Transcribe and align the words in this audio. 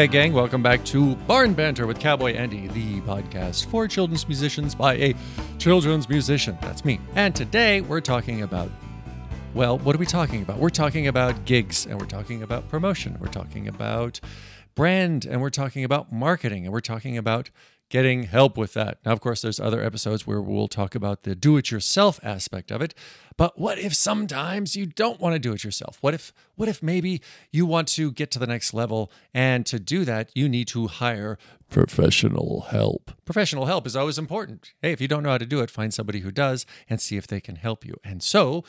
Okay, 0.00 0.08
gang, 0.08 0.32
welcome 0.32 0.62
back 0.62 0.82
to 0.86 1.14
Barn 1.14 1.52
Banter 1.52 1.86
with 1.86 2.00
Cowboy 2.00 2.32
Andy, 2.32 2.68
the 2.68 3.02
podcast 3.02 3.66
for 3.66 3.86
children's 3.86 4.26
musicians 4.26 4.74
by 4.74 4.94
a 4.94 5.14
children's 5.58 6.08
musician. 6.08 6.56
That's 6.62 6.86
me. 6.86 6.98
And 7.16 7.36
today 7.36 7.82
we're 7.82 8.00
talking 8.00 8.40
about, 8.40 8.70
well, 9.52 9.76
what 9.76 9.94
are 9.94 9.98
we 9.98 10.06
talking 10.06 10.40
about? 10.40 10.56
We're 10.56 10.70
talking 10.70 11.06
about 11.06 11.44
gigs 11.44 11.84
and 11.84 12.00
we're 12.00 12.06
talking 12.06 12.42
about 12.42 12.66
promotion. 12.70 13.18
We're 13.20 13.28
talking 13.28 13.68
about 13.68 14.20
brand 14.74 15.26
and 15.26 15.42
we're 15.42 15.50
talking 15.50 15.84
about 15.84 16.10
marketing 16.10 16.64
and 16.64 16.72
we're 16.72 16.80
talking 16.80 17.18
about 17.18 17.50
getting 17.90 18.22
help 18.22 18.56
with 18.56 18.72
that. 18.72 18.98
Now, 19.04 19.12
of 19.12 19.20
course, 19.20 19.42
there's 19.42 19.60
other 19.60 19.82
episodes 19.82 20.26
where 20.26 20.40
we'll 20.40 20.68
talk 20.68 20.94
about 20.94 21.24
the 21.24 21.34
do 21.34 21.58
it 21.58 21.70
yourself 21.70 22.18
aspect 22.22 22.70
of 22.70 22.80
it. 22.80 22.94
But 23.36 23.58
what 23.58 23.78
if 23.78 23.94
sometimes 23.94 24.76
you 24.76 24.86
don't 24.86 25.20
want 25.20 25.34
to 25.34 25.38
do 25.38 25.52
it 25.52 25.64
yourself? 25.64 25.98
What 26.00 26.14
if 26.14 26.32
what 26.56 26.68
if 26.68 26.82
maybe 26.82 27.20
you 27.50 27.66
want 27.66 27.88
to 27.88 28.12
get 28.12 28.30
to 28.32 28.38
the 28.38 28.46
next 28.46 28.72
level 28.72 29.10
and 29.34 29.66
to 29.66 29.78
do 29.78 30.04
that 30.04 30.30
you 30.34 30.48
need 30.48 30.68
to 30.68 30.86
hire 30.86 31.38
professional 31.70 32.66
help. 32.70 33.12
Professional 33.24 33.66
help 33.66 33.86
is 33.86 33.96
always 33.96 34.18
important. 34.18 34.72
Hey, 34.82 34.92
if 34.92 35.00
you 35.00 35.08
don't 35.08 35.22
know 35.22 35.30
how 35.30 35.38
to 35.38 35.46
do 35.46 35.60
it, 35.60 35.70
find 35.70 35.94
somebody 35.94 36.20
who 36.20 36.30
does 36.30 36.66
and 36.88 37.00
see 37.00 37.16
if 37.16 37.26
they 37.26 37.40
can 37.40 37.56
help 37.56 37.84
you. 37.84 37.94
And 38.04 38.22
so, 38.22 38.64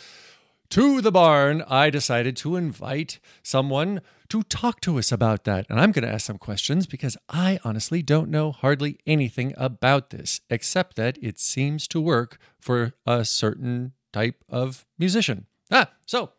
to 0.72 1.02
the 1.02 1.12
barn, 1.12 1.64
I 1.68 1.90
decided 1.90 2.38
to 2.38 2.56
invite 2.56 3.20
someone 3.44 4.00
to 4.30 4.42
talk 4.44 4.80
to 4.82 4.98
us 4.98 5.12
about 5.12 5.44
that. 5.44 5.66
And 5.70 5.82
I'm 5.82 5.92
going 5.92 6.06
to 6.06 6.12
ask 6.12 6.26
some 6.26 6.38
questions 6.38 6.88
because 6.88 7.18
I 7.28 7.60
honestly 7.66 8.02
don't 8.02 8.30
know 8.30 8.54
hardly 8.54 8.98
anything 9.06 9.54
about 9.58 10.12
this, 10.12 10.40
except 10.50 10.96
that 10.96 11.18
it 11.22 11.40
seems 11.40 11.90
to 11.90 12.00
work 12.00 12.38
for 12.58 12.94
a 13.06 13.26
certain 13.26 13.92
type 14.14 14.46
of 14.48 14.86
musician. 14.98 15.46
Ah, 15.70 15.92
so 16.06 16.32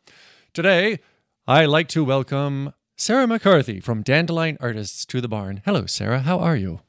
today 0.55 1.01
I 1.47 1.67
like 1.67 1.89
to 1.89 2.03
welcome 2.03 2.73
Sarah 2.97 3.27
McCarthy 3.27 3.81
from 3.81 4.03
Dandelion 4.03 4.57
Artists 4.61 5.05
to 5.07 5.21
the 5.21 5.29
barn. 5.29 5.61
Hello, 5.67 5.85
Sarah. 5.85 6.21
How 6.21 6.39
are 6.39 6.57
you? 6.57 6.81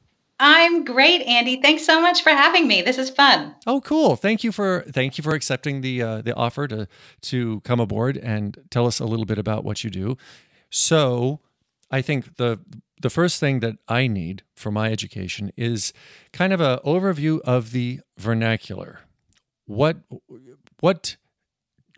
I'm 0.45 0.83
great, 0.83 1.22
Andy. 1.22 1.61
Thanks 1.61 1.86
so 1.86 2.02
much 2.02 2.22
for 2.22 2.31
having 2.31 2.67
me. 2.67 2.81
This 2.81 2.97
is 2.97 3.09
fun. 3.09 3.55
Oh, 3.66 3.80
cool! 3.80 4.17
Thank 4.17 4.44
you 4.44 4.52
for 4.52 4.83
thank 4.89 5.17
you 5.17 5.23
for 5.23 5.33
accepting 5.33 5.80
the 5.80 6.02
uh, 6.02 6.22
the 6.22 6.36
offer 6.36 6.67
to 6.67 6.86
to 7.22 7.61
come 7.61 7.80
aboard 7.80 8.17
and 8.17 8.58
tell 8.69 8.86
us 8.86 8.99
a 8.99 9.05
little 9.05 9.25
bit 9.25 9.38
about 9.38 9.64
what 9.64 9.86
you 9.86 9.89
do. 9.89 10.17
So, 10.69 11.39
I 11.89 12.02
think 12.02 12.36
the 12.36 12.59
the 13.02 13.09
first 13.09 13.39
thing 13.39 13.61
that 13.61 13.77
I 13.88 14.08
need 14.08 14.44
for 14.53 14.69
my 14.69 14.91
education 14.91 15.49
is 15.55 15.94
kind 16.33 16.52
of 16.52 16.59
an 16.59 16.80
overview 16.80 17.39
of 17.45 17.71
the 17.71 18.02
vernacular. 18.17 18.99
What 19.66 19.99
what 20.81 21.16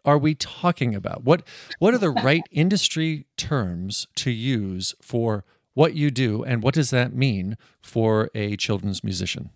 are 0.06 0.20
we 0.20 0.36
talking 0.36 0.94
about? 0.94 1.24
What 1.24 1.42
what 1.80 1.96
are 1.96 1.98
the 1.98 2.12
right 2.12 2.44
industry 2.52 3.26
terms 3.38 4.06
to 4.18 4.30
use 4.30 4.94
for 5.02 5.46
what 5.76 5.94
you 5.94 6.10
do 6.10 6.44
and 6.44 6.64
what 6.64 6.74
does 6.74 6.90
that 6.90 7.14
mean 7.14 7.58
for 7.82 8.32
a 8.34 8.56
children's 8.58 9.04
musician? 9.04 9.52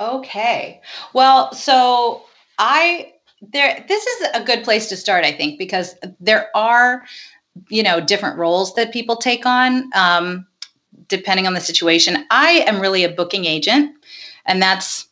Okay. 0.00 0.80
Well, 1.12 1.52
so 1.54 2.22
I 2.58 3.12
there 3.40 3.84
this 3.86 4.04
is 4.04 4.28
a 4.34 4.42
good 4.42 4.64
place 4.64 4.88
to 4.88 4.96
start 4.96 5.24
I 5.24 5.30
think 5.30 5.60
because 5.60 5.94
there 6.18 6.48
are 6.56 7.04
you 7.68 7.84
know 7.84 8.00
different 8.00 8.36
roles 8.36 8.74
that 8.74 8.92
people 8.92 9.14
take 9.16 9.46
on 9.46 9.90
um, 9.94 10.46
depending 11.06 11.46
on 11.46 11.54
the 11.54 11.60
situation. 11.60 12.26
I 12.30 12.64
am 12.66 12.80
really 12.80 13.04
a 13.04 13.08
booking 13.08 13.44
agent 13.44 13.94
and 14.46 14.60
that's 14.60 15.06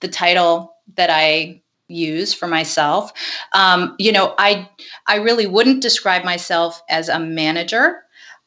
the 0.00 0.08
title 0.08 0.74
that 0.96 1.08
I 1.08 1.62
use 1.88 2.34
for 2.34 2.48
myself. 2.48 3.12
Um, 3.54 3.94
you 3.98 4.12
know, 4.12 4.34
I 4.38 4.68
I 5.06 5.16
really 5.16 5.46
wouldn't 5.46 5.82
describe 5.82 6.24
myself 6.24 6.82
as 6.88 7.08
a 7.08 7.20
manager 7.20 8.02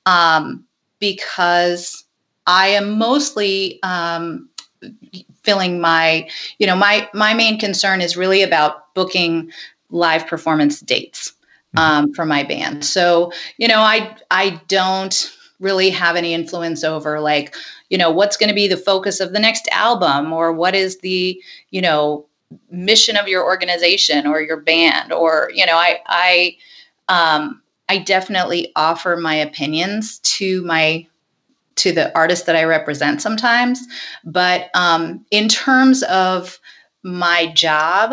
um, 0.06 0.65
because 1.00 2.04
I 2.48 2.68
am 2.70 2.98
mostly 2.98 3.80
um, 3.84 4.50
filling 5.44 5.80
my 5.80 6.30
you 6.60 6.68
know 6.68 6.76
my 6.76 7.10
my 7.14 7.34
main 7.34 7.60
concern 7.60 8.02
is 8.02 8.18
really 8.18 8.42
about 8.42 8.94
booking 8.94 9.52
live 9.90 10.28
performance 10.28 10.80
dates 10.82 11.32
mm-hmm. 11.76 11.80
um, 11.80 12.14
for 12.14 12.26
my 12.26 12.44
band. 12.44 12.86
So 12.86 13.32
you 13.58 13.68
know, 13.68 13.80
I 13.80 14.16
I 14.32 14.62
don't 14.68 15.32
really 15.60 15.90
have 15.90 16.16
any 16.16 16.34
influence 16.34 16.84
over 16.84 17.20
like 17.20 17.56
you 17.90 17.98
know 17.98 18.12
what's 18.12 18.38
going 18.38 18.50
to 18.50 18.56
be 18.56 18.68
the 18.68 18.78
focus 18.78 19.20
of 19.20 19.32
the 19.34 19.40
next 19.40 19.68
album 19.72 20.34
or 20.34 20.52
what 20.52 20.76
is 20.76 21.00
the 21.00 21.42
you 21.72 21.82
know 21.82 22.26
mission 22.70 23.16
of 23.18 23.28
your 23.28 23.44
organization 23.44 24.28
or 24.28 24.42
your 24.42 24.60
band 24.60 25.12
or 25.12 25.50
you 25.54 25.66
know 25.66 25.76
i 25.76 26.00
i 26.08 26.56
um 27.08 27.62
i 27.90 27.98
definitely 27.98 28.72
offer 28.76 29.18
my 29.18 29.36
opinions 29.36 30.20
to 30.20 30.62
my 30.64 31.06
to 31.76 31.92
the 31.92 32.16
artists 32.18 32.46
that 32.46 32.56
i 32.56 32.64
represent 32.64 33.22
sometimes 33.22 33.82
but 34.24 34.70
um 34.74 35.24
in 35.32 35.48
terms 35.48 36.04
of 36.04 36.60
my 37.04 37.48
job 37.54 38.12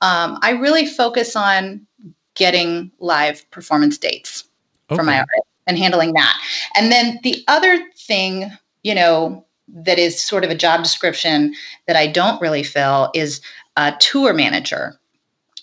um 0.00 0.38
i 0.42 0.50
really 0.50 0.86
focus 0.86 1.36
on 1.36 1.86
getting 2.34 2.90
live 2.98 3.48
performance 3.50 3.96
dates 3.98 4.44
okay. 4.90 4.96
for 4.96 5.04
my 5.04 5.18
art 5.18 5.28
and 5.66 5.78
handling 5.78 6.12
that 6.12 6.36
and 6.76 6.90
then 6.92 7.18
the 7.22 7.42
other 7.48 7.78
thing 7.96 8.50
you 8.82 8.94
know 8.94 9.44
that 9.68 9.98
is 9.98 10.20
sort 10.20 10.44
of 10.44 10.50
a 10.50 10.54
job 10.54 10.82
description 10.82 11.54
that 11.86 11.96
I 11.96 12.06
don't 12.06 12.40
really 12.40 12.62
fill 12.62 13.10
is 13.14 13.40
a 13.76 13.94
tour 13.98 14.32
manager. 14.32 14.98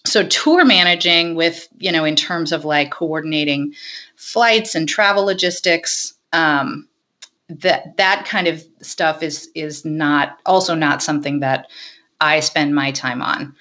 So 0.05 0.25
tour 0.25 0.65
managing 0.65 1.35
with, 1.35 1.67
you 1.77 1.91
know, 1.91 2.03
in 2.03 2.15
terms 2.15 2.51
of 2.51 2.65
like 2.65 2.91
coordinating 2.91 3.73
flights 4.15 4.73
and 4.75 4.89
travel 4.89 5.25
logistics, 5.25 6.13
um, 6.33 6.87
that 7.49 7.97
that 7.97 8.25
kind 8.25 8.47
of 8.47 8.63
stuff 8.81 9.21
is 9.21 9.49
is 9.55 9.83
not 9.85 10.39
also 10.45 10.73
not 10.73 11.03
something 11.03 11.41
that 11.41 11.67
I 12.21 12.39
spend 12.39 12.73
my 12.73 12.91
time 12.91 13.21
on. 13.21 13.53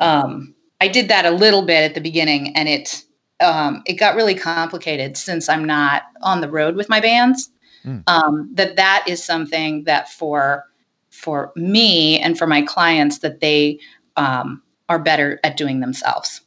Um, 0.00 0.54
I 0.80 0.88
did 0.88 1.08
that 1.08 1.24
a 1.24 1.30
little 1.30 1.62
bit 1.62 1.82
at 1.82 1.94
the 1.94 2.00
beginning, 2.00 2.54
and 2.54 2.68
it 2.68 3.02
um, 3.40 3.82
it 3.86 3.94
got 3.94 4.16
really 4.16 4.34
complicated 4.34 5.16
since 5.16 5.48
I'm 5.48 5.64
not 5.64 6.02
on 6.22 6.40
the 6.40 6.50
road 6.50 6.76
with 6.76 6.88
my 6.88 7.00
bands. 7.00 7.50
Mm. 7.84 8.02
Um, 8.06 8.50
that 8.54 8.76
that 8.76 9.04
is 9.06 9.24
something 9.24 9.84
that 9.84 10.08
for 10.08 10.64
for 11.10 11.52
me 11.56 12.18
and 12.18 12.36
for 12.36 12.46
my 12.46 12.62
clients 12.62 13.20
that 13.20 13.40
they 13.40 13.78
um, 14.16 14.62
are 14.88 14.98
better 14.98 15.38
at 15.44 15.56
doing 15.56 15.80
themselves 15.80 16.40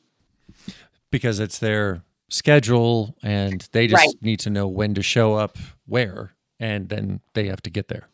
because 1.12 1.40
it's 1.40 1.60
their 1.60 2.02
schedule 2.30 3.16
and 3.22 3.68
they 3.72 3.88
just 3.88 4.06
right. 4.06 4.16
need 4.22 4.40
to 4.40 4.50
know 4.50 4.68
when 4.68 4.94
to 4.94 5.02
show 5.02 5.34
up 5.36 5.58
where 5.86 6.34
and 6.60 6.90
then 6.90 7.20
they 7.34 7.48
have 7.48 7.62
to 7.62 7.70
get 7.70 7.88
there 7.88 8.08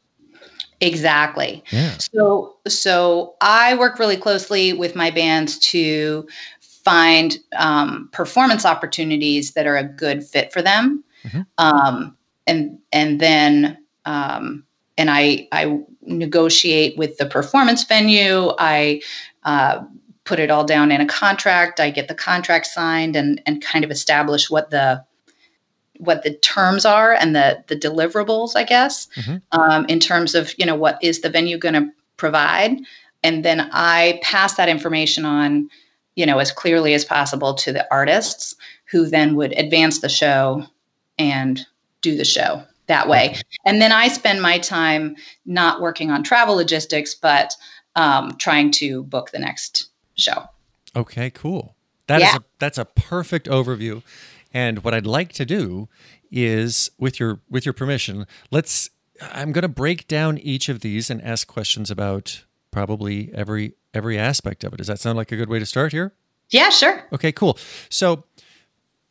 exactly 0.82 1.64
yeah. 1.72 1.96
so 1.98 2.56
so 2.68 3.36
i 3.42 3.76
work 3.76 4.00
really 4.00 4.18
closely 4.18 4.74
with 4.74 4.96
my 4.96 5.12
bands 5.12 5.59
to 5.59 6.28
find 6.59 7.38
um, 7.58 8.09
performance 8.14 8.66
opportunities 8.66 9.53
that 9.53 9.68
are 9.68 9.76
a 9.76 9.84
good 9.84 10.23
fit 10.23 10.53
for 10.53 10.62
them 10.62 11.03
mm-hmm. 11.23 11.41
um, 11.58 12.16
and 12.47 12.80
and 12.91 13.20
then 13.20 13.78
um, 14.06 14.64
and 14.97 15.12
I 15.12 15.47
I 15.52 15.80
negotiate 16.02 16.97
with 16.97 17.18
the 17.18 17.26
performance 17.26 17.84
venue. 17.84 18.53
I 18.58 19.02
uh, 19.44 19.84
put 20.28 20.40
it 20.40 20.52
all 20.52 20.66
down 20.66 20.91
in 20.91 21.02
a 21.02 21.08
contract. 21.08 21.79
I 21.79 21.90
get 21.90 22.09
the 22.09 22.14
contract 22.14 22.68
signed 22.68 23.16
and 23.16 23.41
and 23.46 23.64
kind 23.64 23.84
of 23.84 23.90
establish 23.90 24.50
what 24.50 24.70
the 24.70 25.03
what 26.00 26.22
the 26.22 26.35
terms 26.35 26.85
are 26.85 27.14
and 27.14 27.35
the 27.35 27.64
the 27.68 27.76
deliverables, 27.76 28.52
I 28.56 28.64
guess, 28.64 29.08
mm-hmm. 29.16 29.38
um, 29.59 29.85
in 29.85 30.00
terms 30.00 30.35
of 30.35 30.53
you 30.59 30.66
know 30.66 30.76
what 30.76 31.00
is 31.02 31.22
the 31.22 31.29
venue 31.29 31.58
going 31.58 31.74
to 31.76 31.90
provide, 32.18 32.78
and 33.24 33.44
then 33.44 33.70
I 33.72 34.20
pass 34.22 34.56
that 34.56 34.70
information 34.70 35.26
on, 35.26 35.70
you 36.16 36.26
know, 36.26 36.40
as 36.40 36.52
clearly 36.52 36.94
as 36.94 37.06
possible 37.06 37.53
to 37.56 37.72
the 37.72 37.88
artists, 37.90 38.56
who 38.91 39.08
then 39.08 39.35
would 39.35 39.58
advance 39.58 40.02
the 40.02 40.09
show 40.09 40.66
and 41.18 41.66
do 42.02 42.16
the 42.16 42.26
show 42.26 42.64
that 42.88 43.08
way. 43.08 43.38
And 43.66 43.82
then 43.82 43.91
I 43.91 44.08
spend 44.08 44.41
my 44.41 44.59
time 44.59 45.16
not 45.46 45.82
working 45.82 46.12
on 46.12 46.23
travel 46.23 46.56
logistics, 46.56 47.14
but 47.14 47.56
um, 47.96 48.35
trying 48.38 48.72
to 48.72 49.03
book 49.03 49.32
the 49.32 49.40
next 49.40 49.86
show. 50.17 50.49
Okay, 50.96 51.29
cool. 51.29 51.75
That 52.08 52.22
yeah. 52.22 52.29
is 52.29 52.35
a, 52.35 52.43
that's 52.59 52.78
a 52.78 52.85
perfect 52.85 53.47
overview. 53.47 54.03
And 54.53 54.84
what 54.84 54.93
I'd 54.93 55.05
like 55.05 55.34
to 55.34 55.46
do 55.46 55.90
is, 56.31 56.90
with 56.97 57.19
your 57.19 57.41
with 57.49 57.66
your 57.66 57.73
permission, 57.73 58.25
let's. 58.52 58.90
I'm 59.19 59.52
going 59.52 59.64
to 59.64 59.67
break 59.67 60.08
down 60.08 60.37
each 60.37 60.69
of 60.69 60.81
these 60.81 61.09
and 61.09 61.19
ask 61.23 61.47
questions 61.47 61.90
about 61.90 62.46
probably 62.69 63.31
every 63.34 63.73
every 63.93 64.17
aspect 64.17 64.64
of 64.64 64.73
it. 64.73 64.78
Does 64.78 64.87
that 64.87 64.99
sound 64.99 65.17
like 65.17 65.31
a 65.31 65.35
good 65.35 65.49
way 65.49 65.58
to 65.58 65.66
start 65.66 65.91
here? 65.91 66.14
Yeah, 66.49 66.70
sure. 66.70 67.03
Okay, 67.11 67.31
cool. 67.31 67.58
So 67.90 68.25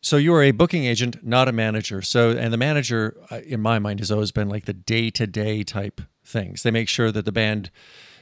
so 0.07 0.17
you 0.17 0.33
are 0.35 0.43
a 0.45 0.53
booking 0.53 0.85
agent, 0.85 1.27
not 1.27 1.49
a 1.49 1.53
manager. 1.53 2.01
So, 2.01 2.31
and 2.31 2.53
the 2.53 2.57
manager, 2.57 3.17
uh, 3.29 3.41
in 3.45 3.61
my 3.61 3.81
mind, 3.81 3.99
has 3.99 4.13
always 4.13 4.31
been 4.31 4.49
like 4.49 4.65
the 4.65 4.73
day 4.73 5.11
to 5.11 5.27
day 5.27 5.65
type 5.65 6.01
things. 6.25 6.63
They 6.63 6.71
make 6.71 6.89
sure 6.89 7.11
that 7.11 7.25
the 7.25 7.33
band 7.33 7.71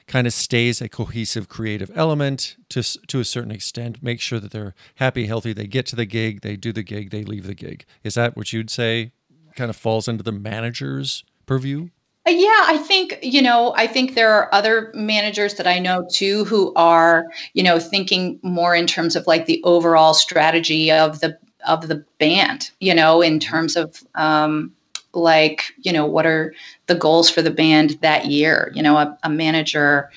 kind 0.07 0.27
of 0.27 0.33
stays 0.33 0.81
a 0.81 0.89
cohesive 0.89 1.49
creative 1.49 1.91
element 1.95 2.57
to 2.71 2.83
to 3.07 3.21
a 3.21 3.25
certain 3.25 3.51
extent. 3.51 4.03
Make 4.03 4.21
sure 4.21 4.41
that 4.41 4.53
they're 4.53 4.75
happy, 4.97 5.27
healthy. 5.27 5.53
They 5.53 5.67
get 5.67 5.87
to 5.87 5.97
the 5.97 6.07
gig, 6.07 6.43
they 6.43 6.57
do 6.57 6.73
the 6.73 6.83
gig, 6.83 7.11
they 7.11 7.25
leave 7.25 7.47
the 7.47 7.55
gig. 7.55 7.85
Is 8.03 8.15
that 8.15 8.37
what 8.37 8.53
you'd 8.53 8.71
say? 8.71 9.13
kind 9.55 9.71
of 9.71 9.77
falls 9.77 10.09
into 10.09 10.23
the 10.23 10.33
manager's 10.33 11.25
purview? 11.47 11.89
Uh, 12.27 12.31
yeah, 12.31 12.63
I 12.67 12.79
think, 12.79 13.19
you 13.23 13.43
know, 13.43 13.75
I 13.77 13.87
think 13.87 14.15
there 14.15 14.33
are 14.33 14.53
other 14.55 14.91
managers 14.95 15.55
that 15.55 15.67
I 15.67 15.79
know 15.79 16.07
too 16.11 16.45
who 16.45 16.73
are, 16.75 17.27
you 17.53 17.63
know, 17.63 17.79
thinking 17.79 18.39
more 18.43 18.75
in 18.75 18.87
terms 18.87 19.15
of 19.15 19.27
like 19.27 19.47
the 19.47 19.63
overall 19.65 20.15
strategy 20.15 20.91
of 20.91 21.21
the 21.21 21.39
of 21.67 21.89
the 21.89 22.05
band, 22.19 22.71
you 22.81 22.95
know, 22.95 23.23
in 23.23 23.41
terms 23.41 23.77
of 23.77 24.03
um 24.15 24.73
like, 25.17 25.73
you 25.83 25.93
know, 25.93 26.07
what 26.07 26.27
are 26.27 26.55
the 26.87 26.95
goals 26.95 27.31
for 27.31 27.43
the 27.43 27.51
band 27.51 27.99
that 28.03 28.27
year? 28.27 28.73
You 28.75 28.83
know, 28.83 28.97
a, 28.97 29.19
a 29.23 29.31
manager 29.31 30.11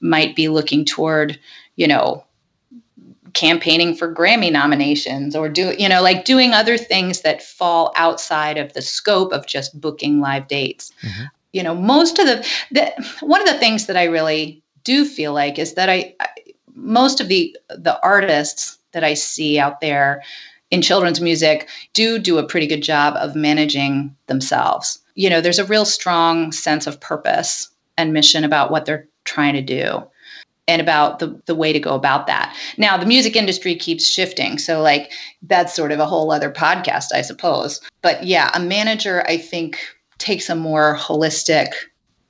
might 0.00 0.34
be 0.34 0.48
looking 0.48 0.84
toward, 0.84 1.38
you 1.76 1.86
know, 1.86 2.24
campaigning 3.34 3.94
for 3.94 4.12
Grammy 4.12 4.50
nominations 4.50 5.36
or 5.36 5.48
do 5.48 5.74
you 5.78 5.88
know 5.88 6.02
like 6.02 6.24
doing 6.24 6.52
other 6.52 6.76
things 6.76 7.20
that 7.20 7.42
fall 7.42 7.92
outside 7.96 8.58
of 8.58 8.72
the 8.72 8.82
scope 8.82 9.32
of 9.32 9.46
just 9.46 9.80
booking 9.80 10.20
live 10.20 10.48
dates. 10.48 10.92
Mm-hmm. 11.02 11.24
You 11.52 11.62
know, 11.62 11.74
most 11.74 12.18
of 12.18 12.26
the, 12.26 12.46
the 12.70 12.92
one 13.20 13.40
of 13.40 13.48
the 13.48 13.58
things 13.58 13.86
that 13.86 13.96
I 13.96 14.04
really 14.04 14.62
do 14.84 15.04
feel 15.04 15.32
like 15.32 15.58
is 15.58 15.74
that 15.74 15.88
I, 15.88 16.14
I 16.20 16.28
most 16.74 17.20
of 17.20 17.28
the 17.28 17.56
the 17.68 18.00
artists 18.02 18.78
that 18.92 19.04
I 19.04 19.14
see 19.14 19.58
out 19.58 19.80
there 19.80 20.22
in 20.70 20.82
children's 20.82 21.20
music 21.20 21.68
do 21.92 22.18
do 22.18 22.38
a 22.38 22.46
pretty 22.46 22.66
good 22.66 22.82
job 22.82 23.14
of 23.16 23.34
managing 23.34 24.14
themselves. 24.26 24.98
You 25.14 25.28
know, 25.30 25.40
there's 25.40 25.58
a 25.58 25.64
real 25.64 25.84
strong 25.84 26.52
sense 26.52 26.86
of 26.86 27.00
purpose 27.00 27.68
and 27.98 28.12
mission 28.12 28.44
about 28.44 28.70
what 28.70 28.86
they're 28.86 29.06
trying 29.24 29.54
to 29.54 29.62
do 29.62 30.02
and 30.68 30.80
about 30.80 31.18
the, 31.18 31.40
the 31.46 31.54
way 31.54 31.72
to 31.72 31.80
go 31.80 31.94
about 31.94 32.28
that. 32.28 32.56
Now, 32.78 32.96
the 32.96 33.06
music 33.06 33.34
industry 33.34 33.74
keeps 33.74 34.08
shifting. 34.08 34.58
So, 34.58 34.80
like, 34.80 35.12
that's 35.42 35.74
sort 35.74 35.90
of 35.90 35.98
a 35.98 36.06
whole 36.06 36.30
other 36.30 36.50
podcast, 36.50 37.06
I 37.12 37.22
suppose. 37.22 37.80
But 38.02 38.24
yeah, 38.24 38.50
a 38.54 38.60
manager, 38.60 39.24
I 39.26 39.36
think, 39.36 39.80
takes 40.18 40.48
a 40.48 40.54
more 40.54 40.96
holistic 40.96 41.72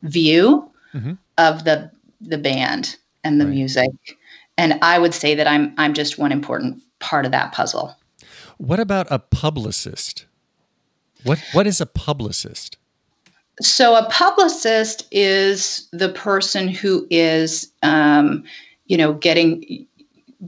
view 0.02 0.70
mm-hmm. 0.94 1.12
of 1.38 1.64
the 1.64 1.90
the 2.22 2.38
band 2.38 2.96
and 3.24 3.40
the 3.40 3.46
right. 3.46 3.54
music. 3.54 3.90
And 4.56 4.78
I 4.82 4.98
would 4.98 5.14
say 5.14 5.34
that 5.34 5.46
I'm 5.46 5.74
I'm 5.76 5.94
just 5.94 6.18
one 6.18 6.32
important 6.32 6.82
part 6.98 7.26
of 7.26 7.32
that 7.32 7.52
puzzle. 7.52 7.94
What 8.60 8.78
about 8.78 9.06
a 9.08 9.18
publicist? 9.18 10.26
What 11.24 11.42
what 11.52 11.66
is 11.66 11.80
a 11.80 11.86
publicist? 11.86 12.76
So 13.62 13.96
a 13.96 14.06
publicist 14.10 15.08
is 15.10 15.88
the 15.92 16.10
person 16.10 16.68
who 16.68 17.06
is, 17.08 17.72
um, 17.82 18.44
you 18.84 18.98
know, 18.98 19.14
getting 19.14 19.86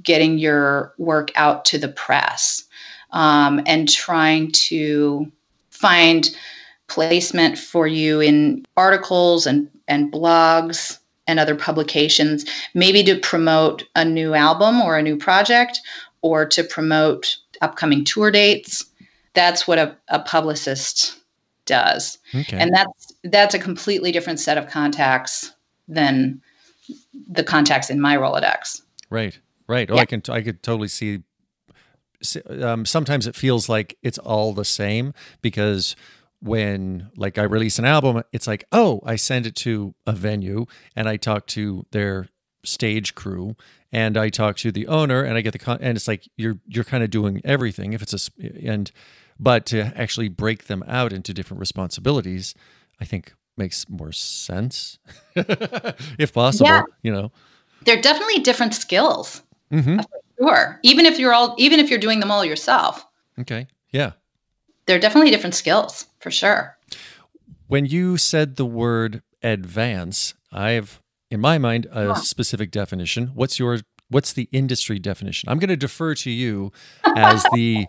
getting 0.02 0.36
your 0.36 0.92
work 0.98 1.30
out 1.36 1.64
to 1.66 1.78
the 1.78 1.88
press 1.88 2.64
um, 3.12 3.62
and 3.64 3.88
trying 3.88 4.52
to 4.52 5.32
find 5.70 6.36
placement 6.88 7.56
for 7.56 7.86
you 7.86 8.20
in 8.20 8.62
articles 8.76 9.46
and 9.46 9.70
and 9.88 10.12
blogs 10.12 10.98
and 11.26 11.40
other 11.40 11.56
publications, 11.56 12.44
maybe 12.74 13.02
to 13.04 13.18
promote 13.18 13.84
a 13.96 14.04
new 14.04 14.34
album 14.34 14.82
or 14.82 14.98
a 14.98 15.02
new 15.02 15.16
project 15.16 15.80
or 16.22 16.46
to 16.46 16.64
promote 16.64 17.36
upcoming 17.60 18.04
tour 18.04 18.30
dates. 18.30 18.84
That's 19.34 19.66
what 19.66 19.78
a, 19.78 19.96
a 20.08 20.20
publicist 20.20 21.18
does. 21.66 22.18
Okay. 22.34 22.58
And 22.58 22.72
that's 22.74 23.12
that's 23.24 23.54
a 23.54 23.58
completely 23.58 24.12
different 24.12 24.40
set 24.40 24.58
of 24.58 24.68
contacts 24.68 25.52
than 25.88 26.40
the 27.28 27.44
contacts 27.44 27.90
in 27.90 28.00
my 28.00 28.16
Rolodex. 28.16 28.82
Right. 29.10 29.38
Right. 29.68 29.90
Oh, 29.90 29.94
yeah. 29.94 30.02
I 30.02 30.04
can 30.06 30.22
I 30.28 30.42
could 30.42 30.62
totally 30.62 30.88
see 30.88 31.22
um, 32.48 32.86
sometimes 32.86 33.26
it 33.26 33.34
feels 33.34 33.68
like 33.68 33.98
it's 34.02 34.18
all 34.18 34.52
the 34.52 34.64
same 34.64 35.12
because 35.40 35.96
when 36.40 37.10
like 37.16 37.38
I 37.38 37.42
release 37.42 37.78
an 37.78 37.84
album, 37.84 38.22
it's 38.32 38.46
like, 38.46 38.64
oh, 38.72 39.00
I 39.04 39.16
send 39.16 39.46
it 39.46 39.54
to 39.56 39.94
a 40.06 40.12
venue 40.12 40.66
and 40.96 41.08
I 41.08 41.16
talk 41.16 41.46
to 41.48 41.86
their 41.92 42.28
stage 42.64 43.14
crew 43.14 43.56
and 43.92 44.16
I 44.16 44.30
talk 44.30 44.56
to 44.58 44.72
the 44.72 44.86
owner 44.86 45.22
and 45.22 45.36
I 45.36 45.42
get 45.42 45.52
the 45.52 45.58
con- 45.58 45.78
and 45.80 45.96
it's 45.96 46.08
like 46.08 46.28
you're 46.36 46.58
you're 46.66 46.84
kind 46.84 47.04
of 47.04 47.10
doing 47.10 47.40
everything 47.44 47.92
if 47.92 48.02
it's 48.02 48.14
a 48.14 48.32
and 48.64 48.90
but 49.38 49.66
to 49.66 49.92
actually 49.96 50.28
break 50.28 50.64
them 50.64 50.84
out 50.86 51.12
into 51.12 51.34
different 51.34 51.60
responsibilities, 51.60 52.54
I 53.00 53.04
think 53.04 53.34
makes 53.56 53.88
more 53.88 54.12
sense, 54.12 54.98
if 55.34 56.32
possible. 56.32 56.68
Yeah. 56.68 56.82
You 57.02 57.12
know, 57.12 57.32
they're 57.84 58.00
definitely 58.00 58.40
different 58.40 58.74
skills. 58.74 59.42
Mm-hmm. 59.70 60.00
Sure. 60.38 60.78
Even 60.82 61.06
if 61.06 61.18
you're 61.18 61.32
all, 61.32 61.54
even 61.58 61.80
if 61.80 61.90
you're 61.90 61.98
doing 61.98 62.20
them 62.20 62.30
all 62.30 62.44
yourself. 62.44 63.04
Okay. 63.38 63.66
Yeah. 63.90 64.12
They're 64.86 64.98
definitely 64.98 65.30
different 65.30 65.54
skills 65.54 66.06
for 66.20 66.30
sure. 66.30 66.76
When 67.66 67.86
you 67.86 68.16
said 68.16 68.56
the 68.56 68.66
word 68.66 69.22
advance, 69.42 70.34
I've 70.52 71.01
in 71.32 71.40
my 71.40 71.56
mind 71.56 71.86
a 71.90 72.08
huh. 72.08 72.14
specific 72.14 72.70
definition. 72.70 73.28
What's 73.34 73.58
your 73.58 73.80
what's 74.10 74.34
the 74.34 74.48
industry 74.52 74.98
definition? 74.98 75.48
I'm 75.48 75.58
going 75.58 75.70
to 75.70 75.76
defer 75.76 76.14
to 76.16 76.30
you 76.30 76.72
as 77.16 77.42
the 77.54 77.86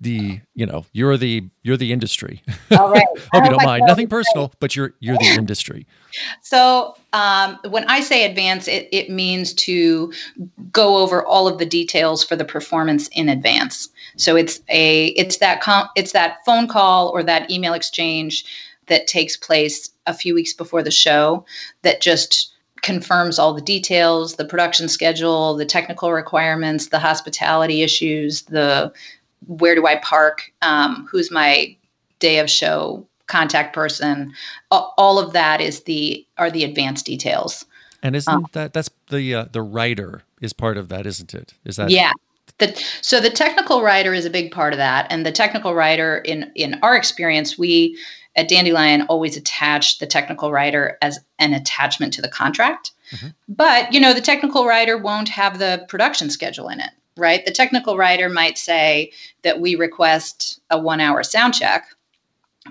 the 0.00 0.40
you 0.54 0.66
know 0.66 0.84
you're 0.92 1.16
the 1.16 1.48
you're 1.62 1.78
the 1.78 1.92
industry. 1.92 2.42
All 2.78 2.90
right. 2.90 3.06
Hope 3.32 3.44
you 3.44 3.50
don't 3.50 3.64
mind. 3.64 3.84
Nothing 3.86 4.06
personal, 4.06 4.52
but 4.60 4.76
you're 4.76 4.92
you're 5.00 5.16
the 5.16 5.34
industry. 5.38 5.86
So 6.42 6.94
um, 7.14 7.58
when 7.70 7.84
I 7.88 8.00
say 8.00 8.28
advance, 8.28 8.68
it, 8.68 8.86
it 8.92 9.08
means 9.08 9.54
to 9.54 10.12
go 10.70 10.98
over 10.98 11.24
all 11.24 11.48
of 11.48 11.58
the 11.58 11.66
details 11.66 12.22
for 12.22 12.36
the 12.36 12.44
performance 12.44 13.08
in 13.08 13.30
advance. 13.30 13.88
So 14.16 14.36
it's 14.36 14.60
a 14.68 15.06
it's 15.08 15.38
that 15.38 15.62
com- 15.62 15.88
it's 15.96 16.12
that 16.12 16.44
phone 16.44 16.68
call 16.68 17.08
or 17.08 17.22
that 17.22 17.50
email 17.50 17.72
exchange 17.72 18.44
that 18.88 19.06
takes 19.06 19.38
place 19.38 19.88
a 20.06 20.12
few 20.12 20.34
weeks 20.34 20.52
before 20.52 20.82
the 20.82 20.90
show 20.90 21.46
that 21.80 22.02
just 22.02 22.53
confirms 22.84 23.38
all 23.38 23.54
the 23.54 23.62
details, 23.62 24.36
the 24.36 24.44
production 24.44 24.88
schedule, 24.88 25.56
the 25.56 25.64
technical 25.64 26.12
requirements, 26.12 26.88
the 26.88 26.98
hospitality 27.00 27.82
issues, 27.82 28.42
the 28.42 28.92
where 29.46 29.74
do 29.74 29.86
I 29.86 29.96
park? 29.96 30.52
Um, 30.62 31.08
who's 31.10 31.30
my 31.30 31.76
day 32.20 32.38
of 32.38 32.48
show 32.48 33.06
contact 33.26 33.74
person? 33.74 34.32
All 34.70 35.18
of 35.18 35.32
that 35.32 35.60
is 35.60 35.82
the 35.84 36.24
are 36.38 36.50
the 36.50 36.62
advanced 36.62 37.06
details. 37.06 37.64
And 38.02 38.14
isn't 38.14 38.32
um, 38.32 38.46
that 38.52 38.74
that's 38.74 38.90
the 39.10 39.34
uh, 39.34 39.44
the 39.50 39.62
rider 39.62 40.22
is 40.40 40.52
part 40.52 40.76
of 40.76 40.88
that, 40.90 41.06
isn't 41.06 41.34
it? 41.34 41.54
Is 41.64 41.76
that 41.76 41.90
yeah? 41.90 42.12
The, 42.58 42.80
so 43.00 43.18
the 43.18 43.30
technical 43.30 43.82
rider 43.82 44.14
is 44.14 44.26
a 44.26 44.30
big 44.30 44.52
part 44.52 44.72
of 44.72 44.76
that, 44.76 45.06
and 45.10 45.26
the 45.26 45.32
technical 45.32 45.74
rider 45.74 46.18
in 46.18 46.52
in 46.54 46.78
our 46.82 46.94
experience, 46.94 47.58
we 47.58 47.98
at 48.36 48.48
Dandelion 48.48 49.02
always 49.02 49.36
attach 49.36 49.98
the 49.98 50.06
technical 50.06 50.50
rider 50.50 50.98
as 51.02 51.20
an 51.38 51.52
attachment 51.52 52.12
to 52.14 52.22
the 52.22 52.28
contract. 52.28 52.92
Mm-hmm. 53.10 53.28
But 53.48 53.92
you 53.92 54.00
know, 54.00 54.12
the 54.12 54.20
technical 54.20 54.66
rider 54.66 54.98
won't 54.98 55.28
have 55.28 55.58
the 55.58 55.84
production 55.88 56.30
schedule 56.30 56.68
in 56.68 56.80
it 56.80 56.90
right? 57.16 57.44
The 57.44 57.52
technical 57.52 57.96
rider 57.96 58.28
might 58.28 58.58
say 58.58 59.12
that 59.42 59.60
we 59.60 59.74
request 59.74 60.60
a 60.70 60.78
one 60.78 61.00
hour 61.00 61.22
sound 61.22 61.54
check, 61.54 61.86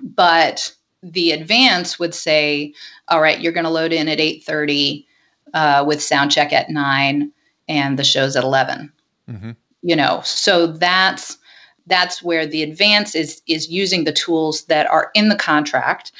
but 0.01 0.73
the 1.01 1.31
advance 1.31 1.99
would 1.99 2.13
say, 2.13 2.73
all 3.07 3.21
right, 3.21 3.39
you're 3.39 3.51
going 3.51 3.65
to 3.65 3.69
load 3.69 3.93
in 3.93 4.07
at 4.07 4.19
8.30 4.19 5.05
uh, 5.53 5.83
with 5.87 6.01
sound 6.01 6.31
check 6.31 6.53
at 6.53 6.69
9 6.69 7.31
and 7.67 7.99
the 7.99 8.03
show's 8.03 8.35
at 8.35 8.43
11. 8.43 8.91
Mm-hmm. 9.29 9.51
You 9.81 9.95
know, 9.95 10.21
so 10.23 10.67
that's 10.67 11.37
that's 11.87 12.23
where 12.23 12.45
the 12.45 12.63
advance 12.63 13.15
is 13.15 13.41
is 13.47 13.69
using 13.69 14.03
the 14.03 14.13
tools 14.13 14.63
that 14.65 14.87
are 14.87 15.11
in 15.13 15.29
the 15.29 15.35
contract 15.35 16.11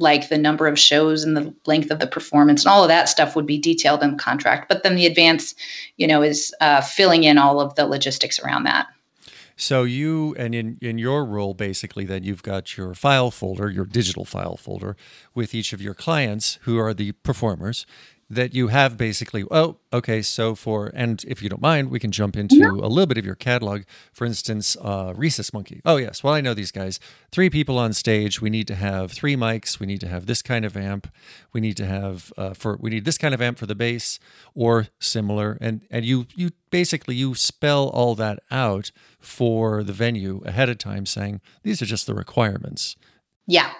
like 0.00 0.30
the 0.30 0.38
number 0.38 0.66
of 0.66 0.78
shows 0.78 1.22
and 1.22 1.36
the 1.36 1.54
length 1.66 1.90
of 1.90 1.98
the 1.98 2.06
performance 2.06 2.64
and 2.64 2.72
all 2.72 2.82
of 2.82 2.88
that 2.88 3.08
stuff 3.08 3.36
would 3.36 3.46
be 3.46 3.58
detailed 3.58 4.02
in 4.02 4.12
the 4.12 4.16
contract. 4.16 4.66
But 4.66 4.82
then 4.82 4.96
the 4.96 5.06
advance, 5.06 5.54
you 5.98 6.06
know, 6.06 6.22
is 6.22 6.54
uh, 6.62 6.80
filling 6.80 7.24
in 7.24 7.36
all 7.36 7.60
of 7.60 7.74
the 7.74 7.86
logistics 7.86 8.40
around 8.40 8.64
that. 8.64 8.86
So 9.56 9.82
you 9.82 10.34
and 10.38 10.54
in 10.54 10.78
in 10.80 10.96
your 10.96 11.22
role 11.22 11.52
basically 11.52 12.06
then 12.06 12.24
you've 12.24 12.42
got 12.42 12.78
your 12.78 12.94
file 12.94 13.30
folder, 13.30 13.68
your 13.68 13.84
digital 13.84 14.24
file 14.24 14.56
folder 14.56 14.96
with 15.34 15.54
each 15.54 15.74
of 15.74 15.82
your 15.82 15.92
clients 15.92 16.58
who 16.62 16.78
are 16.78 16.94
the 16.94 17.12
performers 17.12 17.84
that 18.30 18.54
you 18.54 18.68
have 18.68 18.96
basically 18.96 19.44
oh 19.50 19.76
okay 19.92 20.22
so 20.22 20.54
for 20.54 20.90
and 20.94 21.24
if 21.26 21.42
you 21.42 21.48
don't 21.48 21.60
mind 21.60 21.90
we 21.90 21.98
can 21.98 22.12
jump 22.12 22.36
into 22.36 22.56
yeah. 22.56 22.70
a 22.70 22.86
little 22.88 23.06
bit 23.06 23.18
of 23.18 23.26
your 23.26 23.34
catalog. 23.34 23.82
For 24.12 24.24
instance 24.24 24.76
uh 24.80 25.12
Recess 25.16 25.52
Monkey. 25.52 25.82
Oh 25.84 25.96
yes. 25.96 26.22
Well 26.22 26.32
i 26.32 26.40
know 26.40 26.54
these 26.54 26.70
guys. 26.70 27.00
Three 27.32 27.50
people 27.50 27.76
on 27.78 27.92
stage. 27.92 28.40
We 28.40 28.48
need 28.48 28.68
to 28.68 28.76
have 28.76 29.10
three 29.10 29.36
mics. 29.36 29.80
We 29.80 29.86
need 29.86 30.00
to 30.00 30.08
have 30.08 30.26
this 30.26 30.42
kind 30.42 30.64
of 30.64 30.76
amp. 30.76 31.12
We 31.52 31.60
need 31.60 31.76
to 31.78 31.86
have 31.86 32.32
uh, 32.36 32.54
for 32.54 32.78
we 32.80 32.90
need 32.90 33.04
this 33.04 33.18
kind 33.18 33.34
of 33.34 33.42
amp 33.42 33.58
for 33.58 33.66
the 33.66 33.74
bass 33.74 34.20
or 34.54 34.86
similar. 35.00 35.58
And 35.60 35.82
and 35.90 36.04
you 36.04 36.26
you 36.34 36.50
basically 36.70 37.16
you 37.16 37.34
spell 37.34 37.88
all 37.88 38.14
that 38.14 38.38
out 38.50 38.92
for 39.18 39.82
the 39.82 39.92
venue 39.92 40.40
ahead 40.46 40.68
of 40.68 40.78
time 40.78 41.04
saying 41.04 41.40
these 41.64 41.82
are 41.82 41.86
just 41.86 42.06
the 42.06 42.14
requirements. 42.14 42.96
Yeah 43.46 43.72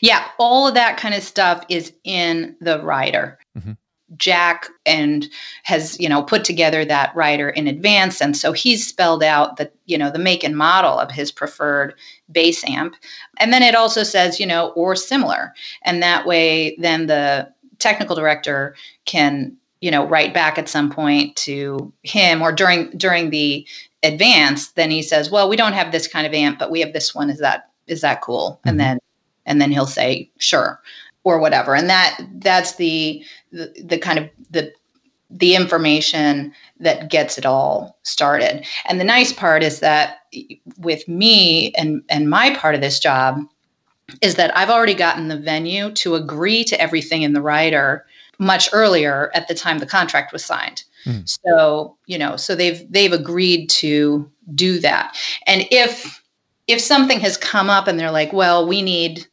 yeah, 0.00 0.26
all 0.38 0.66
of 0.66 0.74
that 0.74 0.96
kind 0.96 1.14
of 1.14 1.22
stuff 1.22 1.64
is 1.68 1.92
in 2.04 2.56
the 2.60 2.82
rider. 2.82 3.38
Mm-hmm. 3.56 3.72
Jack 4.16 4.68
and 4.84 5.26
has, 5.64 5.98
you 5.98 6.08
know, 6.08 6.22
put 6.22 6.44
together 6.44 6.84
that 6.84 7.14
rider 7.16 7.48
in 7.48 7.66
advance. 7.66 8.20
And 8.20 8.36
so 8.36 8.52
he's 8.52 8.86
spelled 8.86 9.24
out 9.24 9.56
the, 9.56 9.70
you 9.86 9.98
know, 9.98 10.10
the 10.10 10.18
make 10.20 10.44
and 10.44 10.56
model 10.56 10.96
of 10.96 11.10
his 11.10 11.32
preferred 11.32 11.94
bass 12.30 12.62
amp. 12.68 12.94
And 13.38 13.52
then 13.52 13.64
it 13.64 13.74
also 13.74 14.04
says, 14.04 14.38
you 14.38 14.46
know, 14.46 14.68
or 14.76 14.94
similar. 14.94 15.52
And 15.82 16.02
that 16.04 16.24
way 16.24 16.76
then 16.78 17.06
the 17.06 17.52
technical 17.80 18.14
director 18.14 18.76
can, 19.06 19.56
you 19.80 19.90
know, 19.90 20.06
write 20.06 20.32
back 20.32 20.56
at 20.56 20.68
some 20.68 20.90
point 20.90 21.34
to 21.36 21.92
him 22.04 22.42
or 22.42 22.52
during 22.52 22.90
during 22.90 23.30
the 23.30 23.66
advance, 24.02 24.72
then 24.72 24.90
he 24.90 25.02
says, 25.02 25.30
Well, 25.30 25.48
we 25.48 25.56
don't 25.56 25.72
have 25.72 25.92
this 25.92 26.08
kind 26.08 26.26
of 26.26 26.32
amp, 26.32 26.58
but 26.58 26.70
we 26.70 26.80
have 26.80 26.92
this 26.92 27.14
one. 27.14 27.30
Is 27.30 27.38
that 27.40 27.70
is 27.86 28.00
that 28.00 28.22
cool? 28.22 28.58
Mm-hmm. 28.60 28.68
And 28.68 28.80
then 28.80 28.98
and 29.46 29.60
then 29.60 29.70
he'll 29.70 29.86
say, 29.86 30.30
Sure 30.38 30.80
or 31.24 31.40
whatever 31.40 31.74
and 31.74 31.90
that 31.90 32.20
that's 32.34 32.76
the, 32.76 33.20
the 33.50 33.72
the, 33.84 33.98
kind 33.98 34.18
of 34.18 34.30
the 34.50 34.72
the 35.28 35.56
information 35.56 36.52
that 36.78 37.10
gets 37.10 37.36
it 37.36 37.44
all 37.44 37.98
started 38.04 38.64
and 38.88 39.00
the 39.00 39.04
nice 39.04 39.32
part 39.32 39.64
is 39.64 39.80
that 39.80 40.18
with 40.78 41.06
me 41.08 41.72
and 41.72 42.00
and 42.08 42.30
my 42.30 42.54
part 42.54 42.76
of 42.76 42.80
this 42.80 43.00
job 43.00 43.40
is 44.22 44.36
that 44.36 44.56
I've 44.56 44.70
already 44.70 44.94
gotten 44.94 45.26
the 45.26 45.36
venue 45.36 45.90
to 45.92 46.14
agree 46.14 46.62
to 46.64 46.80
everything 46.80 47.22
in 47.22 47.32
the 47.32 47.42
rider 47.42 48.06
much 48.38 48.68
earlier 48.72 49.30
at 49.34 49.48
the 49.48 49.54
time 49.54 49.78
the 49.78 49.86
contract 49.86 50.32
was 50.32 50.44
signed. 50.44 50.84
Mm. 51.04 51.28
So, 51.44 51.96
you 52.06 52.18
know, 52.18 52.36
so 52.36 52.54
they've 52.54 52.84
they've 52.90 53.12
agreed 53.12 53.70
to 53.70 54.30
do 54.54 54.78
that. 54.80 55.16
And 55.46 55.66
if 55.70 56.22
if 56.66 56.80
something 56.80 57.20
has 57.20 57.36
come 57.36 57.70
up 57.70 57.86
and 57.86 57.98
they're 57.98 58.10
like, 58.10 58.32
well, 58.32 58.66
we 58.66 58.82
need, 58.82 59.26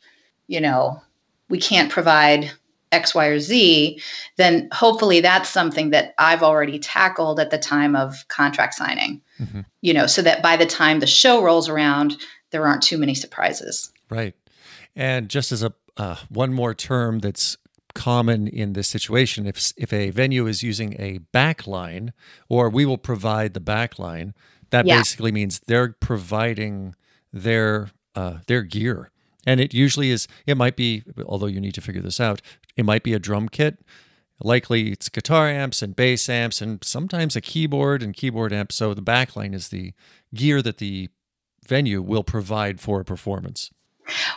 you 0.48 0.62
know, 0.62 1.02
we 1.50 1.60
can't 1.60 1.92
provide 1.92 2.52
X, 2.92 3.16
Y, 3.16 3.26
or 3.26 3.40
Z, 3.40 4.00
then 4.38 4.70
hopefully 4.72 5.20
that's 5.20 5.50
something 5.50 5.90
that 5.90 6.14
I've 6.18 6.44
already 6.44 6.80
tackled 6.80 7.40
at 7.40 7.50
the 7.50 7.58
time 7.58 7.96
of 7.96 8.28
contract 8.28 8.76
signing. 8.76 9.22
Mm-hmm. 9.40 9.62
You 9.82 9.94
know, 9.94 10.08
so 10.08 10.22
that 10.22 10.42
by 10.42 10.56
the 10.56 10.66
time 10.66 11.00
the 11.00 11.08
show 11.08 11.44
rolls 11.44 11.68
around, 11.68 12.18
there 12.52 12.66
aren't 12.66 12.84
too 12.84 12.98
many 12.98 13.16
surprises. 13.16 13.92
Right. 14.10 14.36
And 14.96 15.30
just 15.30 15.52
as 15.52 15.64
a 15.64 15.74
uh, 15.98 16.18
one 16.30 16.54
more 16.54 16.74
term 16.74 17.20
that's 17.20 17.58
common 17.94 18.48
in 18.48 18.74
this 18.74 18.88
situation, 18.88 19.46
if 19.46 19.74
if 19.78 19.92
a 19.92 20.12
venue 20.12 20.48
is 20.48 20.64
using 20.64 20.94
a 21.00 21.20
backline, 21.34 22.12
or 22.50 22.70
we 22.70 22.86
will 22.86 22.98
provide 22.98 23.54
the 23.54 23.62
backline, 23.62 24.34
that 24.70 24.86
yeah. 24.86 24.98
basically 24.98 25.32
means 25.32 25.60
they're 25.68 25.96
providing 26.00 26.96
their 27.32 27.90
uh, 28.16 28.38
their 28.48 28.62
gear 28.62 29.10
and 29.46 29.60
it 29.60 29.74
usually 29.74 30.10
is, 30.10 30.28
it 30.46 30.58
might 30.58 30.76
be, 30.76 31.04
although 31.26 31.48
you 31.48 31.60
need 31.60 31.74
to 31.76 31.82
figure 31.82 32.02
this 32.02 32.20
out, 32.20 32.42
it 32.76 32.86
might 32.86 33.04
be 33.04 33.14
a 33.14 33.20
drum 33.20 33.50
kit. 33.50 33.80
Likely 34.42 34.92
it's 34.92 35.10
guitar 35.10 35.48
amps 35.48 35.82
and 35.82 35.96
bass 35.96 36.28
amps 36.28 36.62
and 36.62 36.84
sometimes 36.84 37.36
a 37.36 37.42
keyboard 37.42 38.04
and 38.04 38.16
keyboard 38.16 38.52
amp. 38.52 38.72
So 38.72 38.94
the 38.94 39.02
backline 39.02 39.54
is 39.54 39.70
the 39.70 39.94
gear 40.34 40.62
that 40.62 40.78
the 40.80 41.10
venue 41.68 42.02
will 42.02 42.24
provide 42.24 42.82
for 42.82 43.00
a 43.00 43.06
performance. 43.06 43.72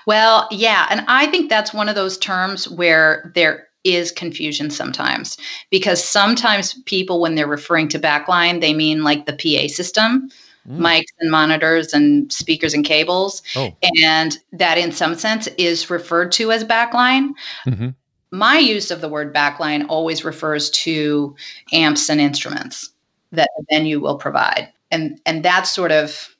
Well, 0.06 0.46
yeah. 0.50 0.86
And 0.90 1.04
I 1.08 1.26
think 1.26 1.48
that's 1.48 1.74
one 1.74 1.88
of 1.88 1.96
those 1.96 2.18
terms 2.18 2.68
where 2.68 3.32
there 3.34 3.66
is 3.82 4.12
confusion 4.12 4.70
sometimes 4.70 5.36
because 5.70 6.02
sometimes 6.02 6.74
people, 6.84 7.20
when 7.20 7.34
they're 7.34 7.46
referring 7.46 7.88
to 7.88 7.98
backline, 7.98 8.60
they 8.60 8.74
mean 8.74 9.02
like 9.02 9.26
the 9.26 9.32
PA 9.32 9.68
system 9.68 10.28
mm. 10.68 10.78
mics 10.78 11.12
and 11.20 11.30
monitors 11.30 11.92
and 11.92 12.32
speakers 12.32 12.74
and 12.74 12.84
cables. 12.84 13.42
Oh. 13.54 13.76
And 14.00 14.38
that, 14.52 14.78
in 14.78 14.92
some 14.92 15.14
sense, 15.14 15.46
is 15.58 15.90
referred 15.90 16.32
to 16.32 16.52
as 16.52 16.64
backline. 16.64 17.30
Mm-hmm. 17.66 17.88
My 18.32 18.58
use 18.58 18.90
of 18.90 19.00
the 19.00 19.08
word 19.08 19.34
backline 19.34 19.86
always 19.88 20.24
refers 20.24 20.70
to 20.70 21.34
amps 21.72 22.08
and 22.08 22.20
instruments 22.20 22.90
that 23.32 23.50
the 23.56 23.64
venue 23.70 24.00
will 24.00 24.18
provide. 24.18 24.72
And, 24.90 25.20
and 25.26 25.44
that's 25.44 25.70
sort 25.70 25.92
of 25.92 26.36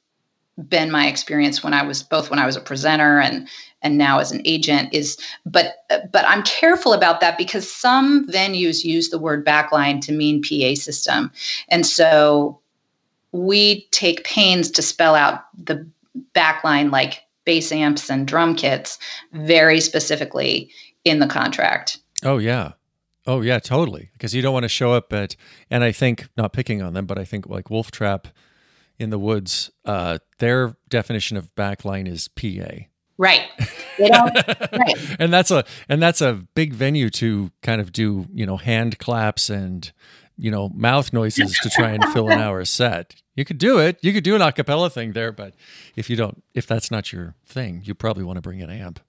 been 0.69 0.91
my 0.91 1.07
experience 1.07 1.63
when 1.63 1.75
I 1.75 1.83
was 1.83 2.03
both 2.03 2.31
when 2.31 2.39
I 2.39 2.47
was 2.47 2.57
a 2.57 2.61
presenter 2.61 3.21
and 3.21 3.47
and 3.83 3.99
now 3.99 4.19
as 4.19 4.33
an 4.33 4.41
agent 4.47 4.93
is 4.95 5.19
but 5.45 5.85
but 6.11 6.25
I'm 6.27 6.43
careful 6.45 6.95
about 6.95 7.21
that 7.21 7.37
because 7.37 7.71
some 7.71 8.27
venues 8.29 8.83
use 8.83 9.11
the 9.11 9.19
word 9.19 9.45
backline 9.45 10.01
to 10.03 10.13
mean 10.13 10.43
PA 10.43 10.75
system. 10.75 11.31
And 11.69 11.85
so 11.85 12.59
we 13.33 13.87
take 13.91 14.25
pains 14.25 14.71
to 14.73 14.83
spell 14.83 15.15
out 15.15 15.45
the 15.63 15.87
backline 16.35 16.91
like 16.91 17.23
bass 17.45 17.73
amps 17.73 18.11
and 18.11 18.27
drum 18.27 18.55
kits 18.55 18.99
very 19.33 19.81
specifically 19.81 20.71
in 21.05 21.21
the 21.21 21.27
contract. 21.27 21.99
Oh 22.25 22.39
yeah. 22.39 22.73
Oh 23.27 23.41
yeah, 23.41 23.59
totally. 23.59 24.11
Because 24.13 24.35
you 24.35 24.43
don't 24.43 24.53
want 24.53 24.65
to 24.65 24.69
show 24.69 24.93
up 24.93 25.13
at 25.13 25.37
and 25.71 25.83
I 25.83 25.93
think 25.93 26.29
not 26.37 26.53
picking 26.53 26.83
on 26.83 26.93
them, 26.93 27.07
but 27.07 27.19
I 27.19 27.25
think 27.25 27.47
like 27.47 27.71
Wolf 27.71 27.91
Trap 27.91 28.29
in 28.99 29.11
the 29.11 29.19
Woods, 29.19 29.71
uh, 29.85 30.19
their 30.39 30.77
definition 30.89 31.37
of 31.37 31.55
backline 31.55 32.09
is 32.09 32.29
PA. 32.29 32.87
Right. 33.19 33.43
right. 33.99 35.17
And 35.19 35.33
that's 35.33 35.51
a 35.51 35.65
and 35.89 36.03
that's 36.03 36.21
a 36.21 36.35
big 36.55 36.75
venue 36.75 37.11
to 37.11 37.51
kind 37.63 37.81
of 37.81 37.93
do, 37.93 38.27
you 38.33 38.47
know, 38.47 38.57
hand 38.57 38.99
claps 38.99 39.49
and 39.49 39.91
you 40.39 40.51
know, 40.51 40.69
mouth 40.71 41.13
noises 41.13 41.59
to 41.63 41.71
try 41.71 41.91
and 41.91 42.05
fill 42.13 42.29
an 42.29 42.41
hour 42.41 42.65
set. 42.65 43.15
You 43.35 43.45
could 43.45 43.59
do 43.59 43.79
it. 43.79 43.99
You 44.03 44.13
could 44.13 44.25
do 44.25 44.35
an 44.35 44.41
acapella 44.41 44.91
thing 44.91 45.13
there, 45.13 45.33
but 45.33 45.55
if 45.95 46.09
you 46.09 46.17
don't, 46.17 46.43
if 46.55 46.67
that's 46.67 46.91
not 46.91 47.13
your 47.13 47.35
thing, 47.47 47.83
you 47.85 47.95
probably 47.95 48.25
want 48.25 48.37
to 48.37 48.41
bring 48.41 48.63
an 48.63 48.71
amp. 48.71 49.01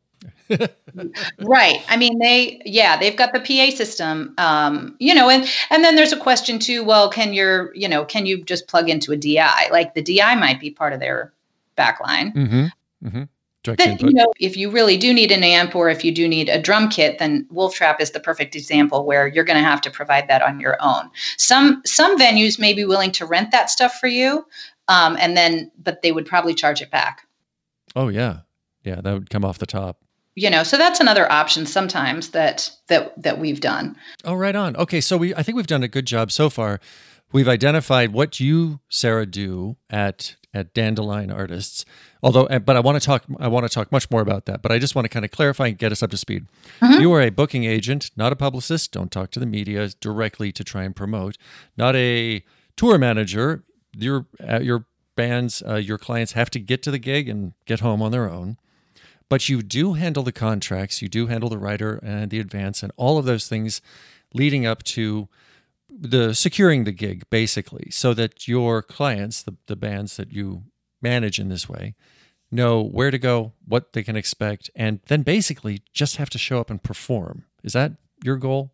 right. 1.39 1.83
I 1.87 1.97
mean, 1.97 2.19
they, 2.19 2.61
yeah, 2.65 2.97
they've 2.97 3.15
got 3.15 3.33
the 3.33 3.39
PA 3.39 3.75
system, 3.75 4.33
um, 4.37 4.95
you 4.99 5.13
know, 5.13 5.29
and 5.29 5.47
and 5.69 5.83
then 5.83 5.95
there's 5.95 6.11
a 6.11 6.19
question 6.19 6.59
too. 6.59 6.83
Well, 6.83 7.09
can 7.09 7.33
your, 7.33 7.73
you 7.75 7.87
know, 7.87 8.03
can 8.03 8.25
you 8.25 8.43
just 8.43 8.67
plug 8.67 8.89
into 8.89 9.11
a 9.11 9.17
DI? 9.17 9.69
Like 9.71 9.93
the 9.93 10.01
DI 10.01 10.35
might 10.35 10.59
be 10.59 10.71
part 10.71 10.93
of 10.93 10.99
their 10.99 11.31
backline. 11.77 12.33
Mm-hmm. 12.33 13.07
Mm-hmm 13.07 13.23
then, 13.75 13.97
you 13.99 14.13
know, 14.13 14.31
if 14.39 14.55
you 14.55 14.69
really 14.69 14.97
do 14.97 15.13
need 15.13 15.31
an 15.31 15.43
amp 15.43 15.75
or 15.75 15.89
if 15.89 16.03
you 16.03 16.11
do 16.11 16.27
need 16.27 16.49
a 16.49 16.61
drum 16.61 16.89
kit, 16.89 17.19
then 17.19 17.47
Wolf 17.49 17.75
Trap 17.75 17.99
is 18.01 18.11
the 18.11 18.19
perfect 18.19 18.55
example 18.55 19.05
where 19.05 19.27
you're 19.27 19.43
going 19.43 19.57
to 19.57 19.67
have 19.67 19.81
to 19.81 19.91
provide 19.91 20.27
that 20.27 20.41
on 20.41 20.59
your 20.59 20.77
own. 20.79 21.09
Some 21.37 21.81
some 21.85 22.17
venues 22.19 22.59
may 22.59 22.73
be 22.73 22.85
willing 22.85 23.11
to 23.13 23.25
rent 23.25 23.51
that 23.51 23.69
stuff 23.69 23.97
for 23.99 24.07
you, 24.07 24.45
um, 24.87 25.17
and 25.19 25.35
then 25.35 25.71
but 25.81 26.01
they 26.01 26.11
would 26.11 26.25
probably 26.25 26.53
charge 26.53 26.81
it 26.81 26.91
back. 26.91 27.27
Oh 27.95 28.09
yeah, 28.09 28.39
yeah, 28.83 29.01
that 29.01 29.13
would 29.13 29.29
come 29.29 29.43
off 29.43 29.57
the 29.57 29.65
top. 29.65 29.99
You 30.35 30.51
know, 30.51 30.61
so 30.61 30.77
that's 30.77 30.99
another 30.99 31.31
option 31.31 31.65
sometimes 31.65 32.29
that 32.29 32.69
that 32.87 33.19
that 33.21 33.39
we've 33.39 33.59
done. 33.59 33.95
Oh, 34.23 34.35
right 34.35 34.55
on. 34.55 34.75
Okay, 34.75 35.01
so 35.01 35.17
we 35.17 35.33
I 35.33 35.41
think 35.43 35.55
we've 35.55 35.67
done 35.67 35.83
a 35.83 35.87
good 35.87 36.05
job 36.05 36.31
so 36.31 36.49
far. 36.49 36.79
We've 37.31 37.47
identified 37.47 38.13
what 38.13 38.39
you, 38.39 38.79
Sarah, 38.87 39.25
do 39.25 39.75
at 39.89 40.37
at 40.57 40.73
Dandelion 40.73 41.31
Artists. 41.31 41.85
Although, 42.23 42.47
but 42.59 42.75
I 42.75 42.79
want 42.79 42.99
to 42.99 43.05
talk. 43.05 43.23
I 43.39 43.47
want 43.47 43.65
to 43.65 43.69
talk 43.69 43.91
much 43.91 44.09
more 44.09 44.21
about 44.21 44.45
that. 44.45 44.61
But 44.61 44.71
I 44.71 44.79
just 44.79 44.95
want 44.95 45.05
to 45.05 45.09
kind 45.09 45.23
of 45.23 45.31
clarify 45.31 45.67
and 45.67 45.77
get 45.77 45.91
us 45.91 46.01
up 46.01 46.09
to 46.11 46.17
speed. 46.17 46.47
Mm-hmm. 46.81 47.01
You 47.01 47.13
are 47.13 47.21
a 47.21 47.29
booking 47.29 47.63
agent, 47.63 48.11
not 48.15 48.31
a 48.31 48.35
publicist. 48.35 48.91
Don't 48.91 49.11
talk 49.11 49.31
to 49.31 49.39
the 49.39 49.45
media 49.45 49.89
directly 50.01 50.51
to 50.51 50.63
try 50.63 50.83
and 50.83 50.95
promote. 50.95 51.37
Not 51.77 51.95
a 51.95 52.43
tour 52.75 52.97
manager. 52.97 53.63
Your 53.95 54.25
uh, 54.47 54.59
your 54.59 54.85
bands, 55.15 55.63
uh, 55.67 55.75
your 55.75 55.97
clients 55.97 56.33
have 56.33 56.49
to 56.51 56.59
get 56.59 56.81
to 56.83 56.91
the 56.91 56.99
gig 56.99 57.29
and 57.29 57.53
get 57.65 57.81
home 57.81 58.01
on 58.01 58.11
their 58.11 58.29
own. 58.29 58.57
But 59.29 59.49
you 59.49 59.61
do 59.61 59.93
handle 59.93 60.23
the 60.23 60.31
contracts. 60.31 61.01
You 61.01 61.09
do 61.09 61.27
handle 61.27 61.49
the 61.49 61.57
rider 61.57 61.99
and 62.01 62.31
the 62.31 62.39
advance 62.39 62.81
and 62.81 62.91
all 62.95 63.17
of 63.17 63.25
those 63.25 63.47
things 63.47 63.81
leading 64.33 64.65
up 64.65 64.83
to 64.83 65.27
the 65.89 66.33
securing 66.33 66.83
the 66.83 66.91
gig 66.91 67.23
basically 67.29 67.89
so 67.91 68.13
that 68.13 68.47
your 68.47 68.81
clients 68.81 69.41
the, 69.41 69.55
the 69.67 69.75
bands 69.75 70.17
that 70.17 70.31
you 70.31 70.63
manage 71.01 71.39
in 71.39 71.49
this 71.49 71.69
way 71.69 71.95
know 72.51 72.81
where 72.81 73.11
to 73.11 73.17
go 73.17 73.53
what 73.65 73.93
they 73.93 74.03
can 74.03 74.15
expect 74.15 74.69
and 74.75 74.99
then 75.07 75.21
basically 75.21 75.81
just 75.93 76.17
have 76.17 76.29
to 76.29 76.37
show 76.37 76.59
up 76.59 76.69
and 76.69 76.81
perform. 76.83 77.45
Is 77.63 77.73
that 77.73 77.93
your 78.23 78.37
goal? 78.37 78.71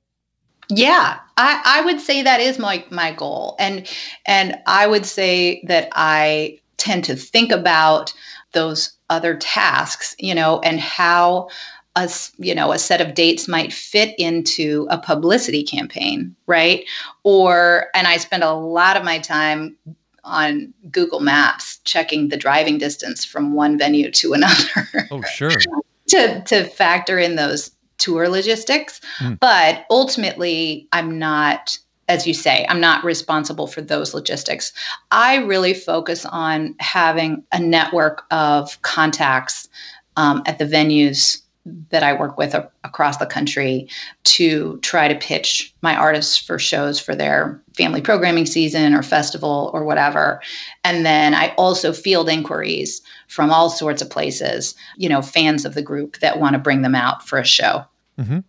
Yeah. 0.70 1.20
I, 1.38 1.62
I 1.66 1.86
would 1.86 2.00
say 2.00 2.22
that 2.22 2.40
is 2.40 2.60
my 2.60 2.86
my 2.90 3.12
goal. 3.14 3.56
And 3.60 3.88
and 4.26 4.58
i 4.66 4.88
would 4.88 5.06
say 5.06 5.64
that 5.68 5.90
i 5.94 6.60
tend 6.78 7.04
to 7.06 7.16
think 7.16 7.52
about 7.52 8.14
those 8.52 8.94
other 9.10 9.36
tasks 9.36 10.16
you 10.20 10.34
know 10.34 10.60
and 10.60 10.80
how 10.80 11.50
a 11.96 12.10
you 12.38 12.56
know 12.56 12.72
a 12.72 12.80
set 12.80 13.02
of 13.02 13.14
dates 13.14 13.48
might 13.48 13.72
fit 13.72 14.16
into 14.18 14.88
a 14.90 14.98
publicity 14.98 15.64
campaign 15.64 16.36
right? 16.48 16.86
Or 17.24 17.88
and 17.94 18.08
i 18.08 18.18
spend 18.18 18.44
a 18.44 18.54
lot 18.54 18.98
of 18.98 19.04
my 19.04 19.20
time 19.20 19.76
on 20.24 20.74
google 20.90 21.20
maps 21.20 21.80
checking 21.84 22.30
the 22.30 22.38
driving 22.38 22.78
distance 22.78 23.26
from 23.26 23.54
one 23.54 23.78
venue 23.78 24.10
to 24.12 24.34
another. 24.34 25.08
Oh 25.12 25.22
sure. 25.22 25.52
To 26.10 26.44
to 26.44 26.66
factor 26.66 27.18
in 27.18 27.38
those 27.38 27.72
tour 27.98 28.28
logistics. 28.28 29.00
Mm. 29.20 29.40
but 29.40 29.86
ultimately 29.90 30.88
i'm 30.92 31.18
not 31.18 31.78
as 32.10 32.28
you 32.28 32.34
say 32.34 32.66
i'm 32.68 32.82
not 32.82 33.04
responsible 33.06 33.68
for 33.68 33.82
those 33.82 34.14
logistics. 34.14 34.74
I 35.12 35.38
really 35.38 35.74
focus 35.74 36.26
on 36.26 36.76
having 36.80 37.44
a 37.54 37.60
network 37.60 38.24
of 38.32 38.80
contacts 38.82 39.70
um, 40.18 40.44
at 40.46 40.60
the 40.60 40.66
venues 40.66 41.43
that 41.66 42.04
I 42.04 42.14
work 42.14 42.38
with 42.38 42.54
a- 42.54 42.70
across 42.84 43.18
the 43.18 43.26
country 43.26 43.88
to 44.26 44.78
try 44.82 45.08
to 45.08 45.16
pitch 45.16 45.74
my 45.82 45.96
artists 45.96 46.38
for 46.38 46.60
shows 46.60 47.00
for 47.00 47.16
their 47.16 47.62
family 47.78 48.02
programming 48.02 48.46
season 48.46 48.94
or 48.94 49.02
festival 49.02 49.72
or 49.74 49.86
whatever. 49.86 50.42
And 50.84 51.06
then 51.06 51.34
I 51.34 51.54
also 51.58 51.94
field 51.94 52.30
inquiries 52.30 53.02
from 53.28 53.52
all 53.52 53.70
sorts 53.70 54.02
of 54.02 54.10
places, 54.10 54.76
you 54.98 55.08
know, 55.08 55.22
fans 55.22 55.66
of 55.66 55.74
the 55.74 55.82
group 55.82 56.20
that 56.20 56.40
want 56.40 56.54
to 56.54 56.60
bring 56.60 56.82
them 56.82 56.96
out 56.96 57.26
for 57.26 57.40
a 57.40 57.46
show. 57.46 57.86
Mm-hmm. 58.20 58.40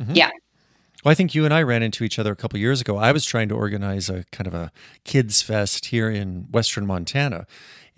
Mm-hmm. 0.00 0.14
Yeah. 0.14 0.30
Well, 1.04 1.12
I 1.12 1.14
think 1.14 1.34
you 1.34 1.44
and 1.44 1.54
I 1.54 1.62
ran 1.62 1.82
into 1.82 2.04
each 2.04 2.18
other 2.18 2.32
a 2.32 2.36
couple 2.36 2.58
years 2.58 2.80
ago. 2.80 2.98
I 2.98 3.12
was 3.12 3.24
trying 3.24 3.48
to 3.48 3.54
organize 3.54 4.10
a 4.10 4.24
kind 4.32 4.46
of 4.46 4.54
a 4.54 4.70
kids 5.04 5.40
fest 5.40 5.86
here 5.86 6.10
in 6.10 6.46
Western 6.50 6.86
Montana. 6.86 7.46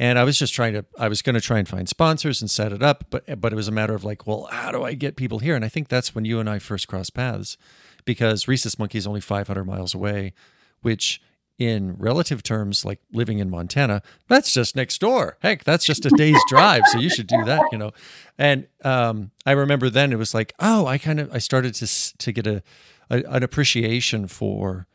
And 0.03 0.19
I 0.19 0.25
was 0.25 0.37
just 0.37 0.53
trying 0.53 0.73
to 0.73 0.85
I 0.99 1.07
was 1.07 1.23
going 1.23 1.37
to 1.37 1.41
try 1.41 1.61
and 1.61 1.69
find 1.69 1.89
sponsors 1.89 2.41
and 2.41 2.51
set 2.51 2.73
it 2.73 2.83
up, 2.83 3.05
but 3.09 3.41
but 3.41 3.53
it 3.53 3.57
was 3.57 3.69
a 3.69 3.71
matter 3.71 3.95
of 3.95 4.03
like, 4.03 4.27
well, 4.27 4.49
how 4.51 4.73
do 4.73 4.83
I 4.83 4.95
get 4.95 5.15
people 5.15 5.39
here? 5.39 5.55
And 5.55 5.65
I 5.65 5.69
think 5.69 5.87
that's 5.87 6.13
when 6.13 6.25
you 6.25 6.41
and 6.41 6.51
I 6.51 6.59
first 6.59 6.89
crossed 6.89 7.15
paths 7.15 7.57
because 8.05 8.49
Recess 8.49 8.81
Monkey 8.81 8.99
is 8.99 9.07
only 9.07 9.21
500 9.21 9.65
miles 9.65 9.95
away, 9.95 10.33
which 10.81 11.23
in 11.57 11.95
relative 11.99 12.43
terms, 12.43 12.85
like 12.85 12.99
living 13.13 13.39
in 13.39 13.49
Montana, 13.49 14.03
that's 14.27 14.53
just 14.53 14.75
next 14.75 15.01
door. 15.01 15.39
Heck, 15.41 15.63
that's 15.63 15.85
just 15.85 16.05
a 16.05 16.11
day's 16.17 16.43
drive. 16.49 16.83
So 16.89 16.99
you 16.99 17.09
should 17.09 17.29
do 17.29 17.45
that, 17.45 17.63
you 17.71 17.79
know. 17.79 17.93
And 18.37 18.67
um, 18.83 19.31
I 19.47 19.53
remember 19.53 19.89
then 19.89 20.13
it 20.13 20.19
was 20.19 20.35
like, 20.35 20.53
oh, 20.59 20.85
I 20.85 20.99
kind 20.99 21.21
of 21.21 21.33
I 21.33 21.39
started 21.39 21.75
to 21.75 22.19
to 22.19 22.33
get 22.33 22.49
a, 22.49 22.65
a 23.09 23.23
an 23.29 23.45
appreciation 23.45 24.27
for 24.27 24.89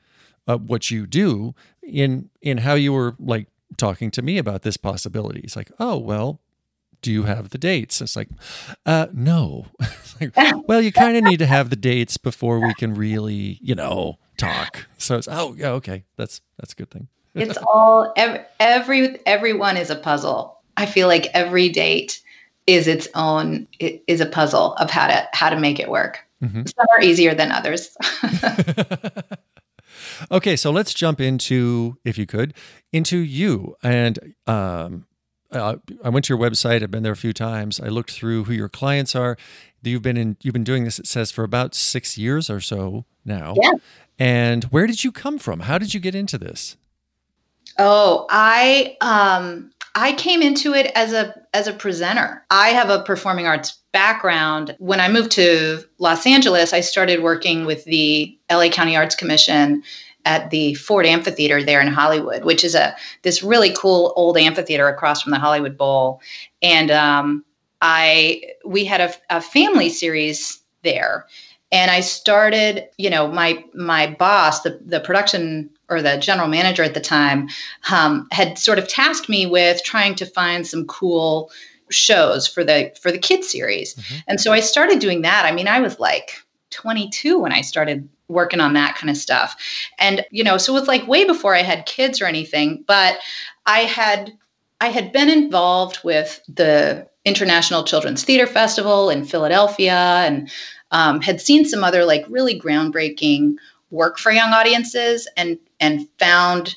uh, 0.49 0.57
what 0.57 0.91
you 0.91 1.07
do 1.07 1.55
in 1.81 2.29
in 2.41 2.57
how 2.57 2.73
you 2.73 2.91
were 2.91 3.15
like 3.17 3.47
talking 3.75 4.11
to 4.11 4.21
me 4.21 4.37
about 4.37 4.61
this 4.61 4.77
possibility. 4.77 5.41
It's 5.41 5.55
like, 5.55 5.71
oh 5.79 5.97
well, 5.97 6.39
do 7.01 7.11
you 7.11 7.23
have 7.23 7.49
the 7.49 7.57
dates? 7.57 8.01
It's 8.01 8.15
like, 8.15 8.29
uh, 8.85 9.07
no. 9.13 9.67
like, 10.21 10.35
well, 10.67 10.81
you 10.81 10.91
kind 10.91 11.17
of 11.17 11.23
need 11.23 11.37
to 11.37 11.45
have 11.45 11.69
the 11.69 11.75
dates 11.75 12.17
before 12.17 12.59
we 12.59 12.73
can 12.73 12.93
really, 12.93 13.59
you 13.61 13.75
know, 13.75 14.17
talk. 14.37 14.87
So 14.97 15.17
it's 15.17 15.27
oh 15.27 15.55
yeah 15.57 15.71
okay 15.71 16.05
that's 16.15 16.41
that's 16.57 16.73
a 16.73 16.75
good 16.75 16.91
thing. 16.91 17.07
it's 17.35 17.57
all 17.57 18.13
every, 18.15 18.39
every 18.59 19.19
everyone 19.25 19.77
is 19.77 19.89
a 19.89 19.95
puzzle. 19.95 20.59
I 20.75 20.85
feel 20.85 21.07
like 21.07 21.27
every 21.33 21.69
date 21.69 22.21
is 22.67 22.87
its 22.87 23.07
own 23.15 23.67
is 23.79 24.21
a 24.21 24.25
puzzle 24.25 24.73
of 24.73 24.89
how 24.89 25.07
to 25.07 25.27
how 25.33 25.49
to 25.49 25.59
make 25.59 25.79
it 25.79 25.89
work. 25.89 26.19
Mm-hmm. 26.43 26.65
Some 26.65 26.85
are 26.95 27.01
easier 27.01 27.33
than 27.33 27.51
others. 27.51 27.97
Okay, 30.31 30.55
so 30.55 30.71
let's 30.71 30.93
jump 30.93 31.21
into 31.21 31.97
if 32.03 32.17
you 32.17 32.25
could 32.25 32.53
into 32.91 33.17
you 33.17 33.75
and 33.83 34.33
um, 34.47 35.05
uh, 35.51 35.77
I 36.03 36.09
went 36.09 36.25
to 36.25 36.33
your 36.33 36.41
website. 36.41 36.83
I've 36.83 36.91
been 36.91 37.03
there 37.03 37.13
a 37.13 37.17
few 37.17 37.33
times. 37.33 37.79
I 37.79 37.87
looked 37.87 38.11
through 38.11 38.45
who 38.45 38.53
your 38.53 38.69
clients 38.69 39.15
are. 39.15 39.37
You've 39.81 40.01
been 40.01 40.17
in. 40.17 40.37
You've 40.41 40.53
been 40.53 40.65
doing 40.65 40.83
this. 40.83 40.99
It 40.99 41.07
says 41.07 41.31
for 41.31 41.43
about 41.43 41.73
six 41.73 42.17
years 42.17 42.49
or 42.49 42.59
so 42.59 43.05
now. 43.23 43.55
Yeah. 43.61 43.71
And 44.19 44.65
where 44.65 44.87
did 44.87 45.03
you 45.03 45.11
come 45.11 45.37
from? 45.37 45.61
How 45.61 45.77
did 45.77 45.93
you 45.93 45.99
get 45.99 46.15
into 46.15 46.37
this? 46.37 46.75
Oh, 47.77 48.25
I 48.29 48.97
um 49.01 49.71
I 49.97 50.13
came 50.13 50.43
into 50.43 50.75
it 50.75 50.91
as 50.93 51.11
a 51.11 51.33
as 51.55 51.67
a 51.67 51.73
presenter. 51.73 52.45
I 52.51 52.69
have 52.69 52.91
a 52.91 53.01
performing 53.01 53.47
arts 53.47 53.79
background. 53.91 54.75
When 54.77 54.99
I 54.99 55.09
moved 55.09 55.31
to 55.31 55.83
Los 55.97 56.27
Angeles, 56.27 56.71
I 56.71 56.81
started 56.81 57.23
working 57.23 57.65
with 57.65 57.83
the 57.85 58.37
LA 58.51 58.69
County 58.69 58.95
Arts 58.95 59.15
Commission 59.15 59.81
at 60.23 60.51
the 60.51 60.75
Ford 60.75 61.07
Amphitheater 61.07 61.63
there 61.63 61.81
in 61.81 61.87
Hollywood, 61.87 62.45
which 62.45 62.63
is 62.63 62.75
a 62.75 62.95
this 63.23 63.41
really 63.41 63.73
cool 63.75 64.13
old 64.15 64.37
amphitheater 64.37 64.87
across 64.87 65.23
from 65.23 65.31
the 65.31 65.39
Hollywood 65.39 65.79
Bowl. 65.79 66.21
And 66.61 66.91
um, 66.91 67.43
I 67.81 68.43
we 68.63 68.85
had 68.85 69.01
a, 69.01 69.35
a 69.35 69.41
family 69.41 69.89
series 69.89 70.61
there 70.83 71.25
and 71.71 71.91
i 71.91 71.99
started 71.99 72.87
you 72.97 73.09
know 73.09 73.27
my 73.27 73.63
my 73.73 74.07
boss 74.07 74.61
the, 74.61 74.79
the 74.85 74.99
production 74.99 75.69
or 75.89 76.01
the 76.01 76.17
general 76.17 76.47
manager 76.47 76.83
at 76.83 76.93
the 76.93 76.99
time 76.99 77.47
um, 77.91 78.27
had 78.31 78.57
sort 78.57 78.79
of 78.79 78.87
tasked 78.87 79.29
me 79.29 79.45
with 79.45 79.83
trying 79.83 80.15
to 80.15 80.25
find 80.25 80.67
some 80.67 80.85
cool 80.85 81.51
shows 81.89 82.47
for 82.47 82.63
the 82.63 82.91
for 83.01 83.11
the 83.11 83.17
kids 83.17 83.49
series. 83.49 83.95
Mm-hmm. 83.95 84.15
and 84.27 84.41
so 84.41 84.51
i 84.51 84.59
started 84.59 84.99
doing 84.99 85.21
that. 85.21 85.45
I 85.45 85.51
mean 85.51 85.67
i 85.67 85.79
was 85.79 85.99
like 85.99 86.31
22 86.71 87.39
when 87.39 87.53
i 87.53 87.61
started 87.61 88.07
working 88.27 88.59
on 88.59 88.73
that 88.73 88.95
kind 88.95 89.09
of 89.09 89.15
stuff. 89.15 89.55
And 89.99 90.25
you 90.31 90.43
know 90.43 90.57
so 90.57 90.75
it 90.75 90.79
was 90.79 90.87
like 90.87 91.07
way 91.07 91.23
before 91.23 91.55
i 91.55 91.61
had 91.61 91.85
kids 91.85 92.21
or 92.21 92.25
anything 92.25 92.83
but 92.87 93.17
i 93.65 93.79
had 93.79 94.33
i 94.81 94.89
had 94.89 95.13
been 95.13 95.29
involved 95.29 95.99
with 96.03 96.41
the 96.53 97.07
international 97.23 97.83
children's 97.83 98.23
theater 98.23 98.47
festival 98.47 99.09
in 99.09 99.25
philadelphia 99.25 100.23
and 100.25 100.49
um, 100.91 101.19
had 101.21 101.41
seen 101.41 101.65
some 101.65 101.83
other 101.83 102.05
like 102.05 102.25
really 102.29 102.59
groundbreaking 102.59 103.55
work 103.91 104.17
for 104.19 104.31
young 104.31 104.53
audiences 104.53 105.27
and 105.37 105.57
and 105.79 106.07
found 106.19 106.75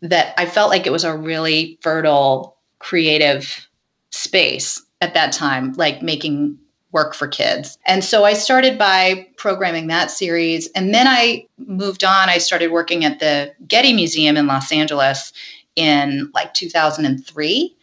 that 0.00 0.34
I 0.38 0.46
felt 0.46 0.70
like 0.70 0.86
it 0.86 0.92
was 0.92 1.04
a 1.04 1.16
really 1.16 1.78
fertile 1.82 2.56
creative 2.78 3.68
space 4.10 4.82
at 5.00 5.14
that 5.14 5.32
time, 5.32 5.72
like 5.74 6.02
making 6.02 6.58
work 6.92 7.14
for 7.14 7.28
kids. 7.28 7.78
And 7.86 8.02
so 8.02 8.24
I 8.24 8.32
started 8.32 8.78
by 8.78 9.26
programming 9.36 9.88
that 9.88 10.10
series. 10.10 10.68
And 10.68 10.94
then 10.94 11.06
I 11.06 11.46
moved 11.58 12.02
on. 12.02 12.28
I 12.28 12.38
started 12.38 12.72
working 12.72 13.04
at 13.04 13.20
the 13.20 13.54
Getty 13.66 13.92
Museum 13.92 14.36
in 14.36 14.46
Los 14.46 14.72
Angeles 14.72 15.32
in 15.76 16.30
like 16.34 16.54
2003. 16.54 17.76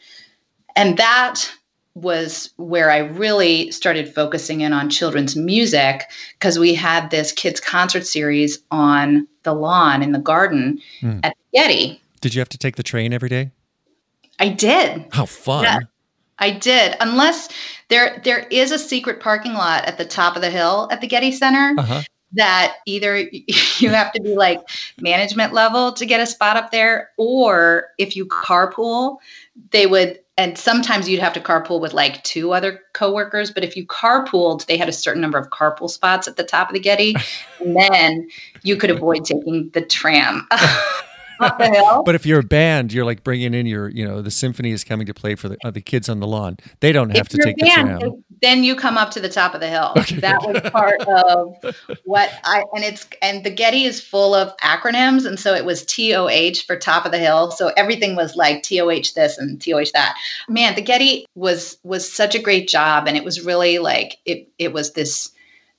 And 0.75 0.97
that 0.97 1.51
was 1.95 2.51
where 2.57 2.91
I 2.91 2.97
really 2.97 3.71
started 3.71 4.13
focusing 4.13 4.61
in 4.61 4.73
on 4.73 4.89
children's 4.89 5.35
music 5.35 6.03
because 6.33 6.59
we 6.59 6.75
had 6.75 7.09
this 7.09 7.31
kids 7.31 7.61
concert 7.61 8.05
series 8.05 8.59
on 8.69 9.27
the 9.43 9.53
lawn 9.53 10.03
in 10.03 10.11
the 10.11 10.19
garden 10.19 10.81
mm. 11.01 11.21
at 11.23 11.35
Getty. 11.53 12.01
Did 12.19 12.35
you 12.35 12.41
have 12.41 12.49
to 12.49 12.57
take 12.57 12.75
the 12.75 12.83
train 12.83 13.13
every 13.13 13.29
day? 13.29 13.51
I 14.39 14.49
did. 14.49 15.05
How 15.11 15.25
fun. 15.25 15.63
Yeah, 15.63 15.79
I 16.39 16.51
did. 16.51 16.97
Unless 16.99 17.49
there 17.87 18.21
there 18.25 18.39
is 18.39 18.71
a 18.71 18.79
secret 18.79 19.21
parking 19.21 19.53
lot 19.53 19.85
at 19.85 19.97
the 19.97 20.05
top 20.05 20.35
of 20.35 20.41
the 20.41 20.49
hill 20.49 20.89
at 20.91 20.99
the 20.99 21.07
Getty 21.07 21.31
Center. 21.31 21.75
Uh-huh. 21.77 22.01
That 22.33 22.77
either 22.85 23.17
you 23.77 23.89
have 23.89 24.11
to 24.11 24.21
be 24.21 24.35
like 24.35 24.59
management 24.99 25.53
level 25.53 25.93
to 25.93 26.05
get 26.05 26.19
a 26.19 26.25
spot 26.25 26.57
up 26.57 26.71
there, 26.71 27.11
or 27.17 27.87
if 27.97 28.17
you 28.17 28.25
carpool, 28.25 29.17
they 29.71 29.87
would 29.87 30.19
and 30.37 30.57
sometimes 30.57 31.07
you'd 31.07 31.21
have 31.21 31.33
to 31.33 31.39
carpool 31.39 31.79
with 31.79 31.93
like 31.93 32.21
two 32.23 32.51
other 32.51 32.81
coworkers 32.93 33.51
but 33.51 33.63
if 33.63 33.77
you 33.77 33.85
carpooled 33.85 34.65
they 34.65 34.77
had 34.77 34.89
a 34.89 34.93
certain 34.93 35.21
number 35.21 35.37
of 35.37 35.49
carpool 35.49 35.89
spots 35.89 36.27
at 36.27 36.35
the 36.35 36.43
top 36.43 36.69
of 36.69 36.73
the 36.73 36.79
getty 36.79 37.15
and 37.59 37.75
then 37.91 38.27
you 38.63 38.75
could 38.75 38.91
avoid 38.91 39.23
taking 39.23 39.69
the 39.73 39.81
tram 39.81 40.47
but 41.39 42.15
if 42.15 42.25
you're 42.25 42.39
a 42.39 42.43
band, 42.43 42.93
you're 42.93 43.05
like 43.05 43.23
bringing 43.23 43.53
in 43.53 43.65
your, 43.65 43.89
you 43.89 44.05
know, 44.05 44.21
the 44.21 44.31
symphony 44.31 44.71
is 44.71 44.83
coming 44.83 45.07
to 45.07 45.13
play 45.13 45.35
for 45.35 45.49
the, 45.49 45.57
uh, 45.63 45.71
the 45.71 45.81
kids 45.81 46.09
on 46.09 46.19
the 46.19 46.27
lawn. 46.27 46.57
They 46.79 46.91
don't 46.91 47.09
have 47.09 47.27
if 47.27 47.29
to 47.29 47.37
take 47.37 47.57
band, 47.57 47.87
the 47.87 47.99
tram. 47.99 48.23
Then 48.41 48.63
you 48.63 48.75
come 48.75 48.97
up 48.97 49.11
to 49.11 49.19
the 49.19 49.29
top 49.29 49.53
of 49.53 49.61
the 49.61 49.67
hill. 49.67 49.93
Okay. 49.97 50.17
That 50.17 50.41
was 50.41 50.61
part 50.71 51.01
of 51.01 51.75
what 52.03 52.31
I 52.43 52.63
and 52.73 52.83
it's 52.83 53.07
and 53.21 53.43
the 53.43 53.49
Getty 53.49 53.85
is 53.85 54.01
full 54.01 54.33
of 54.33 54.55
acronyms, 54.57 55.25
and 55.25 55.39
so 55.39 55.53
it 55.53 55.65
was 55.65 55.85
TOH 55.85 56.63
for 56.65 56.77
top 56.77 57.05
of 57.05 57.11
the 57.11 57.19
hill. 57.19 57.51
So 57.51 57.71
everything 57.77 58.15
was 58.15 58.35
like 58.35 58.63
TOH 58.63 59.13
this 59.15 59.37
and 59.37 59.61
TOH 59.61 59.91
that. 59.93 60.15
Man, 60.47 60.75
the 60.75 60.81
Getty 60.81 61.25
was 61.35 61.77
was 61.83 62.11
such 62.11 62.35
a 62.35 62.41
great 62.41 62.67
job, 62.67 63.07
and 63.07 63.17
it 63.17 63.23
was 63.23 63.45
really 63.45 63.79
like 63.79 64.17
it. 64.25 64.49
It 64.59 64.73
was 64.73 64.93
this 64.93 65.31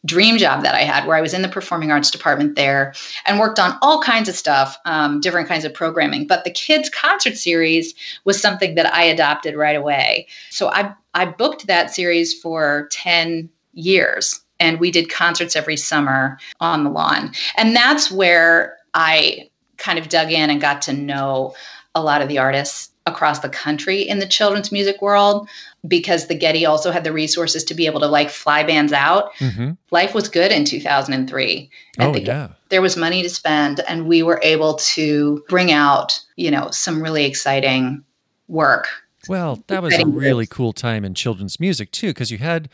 dream 0.06 0.38
job 0.38 0.62
that 0.62 0.74
I 0.74 0.82
had 0.82 1.06
where 1.06 1.16
I 1.16 1.20
was 1.20 1.34
in 1.34 1.42
the 1.42 1.48
performing 1.48 1.90
arts 1.90 2.10
department 2.10 2.56
there 2.56 2.94
and 3.26 3.38
worked 3.38 3.58
on 3.58 3.76
all 3.82 4.00
kinds 4.00 4.28
of 4.28 4.36
stuff, 4.36 4.78
um, 4.84 5.20
different 5.20 5.48
kinds 5.48 5.64
of 5.64 5.74
programming. 5.74 6.26
But 6.26 6.44
the 6.44 6.50
kids' 6.50 6.88
concert 6.88 7.36
series 7.36 7.94
was 8.24 8.40
something 8.40 8.74
that 8.76 8.92
I 8.92 9.02
adopted 9.04 9.56
right 9.56 9.76
away. 9.76 10.26
So 10.50 10.68
I, 10.68 10.94
I 11.14 11.26
booked 11.26 11.66
that 11.66 11.90
series 11.90 12.32
for 12.32 12.88
10 12.92 13.50
years 13.74 14.40
and 14.58 14.80
we 14.80 14.90
did 14.90 15.10
concerts 15.10 15.56
every 15.56 15.76
summer 15.76 16.38
on 16.60 16.84
the 16.84 16.90
lawn. 16.90 17.32
And 17.56 17.76
that's 17.76 18.10
where 18.10 18.78
I 18.94 19.50
kind 19.76 19.98
of 19.98 20.08
dug 20.08 20.32
in 20.32 20.50
and 20.50 20.60
got 20.60 20.82
to 20.82 20.92
know 20.92 21.54
a 21.94 22.02
lot 22.02 22.22
of 22.22 22.28
the 22.28 22.38
artists 22.38 22.90
across 23.06 23.38
the 23.38 23.48
country 23.48 24.02
in 24.02 24.18
the 24.18 24.26
children's 24.26 24.72
music 24.72 25.00
world 25.00 25.48
because 25.86 26.26
the 26.26 26.34
Getty 26.34 26.66
also 26.66 26.90
had 26.90 27.04
the 27.04 27.12
resources 27.12 27.62
to 27.64 27.74
be 27.74 27.86
able 27.86 28.00
to 28.00 28.06
like 28.08 28.30
fly 28.30 28.64
bands 28.64 28.92
out. 28.92 29.32
Mm-hmm. 29.36 29.72
Life 29.90 30.14
was 30.14 30.28
good 30.28 30.50
in 30.50 30.64
2003. 30.64 31.70
Oh, 32.00 32.12
the, 32.12 32.20
yeah. 32.20 32.48
There 32.68 32.82
was 32.82 32.96
money 32.96 33.22
to 33.22 33.30
spend, 33.30 33.80
and 33.88 34.06
we 34.06 34.22
were 34.22 34.40
able 34.42 34.74
to 34.74 35.44
bring 35.48 35.70
out, 35.70 36.20
you 36.34 36.50
know, 36.50 36.70
some 36.70 37.02
really 37.02 37.24
exciting 37.24 38.02
work. 38.48 38.88
Well, 39.28 39.62
that 39.68 39.82
was 39.82 39.94
a 39.94 40.06
really 40.06 40.46
cool 40.46 40.72
time 40.72 41.04
in 41.04 41.14
children's 41.14 41.58
music 41.60 41.90
too, 41.92 42.08
because 42.08 42.30
you 42.30 42.38
had 42.38 42.68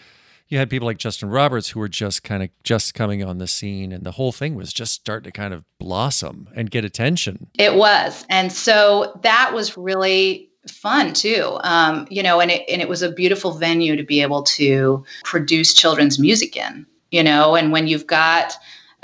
you 0.53 0.59
had 0.59 0.69
people 0.69 0.85
like 0.85 0.99
Justin 0.99 1.31
Roberts 1.31 1.71
who 1.71 1.81
were 1.81 1.89
just 1.89 2.23
kind 2.25 2.43
of 2.43 2.51
just 2.63 2.93
coming 2.93 3.25
on 3.25 3.39
the 3.39 3.47
scene 3.47 3.91
and 3.91 4.05
the 4.05 4.11
whole 4.11 4.33
thing 4.33 4.55
was 4.55 4.71
just 4.71 4.93
starting 4.93 5.25
to 5.25 5.33
kind 5.33 5.55
of 5.55 5.65
blossom 5.79 6.47
and 6.55 6.71
get 6.71 6.85
attention. 6.85 7.49
It 7.59 7.75
was. 7.77 8.27
And 8.29 8.53
so 8.53 9.19
that 9.23 9.53
was 9.55 9.79
really 9.79 10.51
fun 10.69 11.15
too. 11.15 11.59
Um, 11.63 12.07
you 12.11 12.23
know, 12.23 12.39
and 12.39 12.51
it 12.51 12.69
and 12.69 12.83
it 12.83 12.89
was 12.91 13.01
a 13.01 13.11
beautiful 13.11 13.53
venue 13.53 13.97
to 13.97 14.03
be 14.03 14.21
able 14.21 14.43
to 14.43 15.03
produce 15.25 15.73
children's 15.73 16.19
music 16.19 16.55
in. 16.55 16.85
You 17.11 17.23
know, 17.23 17.55
and 17.55 17.73
when 17.73 17.87
you've 17.87 18.07
got 18.07 18.53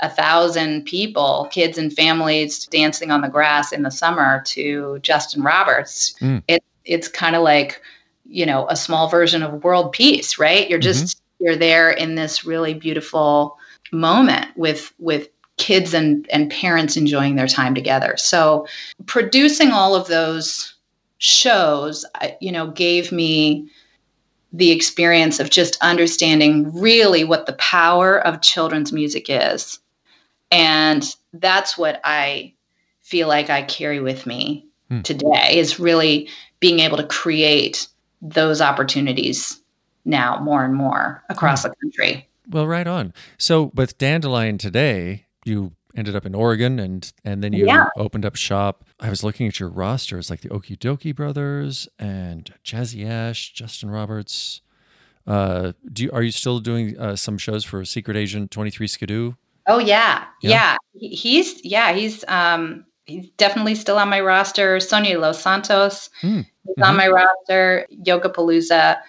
a 0.01 0.09
thousand 0.09 0.85
people, 0.85 1.47
kids 1.51 1.79
and 1.79 1.91
families 1.91 2.67
dancing 2.67 3.09
on 3.09 3.21
the 3.21 3.27
grass 3.27 3.71
in 3.71 3.81
the 3.81 3.89
summer 3.89 4.43
to 4.45 4.99
Justin 5.01 5.41
Roberts, 5.41 6.13
mm. 6.21 6.43
it 6.47 6.63
it's 6.85 7.07
kind 7.07 7.35
of 7.35 7.41
like 7.41 7.81
you 8.25 8.45
know 8.45 8.67
a 8.69 8.75
small 8.75 9.09
version 9.09 9.41
of 9.41 9.63
world 9.63 9.91
peace, 9.93 10.37
right? 10.37 10.69
You're 10.69 10.77
just 10.77 11.05
mm-hmm. 11.05 11.18
You're 11.39 11.55
there 11.55 11.89
in 11.89 12.15
this 12.15 12.45
really 12.45 12.73
beautiful 12.73 13.57
moment 13.91 14.47
with 14.55 14.93
with 14.99 15.29
kids 15.57 15.93
and 15.93 16.27
and 16.31 16.51
parents 16.51 16.97
enjoying 16.97 17.35
their 17.35 17.47
time 17.47 17.75
together. 17.75 18.15
So 18.17 18.67
producing 19.05 19.71
all 19.71 19.95
of 19.95 20.07
those 20.07 20.73
shows, 21.17 22.05
you 22.39 22.51
know, 22.51 22.67
gave 22.71 23.11
me 23.11 23.69
the 24.51 24.71
experience 24.71 25.39
of 25.39 25.49
just 25.49 25.77
understanding 25.81 26.71
really 26.73 27.23
what 27.23 27.45
the 27.45 27.53
power 27.53 28.19
of 28.25 28.41
children's 28.41 28.91
music 28.91 29.27
is. 29.29 29.79
And 30.51 31.03
that's 31.33 31.77
what 31.77 32.01
I 32.03 32.53
feel 33.01 33.27
like 33.27 33.49
I 33.49 33.61
carry 33.61 33.99
with 33.99 34.25
me 34.25 34.65
hmm. 34.89 35.01
today 35.01 35.51
is 35.57 35.79
really 35.79 36.29
being 36.59 36.79
able 36.79 36.97
to 36.97 37.05
create 37.05 37.87
those 38.21 38.59
opportunities 38.59 39.61
now 40.05 40.39
more 40.39 40.63
and 40.63 40.75
more 40.75 41.23
across 41.29 41.63
hmm. 41.63 41.69
the 41.69 41.75
country. 41.81 42.27
Well, 42.49 42.67
right 42.67 42.87
on. 42.87 43.13
So 43.37 43.71
with 43.75 43.97
Dandelion 43.97 44.57
today, 44.57 45.25
you 45.45 45.73
ended 45.95 46.15
up 46.15 46.25
in 46.25 46.35
Oregon 46.35 46.79
and 46.79 47.11
and 47.23 47.43
then 47.43 47.53
you 47.53 47.65
yeah. 47.65 47.87
opened 47.97 48.25
up 48.25 48.35
shop. 48.35 48.85
I 48.99 49.09
was 49.09 49.23
looking 49.23 49.47
at 49.47 49.59
your 49.59 49.69
roster. 49.69 50.17
It's 50.17 50.29
like 50.29 50.41
the 50.41 50.49
Okee 50.49 50.77
Dokee 50.77 51.15
Brothers 51.15 51.87
and 51.97 52.53
Jazzy 52.63 53.07
Ash, 53.07 53.51
Justin 53.53 53.89
Roberts. 53.89 54.61
Uh, 55.27 55.73
do 55.91 56.03
you, 56.03 56.11
are 56.11 56.23
you 56.23 56.31
still 56.31 56.59
doing 56.59 56.97
uh, 56.97 57.15
some 57.15 57.37
shows 57.37 57.63
for 57.63 57.85
Secret 57.85 58.17
Agent 58.17 58.51
Twenty 58.51 58.71
Three 58.71 58.87
Skidoo? 58.87 59.33
Oh 59.67 59.79
yeah, 59.79 60.25
yeah. 60.41 60.77
yeah. 60.95 61.07
He's 61.09 61.63
yeah 61.63 61.93
he's 61.93 62.25
um 62.27 62.85
he's 63.05 63.29
definitely 63.37 63.75
still 63.75 63.97
on 63.97 64.09
my 64.09 64.21
roster. 64.21 64.79
Sonia 64.79 65.19
Los 65.19 65.41
Santos 65.41 66.09
mm. 66.21 66.39
is 66.39 66.45
mm-hmm. 66.45 66.83
on 66.83 66.95
my 66.95 67.07
roster. 67.07 67.85
Yoga 67.89 68.29
Palooza. 68.29 68.99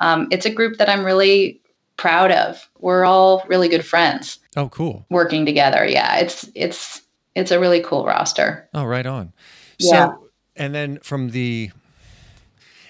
Um, 0.00 0.28
it's 0.30 0.46
a 0.46 0.50
group 0.50 0.78
that 0.78 0.88
I'm 0.88 1.04
really 1.04 1.60
proud 1.96 2.30
of. 2.30 2.68
We're 2.78 3.04
all 3.04 3.44
really 3.48 3.68
good 3.68 3.84
friends. 3.84 4.38
Oh, 4.56 4.68
cool. 4.68 5.04
Working 5.10 5.44
together. 5.44 5.86
Yeah. 5.86 6.16
It's 6.18 6.48
it's 6.54 7.02
it's 7.34 7.50
a 7.50 7.60
really 7.60 7.80
cool 7.82 8.04
roster. 8.04 8.68
Oh, 8.74 8.84
right 8.84 9.06
on. 9.06 9.32
Yeah. 9.78 9.90
So 9.90 10.28
and 10.56 10.74
then 10.74 10.98
from 11.00 11.30
the 11.30 11.70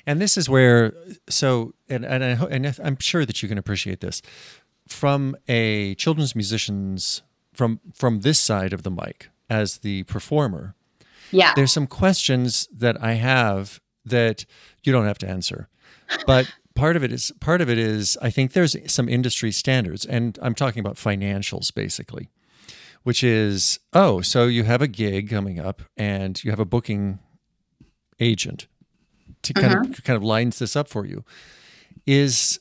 and 0.07 0.21
this 0.21 0.37
is 0.38 0.49
where 0.49 0.92
so 1.29 1.75
and 1.88 2.05
and, 2.05 2.25
I, 2.25 2.29
and 2.47 2.79
I'm 2.83 2.99
sure 2.99 3.25
that 3.27 3.42
you 3.42 3.49
can 3.49 3.59
appreciate 3.59 4.01
this 4.01 4.23
from 4.87 5.37
a 5.49 5.94
children's 5.97 6.35
musician's 6.35 7.23
from 7.53 7.81
from 7.94 8.21
this 8.21 8.38
side 8.38 8.73
of 8.73 8.83
the 8.83 8.90
mic 8.90 9.29
as 9.51 9.79
the 9.79 10.05
performer. 10.05 10.75
Yeah. 11.31 11.53
There's 11.55 11.73
some 11.73 11.87
questions 11.87 12.68
that 12.73 13.03
I 13.03 13.14
have 13.14 13.81
that 14.05 14.44
you 14.83 14.92
don't 14.92 15.07
have 15.07 15.18
to 15.18 15.29
answer. 15.29 15.68
But 16.27 16.51
part 16.78 16.96
of 16.96 17.02
it 17.02 17.12
is 17.12 17.32
part 17.40 17.60
of 17.60 17.68
it 17.68 17.76
is 17.76 18.16
I 18.22 18.30
think 18.30 18.52
there's 18.52 18.76
some 18.90 19.08
industry 19.08 19.50
standards, 19.52 20.06
and 20.06 20.38
I'm 20.40 20.54
talking 20.54 20.80
about 20.80 20.94
financials 20.94 21.74
basically, 21.74 22.30
which 23.02 23.24
is 23.24 23.80
oh, 23.92 24.20
so 24.20 24.46
you 24.46 24.64
have 24.64 24.80
a 24.80 24.88
gig 24.88 25.28
coming 25.28 25.58
up 25.58 25.82
and 25.96 26.42
you 26.42 26.50
have 26.50 26.60
a 26.60 26.64
booking 26.64 27.18
agent 28.20 28.68
to 29.42 29.52
kind 29.52 29.74
uh-huh. 29.74 29.90
of 29.90 30.04
kind 30.04 30.16
of 30.16 30.22
lines 30.22 30.60
this 30.60 30.76
up 30.76 30.88
for 30.88 31.04
you. 31.04 31.24
Is 32.06 32.60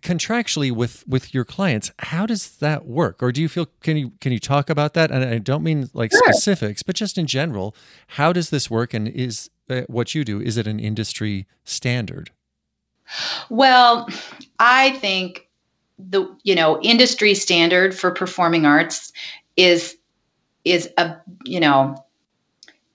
contractually 0.00 0.72
with 0.72 1.06
with 1.06 1.34
your 1.34 1.44
clients 1.44 1.90
how 1.98 2.24
does 2.24 2.58
that 2.58 2.86
work 2.86 3.20
or 3.20 3.32
do 3.32 3.42
you 3.42 3.48
feel 3.48 3.66
can 3.80 3.96
you 3.96 4.12
can 4.20 4.30
you 4.30 4.38
talk 4.38 4.70
about 4.70 4.94
that 4.94 5.10
and 5.10 5.24
i 5.24 5.36
don't 5.36 5.64
mean 5.64 5.90
like 5.92 6.12
sure. 6.12 6.22
specifics 6.26 6.84
but 6.84 6.94
just 6.94 7.18
in 7.18 7.26
general 7.26 7.74
how 8.06 8.32
does 8.32 8.50
this 8.50 8.70
work 8.70 8.94
and 8.94 9.08
is 9.08 9.50
uh, 9.68 9.80
what 9.88 10.14
you 10.14 10.24
do 10.24 10.40
is 10.40 10.56
it 10.56 10.68
an 10.68 10.78
industry 10.78 11.44
standard 11.64 12.30
well, 13.48 14.08
I 14.58 14.90
think 14.92 15.48
the 15.98 16.34
you 16.44 16.54
know 16.54 16.80
industry 16.82 17.34
standard 17.34 17.94
for 17.94 18.10
performing 18.10 18.66
arts 18.66 19.12
is 19.56 19.96
is 20.64 20.88
a 20.98 21.16
you 21.44 21.60
know 21.60 21.96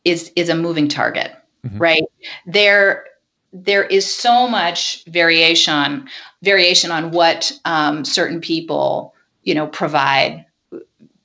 is 0.04 0.32
is 0.36 0.49
a 0.49 0.56
moving 0.56 0.88
target, 0.88 1.32
mm-hmm. 1.65 1.78
right? 1.78 2.04
There 2.45 3.06
there 3.54 3.86
is 3.86 4.12
so 4.12 4.47
much 4.47 5.04
variation 5.06 6.08
variation 6.43 6.91
on 6.91 7.12
what 7.12 7.51
um, 7.65 8.04
certain 8.04 8.41
people 8.41 9.13
you 9.43 9.54
know 9.54 9.67
provide 9.67 10.45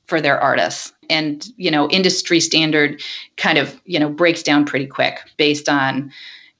for 0.06 0.20
their 0.20 0.38
artists 0.40 0.92
and 1.08 1.48
you 1.56 1.70
know 1.70 1.88
industry 1.90 2.40
standard 2.40 3.02
kind 3.36 3.58
of 3.58 3.80
you 3.84 3.98
know 3.98 4.08
breaks 4.08 4.42
down 4.42 4.64
pretty 4.64 4.86
quick 4.86 5.20
based 5.36 5.68
on 5.68 6.10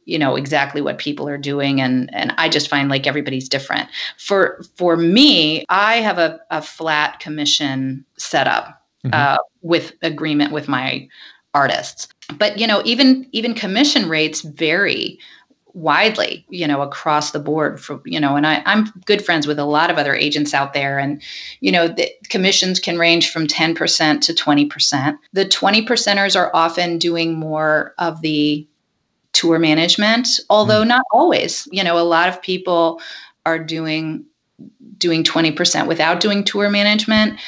you 0.04 0.18
know 0.18 0.36
exactly 0.36 0.80
what 0.80 0.98
people 0.98 1.28
are 1.28 1.38
doing 1.38 1.80
and 1.80 2.12
and 2.14 2.32
i 2.38 2.48
just 2.48 2.68
find 2.68 2.88
like 2.88 3.06
everybody's 3.06 3.48
different. 3.48 3.88
For 4.18 4.62
for 4.76 4.96
me 4.96 5.64
i 5.68 5.96
have 5.96 6.18
a, 6.18 6.40
a 6.50 6.62
flat 6.62 7.20
commission 7.20 8.04
setup 8.18 8.82
mm-hmm. 9.04 9.14
uh, 9.14 9.38
with 9.62 9.92
agreement 10.02 10.52
with 10.52 10.68
my 10.68 11.08
artists. 11.54 12.08
But 12.38 12.58
you 12.58 12.66
know 12.66 12.82
even 12.84 13.26
even 13.32 13.54
commission 13.54 14.08
rates 14.08 14.42
vary 14.42 15.18
widely 15.74 16.44
you 16.48 16.66
know 16.66 16.82
across 16.82 17.30
the 17.30 17.38
board 17.38 17.80
for 17.80 18.00
you 18.04 18.18
know 18.18 18.34
and 18.36 18.46
I, 18.46 18.62
i'm 18.66 18.86
good 19.06 19.24
friends 19.24 19.46
with 19.46 19.58
a 19.58 19.64
lot 19.64 19.90
of 19.90 19.98
other 19.98 20.14
agents 20.14 20.52
out 20.52 20.72
there 20.72 20.98
and 20.98 21.22
you 21.60 21.70
know 21.70 21.86
the 21.86 22.10
commissions 22.28 22.80
can 22.80 22.98
range 22.98 23.30
from 23.30 23.46
10% 23.46 24.20
to 24.20 24.32
20% 24.32 25.18
the 25.32 25.44
20 25.44 25.86
percenters 25.86 26.36
are 26.36 26.50
often 26.54 26.98
doing 26.98 27.38
more 27.38 27.94
of 27.98 28.20
the 28.20 28.66
tour 29.32 29.58
management, 29.58 30.28
although 30.48 30.82
mm. 30.82 30.88
not 30.88 31.04
always. 31.12 31.68
You 31.70 31.84
know, 31.84 31.98
a 31.98 32.04
lot 32.04 32.28
of 32.28 32.42
people 32.42 33.00
are 33.46 33.58
doing 33.58 34.24
doing 34.98 35.24
20% 35.24 35.86
without 35.86 36.20
doing 36.20 36.44
tour 36.44 36.68
management. 36.68 37.40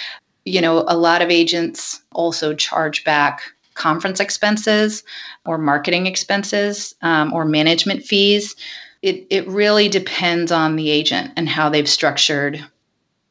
You 0.45 0.61
know, 0.61 0.85
a 0.88 0.97
lot 0.97 1.21
of 1.23 1.31
agents 1.31 2.01
also 2.12 2.55
charge 2.55 3.05
back 3.05 3.42
conference 3.75 4.21
expenses 4.21 5.05
or 5.45 5.59
marketing 5.59 6.07
expenses 6.07 6.95
um, 7.03 7.33
or 7.33 7.45
management 7.45 8.05
fees. 8.05 8.57
It, 9.03 9.27
it 9.31 9.47
really 9.47 9.88
depends 9.88 10.51
on 10.51 10.77
the 10.77 10.90
agent 10.90 11.33
and 11.37 11.49
how 11.49 11.68
they've 11.68 11.88
structured 11.88 12.64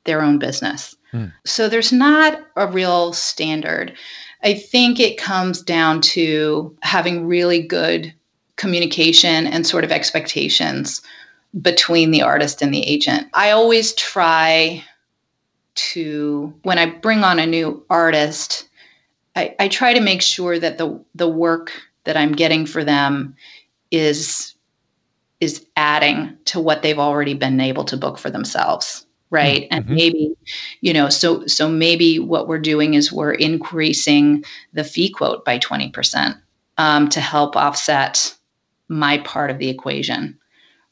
their 0.04 0.22
own 0.22 0.40
business. 0.40 0.96
Mm. 1.14 1.32
So 1.46 1.70
there's 1.70 1.92
not 1.92 2.42
a 2.56 2.68
real 2.68 3.14
standard. 3.14 3.94
I 4.44 4.54
think 4.54 5.00
it 5.00 5.18
comes 5.18 5.62
down 5.62 6.02
to 6.02 6.76
having 6.82 7.28
really 7.28 7.62
good 7.62 8.14
communication 8.62 9.48
and 9.48 9.66
sort 9.66 9.84
of 9.84 9.92
expectations 9.92 11.02
between 11.62 12.12
the 12.12 12.22
artist 12.22 12.62
and 12.62 12.72
the 12.72 12.84
agent. 12.84 13.28
I 13.34 13.50
always 13.50 13.94
try 13.96 14.84
to, 15.74 16.54
when 16.62 16.78
I 16.78 16.86
bring 16.86 17.24
on 17.24 17.40
a 17.40 17.48
new 17.48 17.84
artist, 17.90 18.70
I, 19.36 19.56
I 19.60 19.68
try 19.68 19.96
to 19.96 20.00
make 20.00 20.22
sure 20.22 20.60
that 20.60 20.78
the 20.78 21.04
the 21.16 21.28
work 21.28 21.72
that 22.04 22.18
I'm 22.18 22.34
getting 22.34 22.66
for 22.66 22.84
them 22.84 23.36
is 23.90 24.54
is 25.40 25.66
adding 25.76 26.38
to 26.46 26.60
what 26.60 26.84
they've 26.84 27.00
already 27.00 27.34
been 27.34 27.60
able 27.60 27.86
to 27.86 27.98
book 27.98 28.20
for 28.20 28.30
themselves 28.30 29.06
right 29.30 29.64
mm-hmm. 29.64 29.74
and 29.78 29.90
maybe 29.90 30.36
you 30.82 30.94
know 30.94 31.08
so 31.08 31.46
so 31.48 31.70
maybe 31.70 32.20
what 32.20 32.50
we're 32.50 32.60
doing 32.60 32.94
is 32.94 33.12
we're 33.12 33.32
increasing 33.32 34.44
the 34.74 34.84
fee 34.84 35.10
quote 35.10 35.46
by 35.46 35.58
20% 35.58 36.38
um, 36.78 37.08
to 37.08 37.22
help 37.22 37.56
offset 37.56 38.36
my 38.92 39.18
part 39.20 39.50
of 39.50 39.58
the 39.58 39.70
equation, 39.70 40.38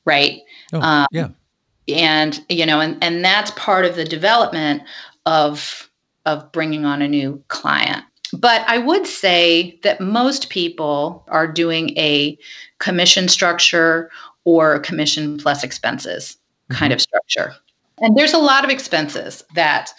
right? 0.05 0.39
Oh, 0.73 0.81
um, 0.81 1.07
yeah. 1.11 1.29
And 1.87 2.43
you 2.49 2.65
know, 2.65 2.79
and 2.79 2.97
and 3.03 3.23
that's 3.23 3.51
part 3.51 3.85
of 3.85 3.95
the 3.95 4.05
development 4.05 4.83
of 5.25 5.89
of 6.25 6.51
bringing 6.51 6.85
on 6.85 7.01
a 7.01 7.07
new 7.07 7.43
client. 7.49 8.03
But 8.31 8.63
I 8.67 8.77
would 8.77 9.07
say 9.07 9.79
that 9.83 9.99
most 9.99 10.49
people 10.49 11.25
are 11.29 11.47
doing 11.47 11.97
a 11.97 12.37
commission 12.77 13.27
structure 13.27 14.11
or 14.45 14.79
commission 14.79 15.37
plus 15.37 15.63
expenses 15.63 16.37
kind 16.69 16.91
mm-hmm. 16.91 16.93
of 16.93 17.01
structure. 17.01 17.55
And 17.99 18.15
there's 18.15 18.33
a 18.33 18.37
lot 18.37 18.63
of 18.63 18.69
expenses 18.69 19.43
that 19.55 19.91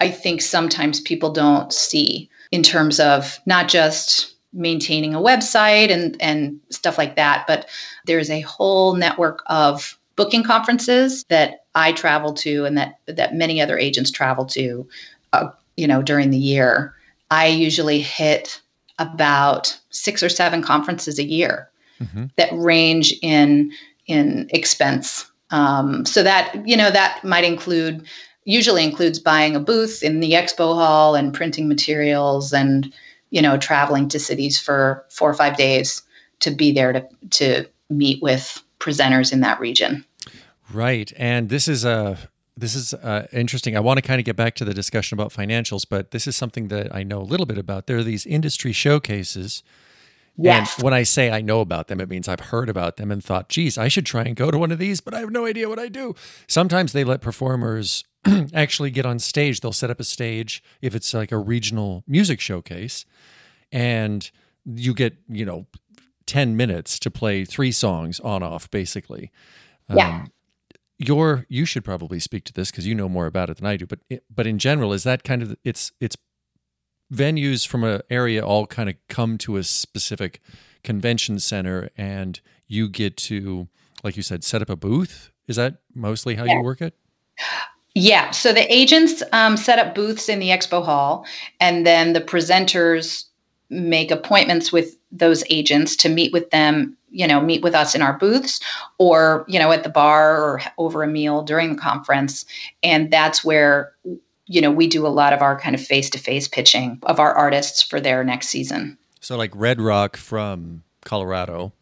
I 0.00 0.10
think 0.10 0.42
sometimes 0.42 1.00
people 1.00 1.32
don't 1.32 1.72
see 1.72 2.28
in 2.50 2.62
terms 2.62 3.00
of 3.00 3.38
not 3.46 3.68
just 3.68 4.31
maintaining 4.52 5.14
a 5.14 5.20
website 5.20 5.90
and 5.90 6.20
and 6.20 6.60
stuff 6.70 6.98
like 6.98 7.16
that 7.16 7.44
but 7.46 7.68
there's 8.06 8.30
a 8.30 8.40
whole 8.42 8.94
network 8.94 9.42
of 9.46 9.98
booking 10.16 10.42
conferences 10.42 11.24
that 11.24 11.64
I 11.74 11.92
travel 11.92 12.34
to 12.34 12.64
and 12.64 12.76
that 12.76 12.98
that 13.06 13.34
many 13.34 13.60
other 13.60 13.78
agents 13.78 14.10
travel 14.10 14.44
to 14.46 14.86
uh, 15.32 15.48
you 15.76 15.86
know 15.86 16.02
during 16.02 16.30
the 16.30 16.38
year 16.38 16.94
I 17.30 17.46
usually 17.46 18.00
hit 18.00 18.60
about 18.98 19.78
6 19.88 20.22
or 20.22 20.28
7 20.28 20.62
conferences 20.62 21.18
a 21.18 21.24
year 21.24 21.70
mm-hmm. 22.00 22.26
that 22.36 22.50
range 22.52 23.14
in 23.22 23.72
in 24.06 24.48
expense. 24.50 25.30
Um, 25.50 26.04
so 26.06 26.22
that 26.22 26.66
you 26.66 26.76
know 26.76 26.90
that 26.90 27.22
might 27.24 27.44
include 27.44 28.06
usually 28.44 28.82
includes 28.84 29.18
buying 29.18 29.54
a 29.54 29.60
booth 29.60 30.02
in 30.02 30.20
the 30.20 30.32
expo 30.32 30.74
hall 30.74 31.14
and 31.14 31.32
printing 31.32 31.68
materials 31.68 32.52
and 32.52 32.92
you 33.32 33.42
know 33.42 33.56
traveling 33.56 34.08
to 34.08 34.20
cities 34.20 34.60
for 34.60 35.04
four 35.08 35.28
or 35.28 35.34
five 35.34 35.56
days 35.56 36.02
to 36.40 36.50
be 36.52 36.70
there 36.70 36.92
to 36.92 37.08
to 37.30 37.66
meet 37.90 38.22
with 38.22 38.62
presenters 38.78 39.32
in 39.32 39.40
that 39.40 39.58
region. 39.58 40.04
Right, 40.72 41.12
and 41.16 41.48
this 41.48 41.66
is 41.66 41.84
a 41.84 42.18
this 42.56 42.74
is 42.74 42.94
uh, 42.94 43.26
interesting. 43.32 43.76
I 43.76 43.80
want 43.80 43.98
to 43.98 44.02
kind 44.02 44.20
of 44.20 44.26
get 44.26 44.36
back 44.36 44.54
to 44.56 44.64
the 44.64 44.74
discussion 44.74 45.18
about 45.18 45.32
financials, 45.32 45.84
but 45.88 46.10
this 46.10 46.26
is 46.26 46.36
something 46.36 46.68
that 46.68 46.94
I 46.94 47.02
know 47.02 47.20
a 47.20 47.24
little 47.24 47.46
bit 47.46 47.58
about. 47.58 47.86
There 47.86 47.96
are 47.96 48.04
these 48.04 48.26
industry 48.26 48.72
showcases. 48.72 49.62
Yes. 50.36 50.76
And 50.76 50.84
when 50.84 50.94
I 50.94 51.02
say 51.02 51.30
I 51.30 51.40
know 51.40 51.60
about 51.60 51.88
them, 51.88 52.00
it 52.00 52.08
means 52.08 52.28
I've 52.28 52.40
heard 52.40 52.68
about 52.68 52.96
them 52.96 53.10
and 53.10 53.22
thought, 53.22 53.48
geez, 53.48 53.76
I 53.76 53.88
should 53.88 54.06
try 54.06 54.22
and 54.22 54.36
go 54.36 54.50
to 54.50 54.58
one 54.58 54.72
of 54.72 54.78
these, 54.78 55.00
but 55.00 55.14
I 55.14 55.20
have 55.20 55.30
no 55.30 55.44
idea 55.46 55.68
what 55.68 55.78
I 55.78 55.88
do. 55.88 56.14
Sometimes 56.46 56.92
they 56.92 57.04
let 57.04 57.20
performers 57.20 58.04
actually 58.54 58.90
get 58.90 59.06
on 59.06 59.18
stage. 59.18 59.60
They'll 59.60 59.72
set 59.72 59.90
up 59.90 60.00
a 60.00 60.04
stage 60.04 60.62
if 60.80 60.94
it's 60.94 61.12
like 61.12 61.32
a 61.32 61.38
regional 61.38 62.04
music 62.06 62.40
showcase, 62.40 63.04
and 63.70 64.30
you 64.64 64.94
get, 64.94 65.16
you 65.28 65.44
know, 65.44 65.66
10 66.26 66.56
minutes 66.56 66.98
to 67.00 67.10
play 67.10 67.44
three 67.44 67.72
songs 67.72 68.20
on 68.20 68.42
off, 68.42 68.70
basically. 68.70 69.30
Yeah. 69.92 70.08
Um, 70.08 70.32
your 70.98 71.46
you 71.48 71.64
should 71.64 71.84
probably 71.84 72.20
speak 72.20 72.44
to 72.44 72.52
this 72.52 72.70
because 72.70 72.86
you 72.86 72.94
know 72.94 73.08
more 73.08 73.26
about 73.26 73.50
it 73.50 73.56
than 73.56 73.66
I 73.66 73.76
do. 73.76 73.86
But 73.86 73.98
but 74.32 74.46
in 74.46 74.58
general, 74.58 74.92
is 74.92 75.02
that 75.02 75.24
kind 75.24 75.42
of 75.42 75.56
it's 75.64 75.90
it's 76.00 76.16
venues 77.12 77.66
from 77.66 77.84
an 77.84 78.02
area 78.08 78.44
all 78.44 78.66
kind 78.66 78.88
of 78.88 78.94
come 79.08 79.36
to 79.38 79.56
a 79.56 79.64
specific 79.64 80.40
convention 80.84 81.38
center, 81.38 81.90
and 81.96 82.40
you 82.66 82.88
get 82.88 83.16
to, 83.16 83.68
like 84.02 84.16
you 84.16 84.22
said, 84.22 84.44
set 84.44 84.62
up 84.62 84.70
a 84.70 84.76
booth. 84.76 85.30
Is 85.48 85.56
that 85.56 85.78
mostly 85.94 86.36
how 86.36 86.44
yeah. 86.44 86.54
you 86.54 86.62
work 86.62 86.80
it? 86.80 86.94
Yeah. 87.94 88.30
So 88.30 88.52
the 88.52 88.72
agents 88.72 89.22
um, 89.32 89.56
set 89.56 89.78
up 89.78 89.94
booths 89.94 90.28
in 90.28 90.38
the 90.38 90.48
expo 90.48 90.84
hall, 90.84 91.26
and 91.60 91.86
then 91.86 92.14
the 92.14 92.20
presenters 92.20 93.24
make 93.68 94.10
appointments 94.10 94.72
with 94.72 94.96
those 95.10 95.44
agents 95.50 95.96
to 95.96 96.08
meet 96.08 96.32
with 96.32 96.50
them 96.50 96.96
you 97.12 97.26
know 97.26 97.40
meet 97.40 97.62
with 97.62 97.74
us 97.74 97.94
in 97.94 98.02
our 98.02 98.14
booths 98.18 98.60
or 98.98 99.44
you 99.46 99.58
know 99.58 99.70
at 99.70 99.82
the 99.82 99.88
bar 99.88 100.42
or 100.42 100.60
over 100.78 101.02
a 101.02 101.06
meal 101.06 101.42
during 101.42 101.74
the 101.74 101.80
conference 101.80 102.44
and 102.82 103.10
that's 103.10 103.44
where 103.44 103.92
you 104.46 104.60
know 104.60 104.70
we 104.70 104.86
do 104.86 105.06
a 105.06 105.08
lot 105.08 105.32
of 105.32 105.40
our 105.40 105.58
kind 105.58 105.74
of 105.74 105.80
face-to-face 105.80 106.48
pitching 106.48 106.98
of 107.04 107.20
our 107.20 107.32
artists 107.34 107.82
for 107.82 108.00
their 108.00 108.24
next 108.24 108.48
season 108.48 108.98
so 109.20 109.36
like 109.36 109.52
red 109.54 109.80
rock 109.80 110.16
from 110.16 110.82
colorado 111.04 111.72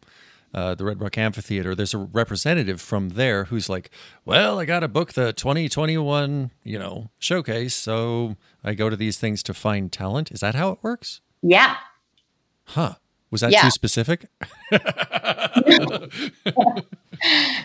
uh, 0.53 0.75
the 0.75 0.85
Red 0.85 1.01
Rock 1.01 1.17
Amphitheater, 1.17 1.73
there's 1.75 1.93
a 1.93 1.97
representative 1.97 2.81
from 2.81 3.09
there 3.09 3.45
who's 3.45 3.69
like, 3.69 3.89
"Well, 4.25 4.59
I 4.59 4.65
got 4.65 4.81
to 4.81 4.87
book 4.87 5.13
the 5.13 5.33
2021, 5.33 6.51
you 6.63 6.79
know, 6.79 7.09
showcase, 7.19 7.75
so 7.75 8.35
I 8.63 8.73
go 8.73 8.89
to 8.89 8.95
these 8.95 9.17
things 9.17 9.43
to 9.43 9.53
find 9.53 9.91
talent." 9.91 10.31
Is 10.31 10.41
that 10.41 10.55
how 10.55 10.71
it 10.71 10.79
works? 10.81 11.21
Yeah. 11.41 11.77
Huh. 12.65 12.95
Was 13.31 13.41
that 13.41 13.51
yeah. 13.51 13.61
too 13.61 13.71
specific? 13.71 14.27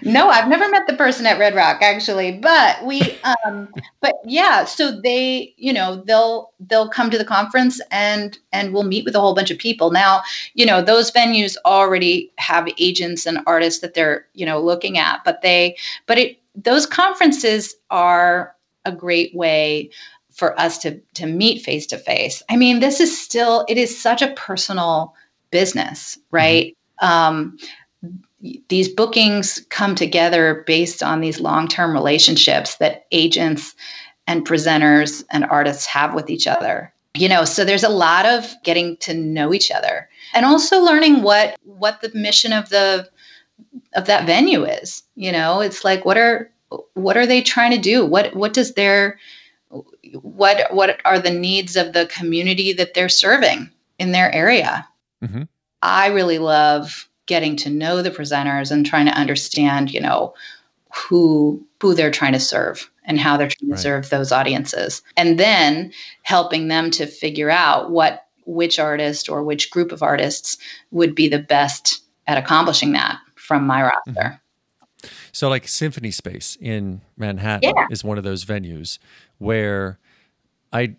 no, 0.03 0.29
I've 0.29 0.49
never 0.49 0.69
met 0.69 0.87
the 0.87 0.95
person 0.97 1.27
at 1.27 1.39
Red 1.39 1.55
Rock 1.55 1.83
actually, 1.83 2.39
but 2.39 2.85
we 2.85 3.01
um 3.25 3.69
but 4.01 4.15
yeah, 4.25 4.65
so 4.65 5.01
they, 5.01 5.55
you 5.57 5.73
know, 5.73 5.97
they'll 6.07 6.53
they'll 6.61 6.89
come 6.89 7.11
to 7.11 7.19
the 7.19 7.25
conference 7.25 7.81
and 7.91 8.39
and 8.53 8.73
we'll 8.73 8.85
meet 8.85 9.05
with 9.05 9.17
a 9.17 9.21
whole 9.21 9.35
bunch 9.35 9.51
of 9.51 9.59
people. 9.59 9.91
Now, 9.91 10.23
you 10.55 10.67
know, 10.67 10.83
those 10.83 11.11
venues 11.11 11.57
already 11.65 12.33
have 12.39 12.69
agents 12.79 13.27
and 13.27 13.41
artists 13.47 13.81
that 13.81 13.95
they're, 13.95 14.27
you 14.35 14.47
know, 14.47 14.61
looking 14.61 14.99
at, 14.99 15.25
but 15.25 15.43
they 15.43 15.77
but 16.07 16.19
it 16.19 16.39
those 16.55 16.87
conferences 16.87 17.75
are 17.91 18.55
a 18.85 18.93
great 18.93 19.35
way 19.35 19.91
for 20.33 20.59
us 20.61 20.79
to 20.79 21.01
to 21.15 21.27
meet 21.27 21.63
face 21.63 21.87
to 21.87 21.99
face. 21.99 22.43
I 22.51 22.57
mean, 22.57 22.81
this 22.81 23.01
is 23.01 23.21
still 23.21 23.65
it 23.69 23.79
is 23.79 23.99
such 24.01 24.23
a 24.23 24.33
personal 24.35 25.15
business, 25.51 26.19
right? 26.31 26.77
Mm-hmm. 27.03 27.07
Um, 27.07 27.59
these 28.69 28.89
bookings 28.89 29.65
come 29.71 29.95
together 29.95 30.65
based 30.67 31.03
on 31.03 31.21
these 31.21 31.41
long 31.41 31.69
term 31.69 31.93
relationships 31.93 32.77
that 32.77 33.07
agents 33.13 33.75
and 34.27 34.47
presenters 34.47 35.25
and 35.31 35.45
artists 35.45 35.87
have 35.87 36.15
with 36.15 36.31
each 36.31 36.47
other 36.47 36.93
you 37.15 37.29
know 37.29 37.45
so 37.45 37.65
there's 37.65 37.83
a 37.83 37.89
lot 37.89 38.27
of 38.27 38.55
getting 38.63 38.97
to 38.99 39.15
know 39.15 39.53
each 39.53 39.71
other 39.71 40.09
and 40.35 40.45
also 40.45 40.81
learning 40.81 41.23
what 41.23 41.57
what 41.65 42.01
the 42.01 42.11
mission 42.15 42.53
of 42.53 42.69
the 42.69 43.09
of 43.95 44.07
that 44.07 44.27
venue 44.27 44.65
is 44.65 45.03
you 45.15 45.33
know 45.33 45.61
it's 45.61 45.85
like 45.85 46.05
what 46.05 46.19
are 46.19 46.51
what 46.95 47.17
are 47.17 47.27
they 47.27 47.41
trying 47.41 47.71
to 47.71 47.79
do 47.79 48.05
what 48.05 48.35
what 48.35 48.53
does 48.53 48.75
their 48.75 49.19
what 50.21 50.73
what 50.73 51.01
are 51.05 51.19
the 51.19 51.31
needs 51.31 51.77
of 51.77 51.93
the 51.93 52.07
community 52.07 52.73
that 52.73 52.95
they're 52.95 53.09
serving 53.09 53.71
in 53.99 54.13
their 54.13 54.33
area 54.35 54.87
Mm-hmm. 55.23 55.43
I 55.83 56.09
really 56.09 56.39
love 56.39 57.09
getting 57.27 57.57
to 57.57 57.71
know 57.71 58.03
the 58.03 58.11
presenters 58.11 58.71
and 58.71 58.87
trying 58.87 59.07
to 59.07 59.13
understand, 59.13 59.93
you 59.93 60.01
know, 60.01 60.35
who 60.95 61.65
who 61.81 61.95
they're 61.95 62.11
trying 62.11 62.33
to 62.33 62.41
serve 62.41 62.91
and 63.05 63.21
how 63.21 63.37
they're 63.37 63.49
trying 63.49 63.71
right. 63.71 63.77
to 63.77 63.83
serve 63.83 64.11
those 64.11 64.33
audiences. 64.33 65.03
And 65.17 65.39
then 65.39 65.93
helping 66.23 66.69
them 66.69 66.91
to 66.93 67.07
figure 67.07 67.51
out 67.51 67.91
what 67.91 68.27
which 68.47 68.79
artist 68.79 69.29
or 69.29 69.43
which 69.43 69.71
group 69.71 69.93
of 69.93 70.03
artists 70.03 70.57
would 70.91 71.15
be 71.15 71.29
the 71.29 71.39
best 71.39 72.03
at 72.27 72.39
accomplishing 72.39 72.93
that 72.93 73.19
from 73.35 73.67
my 73.67 73.83
roster. 73.83 74.41
Mm-hmm. 75.03 75.09
So 75.33 75.49
like 75.49 75.69
Symphony 75.69 76.11
Space 76.11 76.57
in 76.61 77.03
Manhattan 77.17 77.73
yeah. 77.77 77.87
is 77.91 78.03
one 78.03 78.19
of 78.19 78.25
those 78.25 78.45
venues 78.45 78.99
where 79.39 79.99
I 80.73 80.97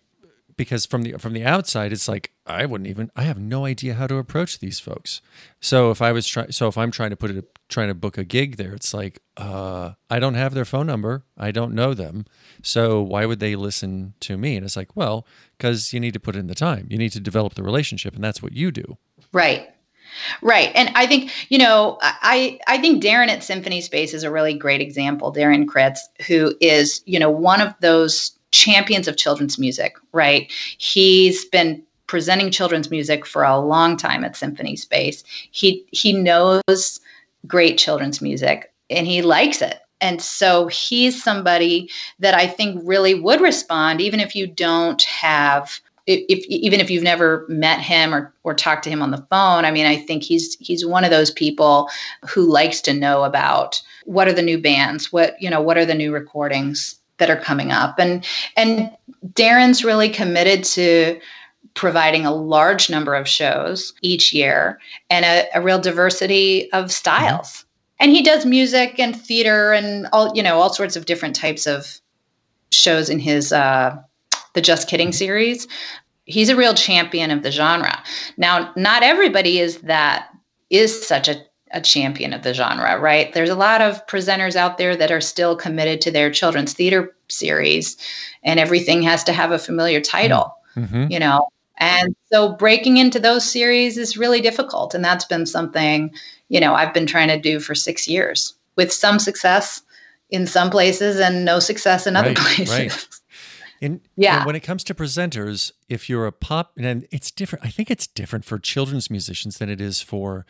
because 0.57 0.85
from 0.85 1.03
the 1.03 1.13
from 1.13 1.33
the 1.33 1.45
outside 1.45 1.93
it's 1.93 2.07
like 2.07 2.31
I 2.45 2.65
wouldn't 2.65 2.89
even 2.89 3.11
I 3.15 3.23
have 3.23 3.37
no 3.37 3.65
idea 3.65 3.93
how 3.93 4.07
to 4.07 4.17
approach 4.17 4.59
these 4.59 4.79
folks. 4.79 5.21
So 5.61 5.91
if 5.91 6.01
I 6.01 6.11
was 6.11 6.27
trying 6.27 6.51
so 6.51 6.67
if 6.67 6.77
I'm 6.77 6.91
trying 6.91 7.11
to 7.11 7.15
put 7.15 7.31
it 7.31 7.57
trying 7.69 7.87
to 7.87 7.93
book 7.93 8.17
a 8.17 8.23
gig 8.23 8.57
there 8.57 8.73
it's 8.73 8.93
like 8.93 9.21
uh 9.37 9.93
I 10.09 10.19
don't 10.19 10.33
have 10.33 10.53
their 10.53 10.65
phone 10.65 10.87
number. 10.87 11.23
I 11.37 11.51
don't 11.51 11.73
know 11.73 11.93
them. 11.93 12.25
So 12.63 13.01
why 13.01 13.25
would 13.25 13.39
they 13.39 13.55
listen 13.55 14.15
to 14.21 14.37
me? 14.37 14.57
And 14.57 14.65
it's 14.65 14.75
like, 14.75 14.95
well, 14.95 15.25
cuz 15.59 15.93
you 15.93 15.99
need 15.99 16.13
to 16.13 16.19
put 16.19 16.35
in 16.35 16.47
the 16.47 16.55
time. 16.55 16.87
You 16.89 16.97
need 16.97 17.11
to 17.11 17.19
develop 17.19 17.53
the 17.53 17.63
relationship 17.63 18.15
and 18.15 18.23
that's 18.23 18.41
what 18.41 18.53
you 18.53 18.71
do. 18.71 18.97
Right. 19.31 19.69
Right. 20.41 20.71
And 20.73 20.89
I 20.95 21.05
think, 21.05 21.31
you 21.49 21.57
know, 21.57 21.97
I 22.01 22.59
I 22.67 22.77
think 22.79 23.03
Darren 23.03 23.27
at 23.27 23.43
Symphony 23.43 23.81
Space 23.81 24.13
is 24.13 24.23
a 24.23 24.31
really 24.31 24.53
great 24.53 24.81
example. 24.81 25.33
Darren 25.33 25.65
Kritz, 25.65 25.99
who 26.27 26.55
is, 26.61 27.01
you 27.05 27.19
know, 27.19 27.29
one 27.29 27.61
of 27.61 27.73
those 27.81 28.36
champions 28.51 29.07
of 29.07 29.17
children's 29.17 29.57
music, 29.57 29.97
right? 30.13 30.51
He's 30.77 31.45
been 31.45 31.83
presenting 32.07 32.51
children's 32.51 32.89
music 32.89 33.25
for 33.25 33.43
a 33.43 33.59
long 33.59 33.97
time 33.97 34.23
at 34.23 34.35
Symphony 34.35 34.75
Space. 34.75 35.23
He 35.51 35.85
he 35.91 36.13
knows 36.13 36.99
great 37.45 37.77
children's 37.77 38.21
music 38.21 38.71
and 38.89 39.05
he 39.05 39.21
likes 39.21 39.61
it. 39.61 39.79
And 39.99 40.21
so 40.21 40.67
he's 40.67 41.21
somebody 41.21 41.89
that 42.19 42.33
I 42.33 42.47
think 42.47 42.81
really 42.83 43.15
would 43.15 43.41
respond 43.41 43.99
even 43.99 44.19
if 44.19 44.35
you 44.35 44.47
don't 44.47 45.01
have 45.03 45.79
if 46.07 46.45
even 46.45 46.79
if 46.79 46.89
you've 46.89 47.03
never 47.03 47.45
met 47.49 47.81
him 47.81 48.13
or 48.13 48.33
or 48.43 48.53
talked 48.53 48.85
to 48.85 48.89
him 48.89 49.01
on 49.01 49.11
the 49.11 49.25
phone, 49.29 49.65
I 49.65 49.71
mean, 49.71 49.85
I 49.85 49.97
think 49.97 50.23
he's 50.23 50.55
he's 50.59 50.85
one 50.85 51.03
of 51.03 51.11
those 51.11 51.31
people 51.31 51.89
who 52.27 52.43
likes 52.43 52.79
to 52.81 52.93
know 52.93 53.23
about 53.23 53.81
what 54.05 54.27
are 54.27 54.33
the 54.33 54.41
new 54.41 54.57
bands, 54.57 55.11
what 55.11 55.35
you 55.41 55.49
know, 55.49 55.61
what 55.61 55.77
are 55.77 55.85
the 55.85 55.93
new 55.93 56.13
recordings, 56.13 56.97
that 57.17 57.29
are 57.29 57.39
coming 57.39 57.71
up 57.71 57.99
and 57.99 58.25
and 58.55 58.91
Darren's 59.33 59.83
really 59.83 60.09
committed 60.09 60.63
to 60.63 61.19
providing 61.73 62.25
a 62.25 62.33
large 62.33 62.89
number 62.89 63.13
of 63.13 63.27
shows 63.27 63.93
each 64.01 64.33
year 64.33 64.79
and 65.09 65.23
a, 65.23 65.45
a 65.53 65.61
real 65.61 65.79
diversity 65.79 66.71
of 66.73 66.91
styles. 66.91 67.49
Mm-hmm. 67.49 67.63
And 67.99 68.11
he 68.11 68.21
does 68.23 68.45
music 68.45 68.99
and 68.99 69.15
theater 69.15 69.73
and 69.73 70.07
all 70.11 70.35
you 70.35 70.43
know 70.43 70.59
all 70.59 70.73
sorts 70.73 70.95
of 70.95 71.05
different 71.05 71.35
types 71.35 71.65
of 71.65 71.99
shows 72.71 73.09
in 73.09 73.19
his 73.19 73.53
uh, 73.53 73.95
the 74.53 74.61
Just 74.61 74.87
Kidding 74.87 75.11
series. 75.11 75.67
He's 76.25 76.49
a 76.49 76.55
real 76.55 76.73
champion 76.73 77.31
of 77.31 77.43
the 77.43 77.51
genre. 77.51 78.03
Now, 78.35 78.71
not 78.75 79.01
everybody 79.01 79.59
is 79.59 79.79
that 79.79 80.29
is 80.69 81.07
such 81.07 81.27
a 81.27 81.41
a 81.71 81.81
champion 81.81 82.33
of 82.33 82.43
the 82.43 82.53
genre, 82.53 82.99
right? 82.99 83.33
There's 83.33 83.49
a 83.49 83.55
lot 83.55 83.81
of 83.81 84.05
presenters 84.07 84.55
out 84.55 84.77
there 84.77 84.95
that 84.95 85.11
are 85.11 85.21
still 85.21 85.55
committed 85.55 86.01
to 86.01 86.11
their 86.11 86.31
children's 86.31 86.73
theater 86.73 87.15
series, 87.29 87.97
and 88.43 88.59
everything 88.59 89.01
has 89.03 89.23
to 89.25 89.33
have 89.33 89.51
a 89.51 89.59
familiar 89.59 90.01
title, 90.01 90.55
mm-hmm. 90.75 91.07
you 91.09 91.19
know? 91.19 91.47
And 91.77 92.15
so 92.31 92.53
breaking 92.53 92.97
into 92.97 93.19
those 93.19 93.49
series 93.49 93.97
is 93.97 94.17
really 94.17 94.41
difficult. 94.41 94.93
And 94.95 95.05
that's 95.05 95.25
been 95.25 95.45
something, 95.45 96.11
you 96.49 96.59
know, 96.59 96.73
I've 96.73 96.93
been 96.93 97.05
trying 97.05 97.27
to 97.27 97.39
do 97.39 97.59
for 97.59 97.75
six 97.75 98.07
years 98.07 98.55
with 98.75 98.91
some 98.91 99.19
success 99.19 99.81
in 100.29 100.47
some 100.47 100.69
places 100.69 101.19
and 101.19 101.45
no 101.45 101.59
success 101.59 102.07
in 102.07 102.15
other 102.15 102.29
right, 102.29 102.37
places. 102.37 102.69
Right. 102.69 103.07
In, 103.79 104.01
yeah. 104.15 104.43
when 104.43 104.55
it 104.55 104.61
comes 104.61 104.83
to 104.85 104.95
presenters, 104.95 105.71
if 105.87 106.09
you're 106.09 106.25
a 106.25 106.31
pop, 106.31 106.71
and 106.79 107.07
it's 107.11 107.29
different, 107.29 107.63
I 107.63 107.69
think 107.69 107.91
it's 107.91 108.07
different 108.07 108.43
for 108.43 108.57
children's 108.57 109.11
musicians 109.11 109.59
than 109.59 109.69
it 109.69 109.79
is 109.79 110.01
for 110.01 110.47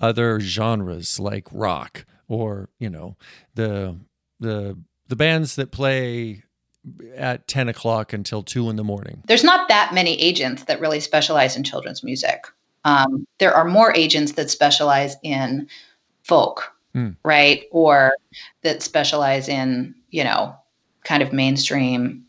other 0.00 0.40
genres 0.40 1.18
like 1.18 1.46
rock 1.52 2.04
or 2.28 2.68
you 2.78 2.88
know 2.88 3.16
the 3.54 3.96
the 4.40 4.76
the 5.08 5.16
bands 5.16 5.56
that 5.56 5.70
play 5.70 6.42
at 7.16 7.46
10 7.48 7.68
o'clock 7.68 8.12
until 8.12 8.42
2 8.42 8.70
in 8.70 8.76
the 8.76 8.84
morning 8.84 9.22
there's 9.26 9.44
not 9.44 9.68
that 9.68 9.92
many 9.92 10.20
agents 10.20 10.64
that 10.64 10.80
really 10.80 11.00
specialize 11.00 11.56
in 11.56 11.64
children's 11.64 12.04
music 12.04 12.46
um, 12.84 13.26
there 13.38 13.52
are 13.52 13.64
more 13.64 13.94
agents 13.94 14.32
that 14.32 14.50
specialize 14.50 15.16
in 15.22 15.68
folk 16.22 16.72
mm. 16.94 17.14
right 17.24 17.64
or 17.72 18.12
that 18.62 18.82
specialize 18.82 19.48
in 19.48 19.94
you 20.10 20.22
know 20.22 20.54
kind 21.04 21.22
of 21.22 21.32
mainstream 21.32 22.24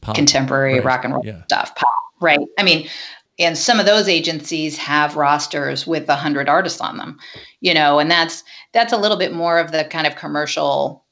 pop. 0.00 0.14
contemporary 0.14 0.74
right. 0.74 0.84
rock 0.84 1.04
and 1.04 1.14
roll 1.14 1.22
yeah. 1.24 1.42
stuff 1.44 1.74
pop 1.74 1.88
right 2.20 2.40
i 2.58 2.62
mean 2.62 2.88
and 3.38 3.56
some 3.56 3.80
of 3.80 3.86
those 3.86 4.08
agencies 4.08 4.76
have 4.76 5.16
rosters 5.16 5.86
with 5.86 6.06
100 6.06 6.48
artists 6.48 6.80
on 6.80 6.96
them 6.96 7.18
you 7.60 7.72
know 7.74 7.98
and 7.98 8.10
that's 8.10 8.44
that's 8.72 8.92
a 8.92 8.98
little 8.98 9.16
bit 9.16 9.32
more 9.32 9.58
of 9.58 9.72
the 9.72 9.84
kind 9.84 10.06
of 10.06 10.16
commercial 10.16 11.02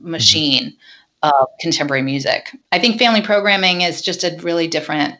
machine 0.00 0.70
mm-hmm. 1.22 1.28
of 1.28 1.48
contemporary 1.60 2.02
music. 2.02 2.56
I 2.72 2.78
think 2.78 2.98
family 2.98 3.22
programming 3.22 3.82
is 3.82 4.02
just 4.02 4.24
a 4.24 4.36
really 4.40 4.66
different 4.66 5.14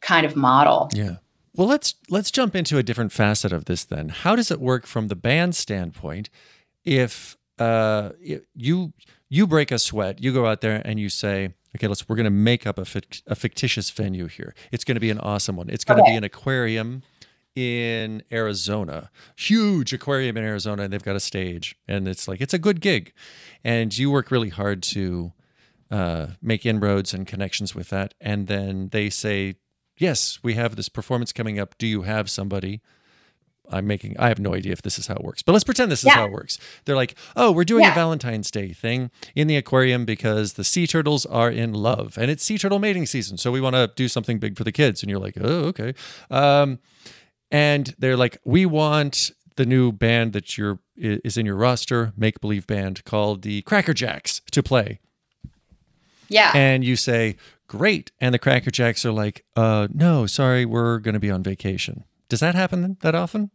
kind 0.00 0.26
of 0.26 0.36
model. 0.36 0.90
Yeah. 0.92 1.16
Well 1.54 1.68
let's 1.68 1.94
let's 2.08 2.30
jump 2.30 2.56
into 2.56 2.78
a 2.78 2.82
different 2.82 3.12
facet 3.12 3.52
of 3.52 3.66
this 3.66 3.84
then. 3.84 4.08
How 4.08 4.34
does 4.34 4.50
it 4.50 4.60
work 4.60 4.86
from 4.86 5.08
the 5.08 5.16
band 5.16 5.54
standpoint 5.54 6.30
if 6.84 7.36
uh 7.58 8.10
you 8.54 8.92
you 9.28 9.46
break 9.46 9.70
a 9.70 9.78
sweat 9.78 10.20
you 10.20 10.32
go 10.32 10.46
out 10.46 10.62
there 10.62 10.80
and 10.84 10.98
you 10.98 11.08
say 11.08 11.52
okay, 11.76 11.86
let's 11.88 12.08
we're 12.08 12.16
going 12.16 12.24
to 12.24 12.30
make 12.30 12.66
up 12.66 12.78
a, 12.78 12.84
fict, 12.84 13.22
a 13.26 13.34
fictitious 13.34 13.90
venue 13.90 14.26
here. 14.26 14.54
It's 14.70 14.84
going 14.84 14.96
to 14.96 15.00
be 15.00 15.10
an 15.10 15.18
awesome 15.20 15.56
one. 15.56 15.68
It's 15.70 15.84
going 15.84 16.00
okay. 16.00 16.10
to 16.10 16.12
be 16.12 16.16
an 16.16 16.24
aquarium 16.24 17.02
in 17.54 18.22
Arizona, 18.32 19.10
huge 19.36 19.92
aquarium 19.92 20.36
in 20.36 20.44
Arizona, 20.44 20.84
and 20.84 20.92
they've 20.92 21.02
got 21.02 21.16
a 21.16 21.20
stage, 21.20 21.76
and 21.86 22.08
it's 22.08 22.26
like 22.26 22.40
it's 22.40 22.54
a 22.54 22.58
good 22.58 22.80
gig, 22.80 23.12
and 23.62 23.96
you 23.96 24.10
work 24.10 24.30
really 24.30 24.48
hard 24.48 24.82
to 24.82 25.32
uh, 25.90 26.28
make 26.40 26.64
inroads 26.64 27.12
and 27.12 27.26
connections 27.26 27.74
with 27.74 27.90
that, 27.90 28.14
and 28.20 28.46
then 28.46 28.88
they 28.88 29.10
say, 29.10 29.56
yes, 29.98 30.38
we 30.42 30.54
have 30.54 30.76
this 30.76 30.88
performance 30.88 31.32
coming 31.32 31.58
up. 31.58 31.76
Do 31.76 31.86
you 31.86 32.02
have 32.02 32.30
somebody? 32.30 32.80
I'm 33.72 33.86
making, 33.86 34.16
I 34.18 34.28
have 34.28 34.38
no 34.38 34.54
idea 34.54 34.72
if 34.72 34.82
this 34.82 34.98
is 34.98 35.06
how 35.06 35.14
it 35.14 35.24
works, 35.24 35.42
but 35.42 35.52
let's 35.52 35.64
pretend 35.64 35.90
this 35.90 36.00
is 36.00 36.06
yeah. 36.06 36.14
how 36.14 36.26
it 36.26 36.32
works. 36.32 36.58
They're 36.84 36.96
like, 36.96 37.14
oh, 37.36 37.52
we're 37.52 37.64
doing 37.64 37.84
yeah. 37.84 37.92
a 37.92 37.94
Valentine's 37.94 38.50
Day 38.50 38.72
thing 38.72 39.10
in 39.34 39.46
the 39.46 39.56
aquarium 39.56 40.04
because 40.04 40.54
the 40.54 40.64
sea 40.64 40.86
turtles 40.86 41.26
are 41.26 41.50
in 41.50 41.72
love 41.72 42.16
and 42.18 42.30
it's 42.30 42.44
sea 42.44 42.58
turtle 42.58 42.78
mating 42.78 43.06
season. 43.06 43.38
So 43.38 43.50
we 43.50 43.60
want 43.60 43.74
to 43.74 43.90
do 43.94 44.08
something 44.08 44.38
big 44.38 44.56
for 44.56 44.64
the 44.64 44.72
kids. 44.72 45.02
And 45.02 45.10
you're 45.10 45.20
like, 45.20 45.36
oh, 45.40 45.64
okay. 45.64 45.94
Um, 46.30 46.78
and 47.50 47.94
they're 47.98 48.16
like, 48.16 48.38
we 48.44 48.66
want 48.66 49.30
the 49.56 49.66
new 49.66 49.92
band 49.92 50.32
that 50.32 50.56
you're 50.56 50.78
is 50.96 51.36
in 51.36 51.46
your 51.46 51.56
roster, 51.56 52.12
make 52.16 52.40
believe 52.40 52.66
band 52.66 53.04
called 53.04 53.42
the 53.42 53.62
Cracker 53.62 53.94
Jacks 53.94 54.40
to 54.50 54.62
play. 54.62 54.98
Yeah. 56.28 56.52
And 56.54 56.84
you 56.84 56.96
say, 56.96 57.36
great. 57.66 58.10
And 58.20 58.34
the 58.34 58.38
Cracker 58.38 58.70
Jacks 58.70 59.04
are 59.04 59.12
like, 59.12 59.44
uh, 59.56 59.88
no, 59.92 60.26
sorry, 60.26 60.64
we're 60.64 60.98
going 60.98 61.14
to 61.14 61.20
be 61.20 61.30
on 61.30 61.42
vacation. 61.42 62.04
Does 62.28 62.40
that 62.40 62.54
happen 62.54 62.96
that 63.00 63.14
often? 63.14 63.50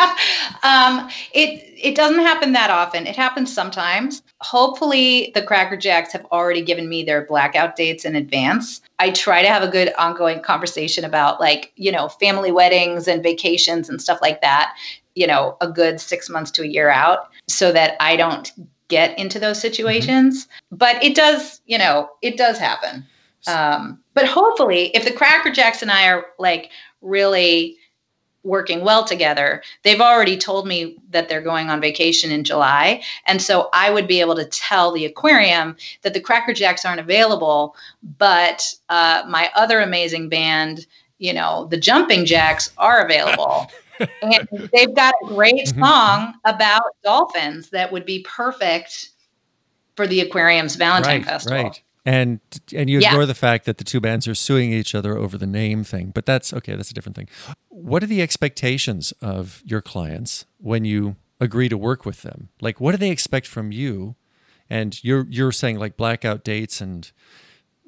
um, 0.62 1.08
it 1.32 1.64
it 1.76 1.94
doesn't 1.94 2.20
happen 2.20 2.52
that 2.52 2.70
often. 2.70 3.06
It 3.06 3.16
happens 3.16 3.52
sometimes. 3.52 4.22
Hopefully, 4.40 5.32
the 5.34 5.42
Cracker 5.42 5.76
Jacks 5.76 6.12
have 6.12 6.26
already 6.26 6.62
given 6.62 6.88
me 6.88 7.02
their 7.02 7.24
blackout 7.26 7.76
dates 7.76 8.04
in 8.04 8.14
advance. 8.14 8.80
I 8.98 9.10
try 9.10 9.42
to 9.42 9.48
have 9.48 9.62
a 9.62 9.68
good 9.68 9.92
ongoing 9.98 10.40
conversation 10.40 11.04
about 11.04 11.40
like 11.40 11.72
you 11.76 11.92
know 11.92 12.08
family 12.08 12.52
weddings 12.52 13.08
and 13.08 13.22
vacations 13.22 13.88
and 13.88 14.00
stuff 14.00 14.20
like 14.20 14.40
that. 14.42 14.74
You 15.14 15.26
know, 15.26 15.56
a 15.60 15.68
good 15.68 16.00
six 16.00 16.28
months 16.28 16.50
to 16.52 16.62
a 16.62 16.66
year 16.66 16.88
out, 16.90 17.30
so 17.48 17.72
that 17.72 17.96
I 18.00 18.16
don't 18.16 18.52
get 18.88 19.18
into 19.18 19.38
those 19.38 19.60
situations. 19.60 20.44
Mm-hmm. 20.44 20.76
But 20.76 21.02
it 21.02 21.14
does, 21.14 21.60
you 21.66 21.78
know, 21.78 22.10
it 22.22 22.36
does 22.36 22.58
happen. 22.58 23.06
Um, 23.46 23.98
but 24.14 24.26
hopefully, 24.26 24.90
if 24.94 25.04
the 25.04 25.12
Cracker 25.12 25.50
Jacks 25.50 25.80
and 25.80 25.90
I 25.90 26.08
are 26.08 26.26
like 26.38 26.70
really 27.00 27.78
working 28.42 28.82
well 28.82 29.04
together. 29.04 29.62
They've 29.82 30.00
already 30.00 30.36
told 30.36 30.66
me 30.66 30.96
that 31.10 31.28
they're 31.28 31.42
going 31.42 31.68
on 31.68 31.80
vacation 31.80 32.30
in 32.30 32.44
July. 32.44 33.02
And 33.26 33.42
so 33.42 33.68
I 33.72 33.90
would 33.90 34.06
be 34.06 34.20
able 34.20 34.34
to 34.36 34.46
tell 34.46 34.92
the 34.92 35.04
aquarium 35.04 35.76
that 36.02 36.14
the 36.14 36.20
Cracker 36.20 36.54
Jacks 36.54 36.84
aren't 36.84 37.00
available, 37.00 37.76
but 38.18 38.74
uh, 38.88 39.24
my 39.28 39.50
other 39.54 39.80
amazing 39.80 40.28
band, 40.28 40.86
you 41.18 41.32
know, 41.32 41.66
the 41.66 41.76
Jumping 41.76 42.24
Jacks 42.24 42.72
are 42.78 43.04
available. 43.04 43.70
and 44.22 44.48
they've 44.72 44.94
got 44.94 45.14
a 45.22 45.26
great 45.26 45.66
mm-hmm. 45.66 45.82
song 45.82 46.34
about 46.44 46.82
dolphins 47.04 47.68
that 47.70 47.92
would 47.92 48.06
be 48.06 48.22
perfect 48.22 49.10
for 49.96 50.06
the 50.06 50.20
aquarium's 50.20 50.76
Valentine 50.76 51.18
right, 51.18 51.26
Festival. 51.26 51.64
Right 51.64 51.82
and 52.04 52.40
and 52.74 52.88
you 52.88 52.98
ignore 52.98 53.20
yeah. 53.20 53.26
the 53.26 53.34
fact 53.34 53.66
that 53.66 53.78
the 53.78 53.84
two 53.84 54.00
bands 54.00 54.26
are 54.26 54.34
suing 54.34 54.72
each 54.72 54.94
other 54.94 55.16
over 55.16 55.36
the 55.36 55.46
name 55.46 55.84
thing 55.84 56.10
but 56.10 56.24
that's 56.24 56.52
okay 56.52 56.74
that's 56.74 56.90
a 56.90 56.94
different 56.94 57.16
thing. 57.16 57.28
What 57.68 58.02
are 58.02 58.06
the 58.06 58.22
expectations 58.22 59.12
of 59.20 59.62
your 59.64 59.80
clients 59.80 60.46
when 60.58 60.84
you 60.84 61.16
agree 61.40 61.68
to 61.68 61.78
work 61.78 62.04
with 62.04 62.22
them? 62.22 62.50
Like 62.60 62.80
what 62.80 62.92
do 62.92 62.98
they 62.98 63.10
expect 63.10 63.46
from 63.46 63.72
you? 63.72 64.16
And 64.68 65.02
you're 65.02 65.26
you're 65.28 65.52
saying 65.52 65.78
like 65.78 65.96
blackout 65.96 66.44
dates 66.44 66.80
and 66.80 67.10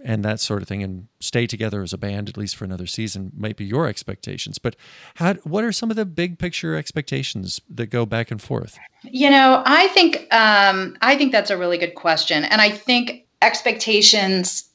and 0.05 0.25
that 0.25 0.41
sort 0.41 0.63
of 0.63 0.69
thing 0.69 0.83
and 0.83 1.07
stay 1.21 1.47
together 1.47 1.81
as 1.81 1.93
a 1.93 1.99
band 1.99 2.29
at 2.29 2.37
least 2.37 2.57
for 2.57 2.65
another 2.65 2.87
season 2.87 3.31
might 3.37 3.57
be 3.57 3.65
your 3.65 3.87
expectations. 3.87 4.59
But 4.59 4.75
how 5.17 5.35
what 5.45 5.63
are 5.65 5.73
some 5.73 5.91
of 5.91 5.97
the 5.97 6.05
big 6.05 6.39
picture 6.39 6.75
expectations 6.75 7.61
that 7.71 7.87
go 7.87 8.05
back 8.05 8.31
and 8.31 8.43
forth? 8.43 8.79
You 9.05 9.31
know 9.31 9.63
i 9.65 9.89
think 9.89 10.27
um, 10.35 10.97
i 11.01 11.17
think 11.17 11.33
that's 11.33 11.51
a 11.51 11.57
really 11.57 11.79
good 11.79 11.95
question. 11.95 12.45
And 12.45 12.61
i 12.61 12.71
think 12.71 13.22
expectations 13.43 14.69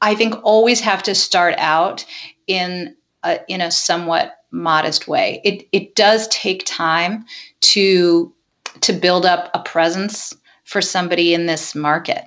i 0.00 0.14
think 0.14 0.34
always 0.42 0.80
have 0.80 1.02
to 1.02 1.14
start 1.14 1.54
out 1.58 2.04
in 2.46 2.94
a, 3.22 3.38
in 3.48 3.60
a 3.60 3.70
somewhat 3.70 4.36
modest 4.50 5.06
way. 5.06 5.40
It 5.44 5.68
it 5.72 5.94
does 5.94 6.28
take 6.28 6.64
time 6.66 7.24
to 7.60 8.32
to 8.80 8.92
build 8.92 9.26
up 9.26 9.50
a 9.54 9.60
presence 9.60 10.34
for 10.64 10.80
somebody 10.80 11.34
in 11.34 11.46
this 11.46 11.74
market 11.74 12.24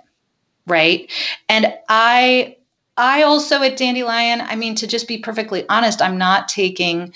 right? 0.65 1.11
And 1.49 1.73
i 1.89 2.55
i 2.95 3.23
also 3.23 3.61
at 3.63 3.75
dandelion 3.75 4.41
i 4.41 4.55
mean 4.55 4.75
to 4.75 4.85
just 4.85 5.07
be 5.07 5.17
perfectly 5.17 5.67
honest 5.67 5.99
i'm 5.99 6.15
not 6.15 6.47
taking 6.47 7.11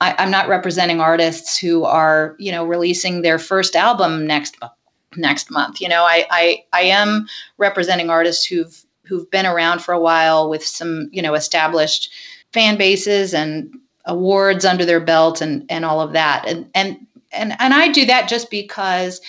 I, 0.00 0.22
am 0.22 0.30
not 0.30 0.48
representing 0.48 1.00
artists 1.00 1.58
who 1.58 1.84
are, 1.84 2.36
you 2.38 2.52
know, 2.52 2.66
releasing 2.66 3.22
their 3.22 3.38
first 3.38 3.74
album 3.74 4.26
next 4.26 4.56
next 5.16 5.50
month. 5.50 5.80
You 5.80 5.88
know, 5.88 6.02
I, 6.02 6.26
I 6.30 6.64
I 6.72 6.82
am 6.82 7.26
representing 7.58 8.10
artists 8.10 8.44
who've 8.44 8.84
who've 9.04 9.30
been 9.30 9.46
around 9.46 9.80
for 9.80 9.92
a 9.92 10.00
while 10.00 10.48
with 10.48 10.64
some 10.64 11.08
you 11.12 11.22
know 11.22 11.34
established 11.34 12.10
fan 12.52 12.76
bases 12.76 13.34
and 13.34 13.72
awards 14.06 14.64
under 14.64 14.84
their 14.84 15.00
belt 15.00 15.40
and 15.40 15.64
and 15.70 15.84
all 15.84 16.00
of 16.00 16.12
that. 16.12 16.44
And 16.46 16.68
and 16.74 17.06
and 17.32 17.54
and 17.58 17.74
I 17.74 17.88
do 17.88 18.04
that 18.06 18.28
just 18.28 18.50
because 18.50 19.20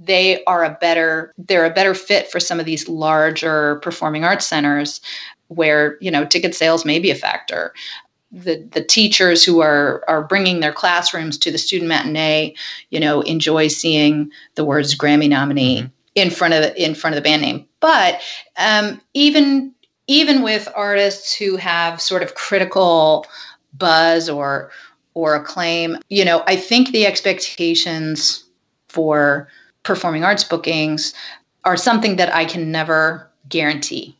they 0.00 0.42
are 0.44 0.64
a 0.64 0.78
better 0.80 1.34
they're 1.38 1.66
a 1.66 1.70
better 1.70 1.94
fit 1.94 2.30
for 2.30 2.40
some 2.40 2.60
of 2.60 2.66
these 2.66 2.88
larger 2.88 3.76
performing 3.76 4.24
arts 4.24 4.46
centers 4.46 5.00
where 5.48 5.98
you 6.00 6.10
know 6.10 6.24
ticket 6.24 6.54
sales 6.54 6.84
may 6.84 6.98
be 6.98 7.10
a 7.10 7.14
factor 7.14 7.74
the 8.30 8.56
the 8.72 8.84
teachers 8.84 9.44
who 9.44 9.60
are 9.60 10.04
are 10.08 10.22
bringing 10.22 10.60
their 10.60 10.72
classrooms 10.72 11.38
to 11.38 11.50
the 11.50 11.58
student 11.58 11.88
matinee, 11.88 12.54
you 12.90 13.00
know, 13.00 13.22
enjoy 13.22 13.68
seeing 13.68 14.30
the 14.54 14.64
words 14.64 14.96
Grammy 14.96 15.28
nominee 15.28 15.82
mm-hmm. 15.82 15.88
in 16.14 16.30
front 16.30 16.54
of 16.54 16.62
the, 16.62 16.82
in 16.82 16.94
front 16.94 17.16
of 17.16 17.22
the 17.22 17.28
band 17.28 17.42
name. 17.42 17.66
But 17.80 18.20
um, 18.56 19.00
even 19.14 19.74
even 20.06 20.42
with 20.42 20.68
artists 20.74 21.34
who 21.34 21.56
have 21.56 22.00
sort 22.00 22.22
of 22.22 22.34
critical 22.34 23.26
buzz 23.72 24.28
or 24.28 24.70
or 25.14 25.34
acclaim, 25.34 25.96
you 26.08 26.24
know, 26.24 26.44
I 26.46 26.56
think 26.56 26.92
the 26.92 27.06
expectations 27.06 28.44
for 28.88 29.48
performing 29.82 30.24
arts 30.24 30.44
bookings 30.44 31.14
are 31.64 31.76
something 31.76 32.16
that 32.16 32.34
I 32.34 32.44
can 32.44 32.70
never 32.70 33.28
guarantee. 33.48 34.16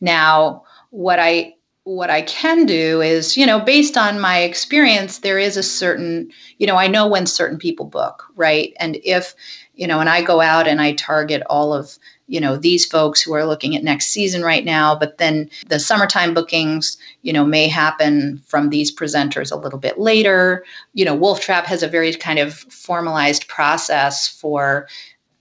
Now, 0.00 0.64
what 0.90 1.18
I 1.18 1.54
what 1.88 2.10
I 2.10 2.20
can 2.20 2.66
do 2.66 3.00
is, 3.00 3.34
you 3.34 3.46
know, 3.46 3.60
based 3.60 3.96
on 3.96 4.20
my 4.20 4.40
experience, 4.40 5.20
there 5.20 5.38
is 5.38 5.56
a 5.56 5.62
certain, 5.62 6.30
you 6.58 6.66
know, 6.66 6.76
I 6.76 6.86
know 6.86 7.08
when 7.08 7.24
certain 7.24 7.56
people 7.56 7.86
book, 7.86 8.24
right? 8.36 8.74
And 8.78 8.98
if, 9.04 9.34
you 9.74 9.86
know, 9.86 9.98
and 9.98 10.08
I 10.08 10.20
go 10.20 10.42
out 10.42 10.68
and 10.68 10.82
I 10.82 10.92
target 10.92 11.42
all 11.48 11.72
of, 11.72 11.98
you 12.26 12.40
know, 12.40 12.58
these 12.58 12.84
folks 12.84 13.22
who 13.22 13.32
are 13.32 13.46
looking 13.46 13.74
at 13.74 13.82
next 13.82 14.08
season 14.08 14.42
right 14.42 14.66
now, 14.66 14.94
but 14.94 15.16
then 15.16 15.48
the 15.68 15.80
summertime 15.80 16.34
bookings, 16.34 16.98
you 17.22 17.32
know, 17.32 17.46
may 17.46 17.68
happen 17.68 18.42
from 18.46 18.68
these 18.68 18.94
presenters 18.94 19.50
a 19.50 19.56
little 19.56 19.78
bit 19.78 19.98
later. 19.98 20.66
You 20.92 21.06
know, 21.06 21.14
Wolf 21.14 21.40
Trap 21.40 21.64
has 21.64 21.82
a 21.82 21.88
very 21.88 22.12
kind 22.12 22.38
of 22.38 22.52
formalized 22.54 23.48
process 23.48 24.28
for 24.28 24.88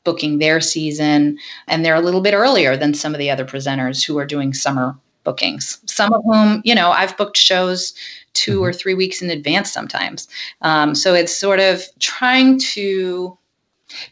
booking 0.05 0.39
their 0.39 0.61
season, 0.61 1.37
and 1.67 1.83
they're 1.83 1.93
a 1.93 1.99
little 1.99 2.21
bit 2.21 2.33
earlier 2.33 2.77
than 2.77 2.93
some 2.93 3.13
of 3.13 3.19
the 3.19 3.29
other 3.29 3.43
presenters 3.43 4.05
who 4.05 4.17
are 4.17 4.25
doing 4.25 4.53
summer 4.53 4.97
bookings. 5.27 5.79
Some 5.87 6.13
of 6.13 6.23
whom, 6.23 6.61
you 6.63 6.73
know, 6.73 6.91
I've 6.91 7.17
booked 7.17 7.35
shows 7.35 7.93
2 8.35 8.51
mm-hmm. 8.51 8.63
or 8.63 8.71
three 8.71 8.93
weeks 8.93 9.21
in 9.21 9.29
advance 9.29 9.73
sometimes. 9.73 10.29
Um, 10.61 10.95
so 10.95 11.13
it's 11.13 11.35
sort 11.35 11.59
of 11.59 11.83
trying 11.99 12.59
to 12.59 13.37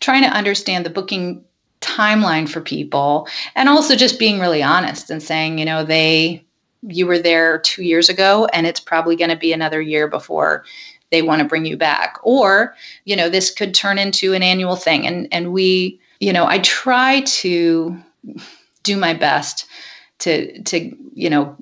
trying 0.01 0.23
to 0.23 0.29
understand 0.29 0.85
the 0.85 0.89
booking 0.89 1.41
timeline 1.79 2.49
for 2.49 2.59
people 2.59 3.29
and 3.55 3.69
also 3.69 3.95
just 3.95 4.19
being 4.19 4.41
really 4.41 4.61
honest 4.61 5.09
and 5.09 5.23
saying, 5.23 5.57
you 5.57 5.63
know, 5.63 5.85
they 5.85 6.43
you 6.81 7.07
were 7.07 7.17
there 7.17 7.59
2 7.59 7.81
years 7.81 8.09
ago 8.09 8.45
and 8.51 8.67
it's 8.67 8.81
probably 8.81 9.15
going 9.15 9.31
to 9.31 9.37
be 9.37 9.53
another 9.53 9.81
year 9.81 10.09
before 10.09 10.65
they 11.11 11.21
want 11.21 11.39
to 11.39 11.47
bring 11.47 11.65
you 11.65 11.77
back 11.77 12.17
or 12.23 12.75
you 13.05 13.15
know 13.15 13.29
this 13.29 13.49
could 13.49 13.73
turn 13.73 13.97
into 13.97 14.33
an 14.33 14.43
annual 14.43 14.75
thing 14.75 15.07
and 15.07 15.27
and 15.31 15.51
we 15.51 15.99
you 16.19 16.31
know 16.33 16.45
i 16.45 16.59
try 16.59 17.21
to 17.21 17.97
do 18.83 18.97
my 18.97 19.13
best 19.13 19.65
to 20.19 20.61
to 20.63 20.95
you 21.13 21.29
know 21.29 21.55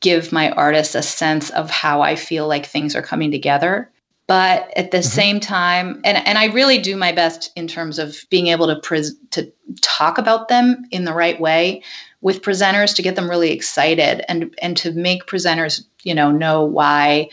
give 0.00 0.32
my 0.32 0.50
artists 0.52 0.94
a 0.94 1.02
sense 1.02 1.50
of 1.50 1.70
how 1.70 2.02
i 2.02 2.16
feel 2.16 2.48
like 2.48 2.66
things 2.66 2.94
are 2.94 3.02
coming 3.02 3.30
together 3.30 3.90
but 4.26 4.72
at 4.76 4.90
the 4.90 4.98
mm-hmm. 4.98 5.08
same 5.08 5.40
time 5.40 6.00
and, 6.04 6.18
and 6.26 6.38
i 6.38 6.46
really 6.46 6.78
do 6.78 6.96
my 6.96 7.12
best 7.12 7.50
in 7.56 7.66
terms 7.66 7.98
of 7.98 8.24
being 8.30 8.48
able 8.48 8.66
to 8.66 8.76
pres- 8.80 9.16
to 9.30 9.50
talk 9.80 10.18
about 10.18 10.48
them 10.48 10.84
in 10.90 11.04
the 11.04 11.14
right 11.14 11.40
way 11.40 11.82
with 12.20 12.42
presenters 12.42 12.94
to 12.94 13.02
get 13.02 13.16
them 13.16 13.30
really 13.30 13.52
excited 13.52 14.24
and 14.28 14.54
and 14.62 14.76
to 14.76 14.92
make 14.92 15.26
presenters 15.26 15.84
you 16.02 16.14
know 16.14 16.30
know 16.30 16.64
why 16.64 17.28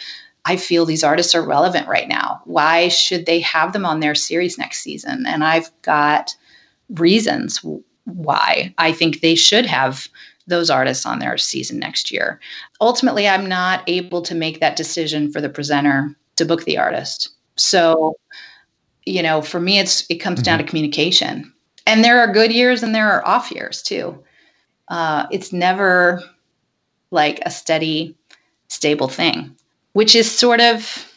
I 0.48 0.56
feel 0.56 0.86
these 0.86 1.04
artists 1.04 1.36
are 1.36 1.46
relevant 1.46 1.90
right 1.90 2.08
now. 2.08 2.42
Why 2.46 2.88
should 2.88 3.26
they 3.26 3.42
have 3.42 3.74
them 3.74 3.86
on 3.86 4.00
their 4.00 4.16
series 4.16 4.58
next 4.58 4.80
season? 4.80 5.26
And 5.28 5.44
I've 5.44 5.70
got 5.82 6.34
reasons 6.90 7.62
why 8.08 8.74
I 8.78 8.92
think 8.92 9.20
they 9.20 9.36
should 9.36 9.66
have 9.66 10.08
those 10.48 10.70
artists 10.70 11.06
on 11.06 11.20
their 11.20 11.38
season 11.38 11.78
next 11.78 12.10
year. 12.10 12.40
Ultimately, 12.80 13.28
I'm 13.28 13.48
not 13.48 13.84
able 13.88 14.22
to 14.22 14.34
make 14.34 14.60
that 14.60 14.78
decision 14.78 15.32
for 15.32 15.42
the 15.42 15.50
presenter 15.50 16.16
to 16.38 16.46
book 16.46 16.64
the 16.64 16.78
artist. 16.78 17.30
So, 17.58 18.18
you 19.06 19.22
know, 19.22 19.42
for 19.42 19.60
me, 19.60 19.80
it's 19.80 20.06
it 20.10 20.16
comes 20.16 20.40
mm-hmm. 20.40 20.44
down 20.44 20.58
to 20.60 20.64
mm-hmm. 20.64 20.70
communication. 20.70 21.54
And 21.86 22.04
there 22.04 22.20
are 22.20 22.32
good 22.32 22.52
years 22.52 22.84
and 22.84 22.96
there 22.96 23.12
are 23.12 23.26
off 23.26 23.52
years 23.52 23.82
too. 23.82 24.24
Uh, 24.88 25.26
it's 25.32 25.54
never 25.54 26.22
like 27.12 27.40
a 27.46 27.52
steady, 27.52 28.16
stable 28.68 29.08
thing, 29.08 29.56
which 29.94 30.16
is 30.16 30.30
sort 30.30 30.62
of 30.62 31.12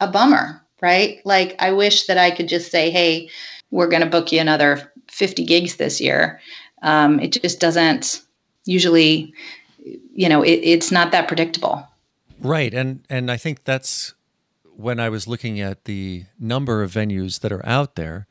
a 0.00 0.06
bummer, 0.06 0.62
right? 0.80 1.20
Like, 1.24 1.54
I 1.58 1.72
wish 1.72 2.06
that 2.06 2.18
I 2.18 2.30
could 2.30 2.48
just 2.48 2.70
say, 2.70 2.90
hey, 2.90 3.28
we're 3.70 3.88
going 3.88 4.02
to 4.02 4.08
book 4.08 4.32
you 4.32 4.40
another 4.40 4.92
50 5.08 5.44
gigs 5.44 5.76
this 5.76 6.00
year. 6.00 6.40
Um, 6.82 7.20
it 7.20 7.32
just 7.32 7.60
doesn't 7.60 8.22
usually, 8.64 9.32
you 10.14 10.28
know, 10.28 10.42
it, 10.42 10.60
it's 10.62 10.92
not 10.92 11.12
that 11.12 11.28
predictable. 11.28 11.86
Right. 12.40 12.72
And, 12.74 13.04
and 13.08 13.30
I 13.30 13.36
think 13.36 13.64
that's 13.64 14.14
when 14.76 15.00
I 15.00 15.08
was 15.08 15.26
looking 15.26 15.60
at 15.60 15.84
the 15.84 16.24
number 16.38 16.82
of 16.82 16.92
venues 16.92 17.40
that 17.40 17.52
are 17.52 17.64
out 17.66 17.96
there, 17.96 18.26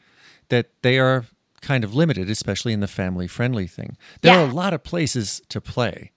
that 0.50 0.70
they 0.84 1.00
are 1.00 1.26
kind 1.62 1.84
of 1.84 1.96
limited, 1.96 2.30
especially 2.30 2.74
in 2.74 2.80
the 2.80 2.88
family 2.88 3.28
friendly 3.28 3.66
thing. 3.66 3.98
There 4.22 4.34
yeah. 4.34 4.44
are 4.44 4.50
a 4.50 4.54
lot 4.54 4.74
of 4.74 4.84
places 4.84 5.42
to 5.50 5.60
play. 5.60 6.12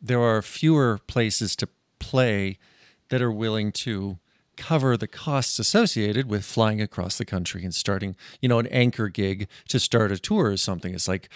There 0.00 0.20
are 0.20 0.40
fewer 0.42 1.00
places 1.08 1.56
to 1.56 1.68
play 1.98 2.58
that 3.08 3.20
are 3.20 3.32
willing 3.32 3.72
to 3.72 4.18
cover 4.58 4.96
the 4.96 5.06
costs 5.06 5.58
associated 5.58 6.28
with 6.28 6.44
flying 6.44 6.82
across 6.82 7.16
the 7.16 7.24
country 7.24 7.64
and 7.64 7.74
starting, 7.74 8.16
you 8.42 8.48
know, 8.48 8.58
an 8.58 8.66
anchor 8.66 9.08
gig 9.08 9.48
to 9.68 9.78
start 9.78 10.12
a 10.12 10.18
tour 10.18 10.50
or 10.50 10.56
something. 10.56 10.92
It's 10.92 11.08
like, 11.08 11.30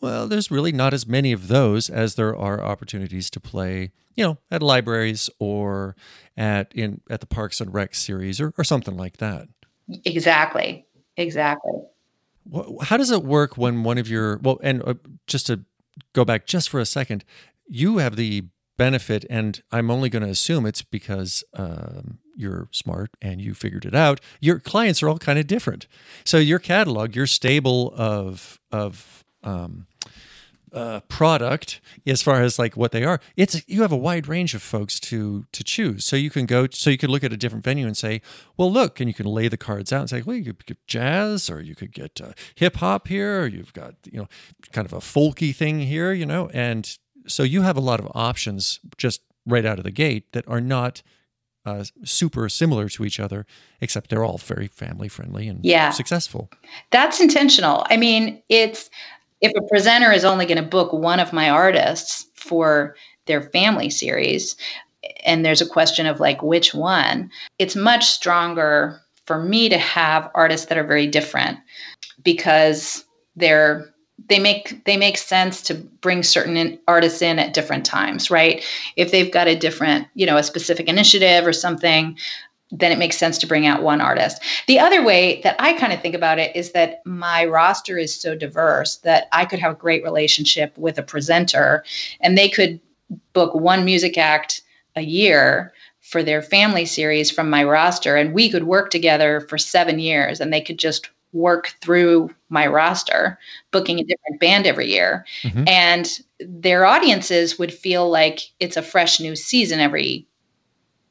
well, 0.00 0.26
there's 0.26 0.50
really 0.50 0.72
not 0.72 0.92
as 0.92 1.06
many 1.06 1.30
of 1.30 1.46
those 1.48 1.88
as 1.88 2.16
there 2.16 2.36
are 2.36 2.60
opportunities 2.60 3.30
to 3.30 3.40
play, 3.40 3.92
you 4.16 4.24
know, 4.24 4.38
at 4.50 4.62
libraries 4.62 5.30
or 5.38 5.94
at 6.36 6.72
in 6.74 7.00
at 7.08 7.20
the 7.20 7.26
Parks 7.26 7.60
and 7.60 7.72
Rec 7.72 7.94
series 7.94 8.40
or, 8.40 8.52
or 8.58 8.64
something 8.64 8.96
like 8.96 9.18
that. 9.18 9.48
Exactly. 10.04 10.86
Exactly. 11.16 11.72
How 12.82 12.96
does 12.96 13.10
it 13.10 13.22
work 13.22 13.56
when 13.56 13.84
one 13.84 13.98
of 13.98 14.08
your 14.08 14.38
well, 14.38 14.58
and 14.62 14.82
uh, 14.84 14.94
just 15.28 15.46
to 15.46 15.60
go 16.12 16.24
back 16.24 16.46
just 16.46 16.68
for 16.68 16.80
a 16.80 16.86
second, 16.86 17.24
you 17.68 17.98
have 17.98 18.16
the 18.16 18.46
benefit, 18.76 19.24
and 19.30 19.62
I'm 19.70 19.90
only 19.90 20.08
going 20.08 20.24
to 20.24 20.30
assume 20.30 20.66
it's 20.66 20.82
because 20.82 21.44
um, 21.54 22.18
you're 22.36 22.68
smart 22.70 23.10
and 23.20 23.40
you 23.40 23.54
figured 23.54 23.84
it 23.84 23.94
out. 23.94 24.20
Your 24.40 24.58
clients 24.58 25.02
are 25.02 25.08
all 25.08 25.18
kind 25.18 25.38
of 25.38 25.46
different, 25.46 25.86
so 26.24 26.38
your 26.38 26.58
catalog, 26.58 27.14
your 27.14 27.26
stable 27.26 27.92
of 27.96 28.60
of 28.70 29.24
um, 29.42 29.86
uh, 30.72 31.00
product 31.00 31.80
as 32.06 32.22
far 32.22 32.40
as 32.40 32.58
like 32.58 32.76
what 32.76 32.92
they 32.92 33.04
are 33.04 33.20
it's 33.36 33.62
you 33.68 33.82
have 33.82 33.92
a 33.92 33.96
wide 33.96 34.26
range 34.26 34.54
of 34.54 34.62
folks 34.62 34.98
to 34.98 35.44
to 35.52 35.62
choose 35.62 36.04
so 36.04 36.16
you 36.16 36.30
can 36.30 36.46
go 36.46 36.66
so 36.70 36.88
you 36.88 36.96
could 36.96 37.10
look 37.10 37.22
at 37.22 37.32
a 37.32 37.36
different 37.36 37.62
venue 37.62 37.86
and 37.86 37.96
say 37.96 38.22
well 38.56 38.72
look 38.72 38.98
and 38.98 39.06
you 39.08 39.12
can 39.12 39.26
lay 39.26 39.48
the 39.48 39.58
cards 39.58 39.92
out 39.92 40.00
and 40.00 40.10
say 40.10 40.22
well 40.22 40.36
you 40.36 40.44
could 40.44 40.64
get 40.64 40.86
jazz 40.86 41.50
or 41.50 41.60
you 41.60 41.74
could 41.74 41.92
get 41.92 42.20
uh, 42.22 42.32
hip 42.54 42.76
hop 42.76 43.08
here 43.08 43.42
or 43.42 43.46
you've 43.46 43.74
got 43.74 43.94
you 44.10 44.18
know 44.18 44.28
kind 44.72 44.86
of 44.86 44.94
a 44.94 44.98
folky 44.98 45.54
thing 45.54 45.80
here 45.80 46.12
you 46.12 46.24
know 46.24 46.48
and 46.54 46.96
so 47.26 47.42
you 47.42 47.62
have 47.62 47.76
a 47.76 47.80
lot 47.80 48.00
of 48.00 48.08
options 48.14 48.80
just 48.96 49.20
right 49.44 49.66
out 49.66 49.78
of 49.78 49.84
the 49.84 49.90
gate 49.90 50.32
that 50.32 50.46
are 50.48 50.60
not 50.60 51.02
uh, 51.64 51.84
super 52.04 52.48
similar 52.48 52.88
to 52.88 53.04
each 53.04 53.20
other, 53.20 53.46
except 53.80 54.10
they're 54.10 54.24
all 54.24 54.38
very 54.38 54.66
family 54.66 55.08
friendly 55.08 55.48
and 55.48 55.64
yeah. 55.64 55.90
successful. 55.90 56.50
That's 56.90 57.20
intentional. 57.20 57.86
I 57.88 57.96
mean, 57.96 58.42
it's 58.48 58.90
if 59.40 59.52
a 59.56 59.68
presenter 59.68 60.12
is 60.12 60.24
only 60.24 60.46
going 60.46 60.62
to 60.62 60.68
book 60.68 60.92
one 60.92 61.20
of 61.20 61.32
my 61.32 61.50
artists 61.50 62.26
for 62.34 62.96
their 63.26 63.42
family 63.42 63.90
series, 63.90 64.56
and 65.24 65.44
there's 65.44 65.60
a 65.60 65.68
question 65.68 66.06
of 66.06 66.20
like 66.20 66.42
which 66.42 66.74
one, 66.74 67.30
it's 67.58 67.76
much 67.76 68.06
stronger 68.06 69.00
for 69.26 69.42
me 69.42 69.68
to 69.68 69.78
have 69.78 70.30
artists 70.34 70.66
that 70.66 70.78
are 70.78 70.86
very 70.86 71.06
different 71.06 71.58
because 72.24 73.04
they're 73.36 73.91
they 74.28 74.38
make 74.38 74.84
they 74.84 74.96
make 74.96 75.16
sense 75.16 75.62
to 75.62 75.74
bring 75.74 76.22
certain 76.22 76.56
in, 76.56 76.78
artists 76.88 77.22
in 77.22 77.38
at 77.38 77.54
different 77.54 77.84
times 77.84 78.30
right? 78.30 78.64
If 78.96 79.10
they've 79.10 79.32
got 79.32 79.48
a 79.48 79.56
different 79.56 80.08
you 80.14 80.26
know 80.26 80.36
a 80.36 80.42
specific 80.42 80.88
initiative 80.88 81.46
or 81.46 81.52
something 81.52 82.18
then 82.74 82.90
it 82.90 82.98
makes 82.98 83.18
sense 83.18 83.36
to 83.36 83.46
bring 83.46 83.66
out 83.66 83.82
one 83.82 84.00
artist. 84.00 84.42
The 84.66 84.78
other 84.78 85.04
way 85.04 85.42
that 85.42 85.56
i 85.58 85.74
kind 85.74 85.92
of 85.92 86.00
think 86.00 86.14
about 86.14 86.38
it 86.38 86.54
is 86.56 86.72
that 86.72 87.04
my 87.04 87.44
roster 87.44 87.98
is 87.98 88.14
so 88.14 88.34
diverse 88.34 88.96
that 88.98 89.28
i 89.32 89.44
could 89.44 89.58
have 89.58 89.72
a 89.72 89.76
great 89.76 90.02
relationship 90.02 90.76
with 90.78 90.98
a 90.98 91.02
presenter 91.02 91.84
and 92.20 92.36
they 92.36 92.48
could 92.48 92.80
book 93.32 93.54
one 93.54 93.84
music 93.84 94.16
act 94.16 94.62
a 94.96 95.02
year 95.02 95.72
for 96.00 96.22
their 96.22 96.42
family 96.42 96.84
series 96.84 97.30
from 97.30 97.48
my 97.48 97.62
roster 97.62 98.16
and 98.16 98.34
we 98.34 98.50
could 98.50 98.64
work 98.64 98.90
together 98.90 99.40
for 99.40 99.58
seven 99.58 99.98
years 99.98 100.40
and 100.40 100.52
they 100.52 100.60
could 100.60 100.78
just 100.78 101.08
work 101.32 101.74
through 101.80 102.30
my 102.48 102.66
roster, 102.66 103.38
booking 103.70 103.98
a 103.98 104.04
different 104.04 104.38
band 104.38 104.66
every 104.66 104.90
year. 104.90 105.24
Mm-hmm. 105.42 105.64
And 105.66 106.20
their 106.40 106.84
audiences 106.84 107.58
would 107.58 107.72
feel 107.72 108.10
like 108.10 108.40
it's 108.60 108.76
a 108.76 108.82
fresh 108.82 109.20
new 109.20 109.34
season 109.34 109.80
every 109.80 110.26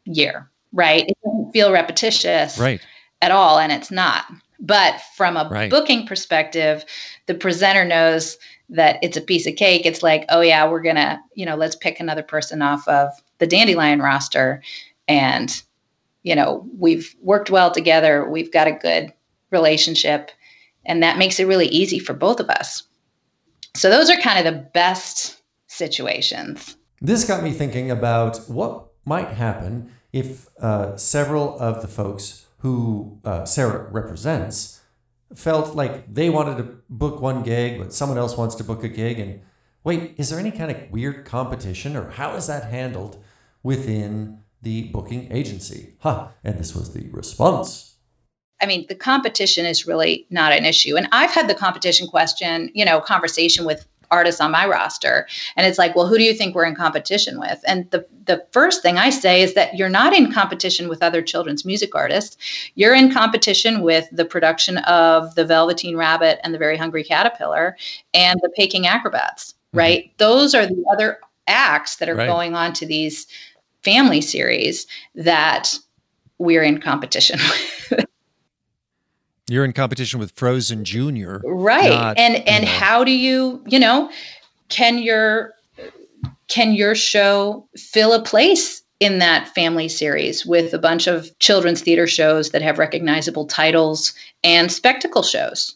year, 0.05 0.49
right? 0.73 1.09
It 1.09 1.17
doesn't 1.23 1.51
feel 1.51 1.71
repetitious 1.71 2.57
right. 2.57 2.81
at 3.21 3.31
all, 3.31 3.59
and 3.59 3.71
it's 3.71 3.91
not. 3.91 4.25
But 4.59 5.01
from 5.15 5.37
a 5.37 5.49
right. 5.49 5.71
booking 5.71 6.05
perspective, 6.05 6.85
the 7.25 7.33
presenter 7.33 7.83
knows 7.83 8.37
that 8.69 8.99
it's 9.01 9.17
a 9.17 9.21
piece 9.21 9.47
of 9.47 9.55
cake. 9.55 9.85
It's 9.85 10.03
like, 10.03 10.25
oh 10.29 10.41
yeah, 10.41 10.69
we're 10.69 10.81
gonna, 10.81 11.19
you 11.33 11.45
know, 11.45 11.55
let's 11.55 11.75
pick 11.75 11.99
another 11.99 12.23
person 12.23 12.61
off 12.61 12.87
of 12.87 13.09
the 13.39 13.47
Dandelion 13.47 13.99
roster, 13.99 14.61
and 15.07 15.61
you 16.23 16.35
know, 16.35 16.69
we've 16.77 17.15
worked 17.21 17.49
well 17.49 17.71
together. 17.71 18.29
We've 18.29 18.51
got 18.51 18.67
a 18.67 18.73
good 18.73 19.11
relationship. 19.51 20.31
And 20.85 21.03
that 21.03 21.17
makes 21.17 21.39
it 21.39 21.47
really 21.47 21.67
easy 21.67 21.99
for 21.99 22.13
both 22.13 22.39
of 22.39 22.49
us. 22.49 22.83
So 23.75 23.89
those 23.89 24.09
are 24.09 24.19
kind 24.19 24.45
of 24.45 24.53
the 24.53 24.59
best 24.73 25.41
situations. 25.67 26.75
This 27.01 27.23
got 27.23 27.43
me 27.43 27.51
thinking 27.51 27.89
about 27.89 28.37
what 28.49 28.87
might 29.05 29.29
happen 29.29 29.91
if 30.11 30.49
uh, 30.59 30.97
several 30.97 31.57
of 31.59 31.81
the 31.81 31.87
folks 31.87 32.45
who 32.59 33.19
uh, 33.25 33.45
Sarah 33.45 33.89
represents 33.91 34.81
felt 35.33 35.75
like 35.75 36.13
they 36.13 36.29
wanted 36.29 36.57
to 36.57 36.75
book 36.89 37.21
one 37.21 37.43
gig, 37.43 37.79
but 37.79 37.93
someone 37.93 38.17
else 38.17 38.37
wants 38.37 38.55
to 38.55 38.63
book 38.63 38.83
a 38.83 38.89
gig. 38.89 39.19
And 39.19 39.41
wait, 39.83 40.13
is 40.17 40.29
there 40.29 40.39
any 40.39 40.51
kind 40.51 40.69
of 40.69 40.91
weird 40.91 41.25
competition, 41.25 41.95
or 41.95 42.11
how 42.11 42.35
is 42.35 42.47
that 42.47 42.69
handled 42.69 43.23
within 43.63 44.39
the 44.61 44.89
booking 44.89 45.31
agency? 45.31 45.95
Huh. 45.99 46.27
And 46.43 46.59
this 46.59 46.75
was 46.75 46.93
the 46.93 47.07
response 47.09 47.90
I 48.61 48.65
mean, 48.65 48.85
the 48.87 48.95
competition 48.95 49.65
is 49.65 49.87
really 49.87 50.25
not 50.29 50.51
an 50.51 50.65
issue. 50.65 50.95
And 50.95 51.07
I've 51.11 51.31
had 51.31 51.47
the 51.47 51.55
competition 51.55 52.07
question, 52.07 52.69
you 52.73 52.85
know, 52.85 53.01
conversation 53.01 53.65
with 53.65 53.87
artists 54.11 54.41
on 54.41 54.51
my 54.51 54.65
roster 54.65 55.25
and 55.55 55.65
it's 55.65 55.77
like 55.77 55.95
well 55.95 56.05
who 56.05 56.17
do 56.17 56.25
you 56.25 56.33
think 56.33 56.53
we're 56.53 56.65
in 56.65 56.75
competition 56.75 57.39
with 57.39 57.63
and 57.65 57.89
the 57.91 58.05
the 58.25 58.45
first 58.51 58.81
thing 58.81 58.97
i 58.97 59.09
say 59.09 59.41
is 59.41 59.53
that 59.53 59.77
you're 59.77 59.87
not 59.87 60.13
in 60.13 60.29
competition 60.33 60.89
with 60.89 61.01
other 61.01 61.21
children's 61.21 61.63
music 61.63 61.95
artists 61.95 62.35
you're 62.75 62.93
in 62.93 63.09
competition 63.09 63.81
with 63.81 64.09
the 64.11 64.25
production 64.25 64.79
of 64.79 65.33
the 65.35 65.45
velveteen 65.45 65.95
rabbit 65.95 66.41
and 66.43 66.53
the 66.53 66.57
very 66.57 66.75
hungry 66.75 67.05
caterpillar 67.05 67.77
and 68.13 68.37
the 68.43 68.49
peking 68.49 68.85
acrobats 68.85 69.53
mm-hmm. 69.53 69.77
right 69.79 70.03
mm-hmm. 70.03 70.13
those 70.17 70.53
are 70.53 70.67
the 70.67 70.83
other 70.91 71.17
acts 71.47 71.97
that 71.97 72.09
are 72.09 72.15
Right. 72.15 72.27
going 72.27 72.55
on 72.55 72.73
to 72.73 72.85
these 72.85 73.27
family 73.83 74.21
series 74.21 74.87
that 75.15 75.73
we're 76.37 76.63
in 76.63 76.79
competition 76.79 77.39
with. 77.91 78.05
You're 79.51 79.65
in 79.65 79.73
competition 79.73 80.17
with 80.17 80.31
Frozen 80.31 80.85
Junior. 80.85 81.41
right 81.43 81.89
not, 81.89 82.17
and 82.17 82.35
you 82.35 82.43
and 82.47 82.63
know. 82.63 82.71
how 82.71 83.03
do 83.03 83.11
you 83.11 83.61
you 83.67 83.79
know 83.79 84.09
can 84.69 84.97
your 84.99 85.53
can 86.47 86.73
your 86.73 86.95
show 86.95 87.67
fill 87.75 88.13
a 88.13 88.23
place 88.23 88.81
in 89.01 89.19
that 89.19 89.49
family 89.49 89.89
series 89.89 90.45
with 90.45 90.73
a 90.73 90.79
bunch 90.79 91.05
of 91.05 91.37
children's 91.39 91.81
theater 91.81 92.07
shows 92.07 92.51
that 92.51 92.61
have 92.61 92.79
recognizable 92.79 93.45
titles 93.45 94.13
and 94.41 94.71
spectacle 94.71 95.23
shows 95.23 95.75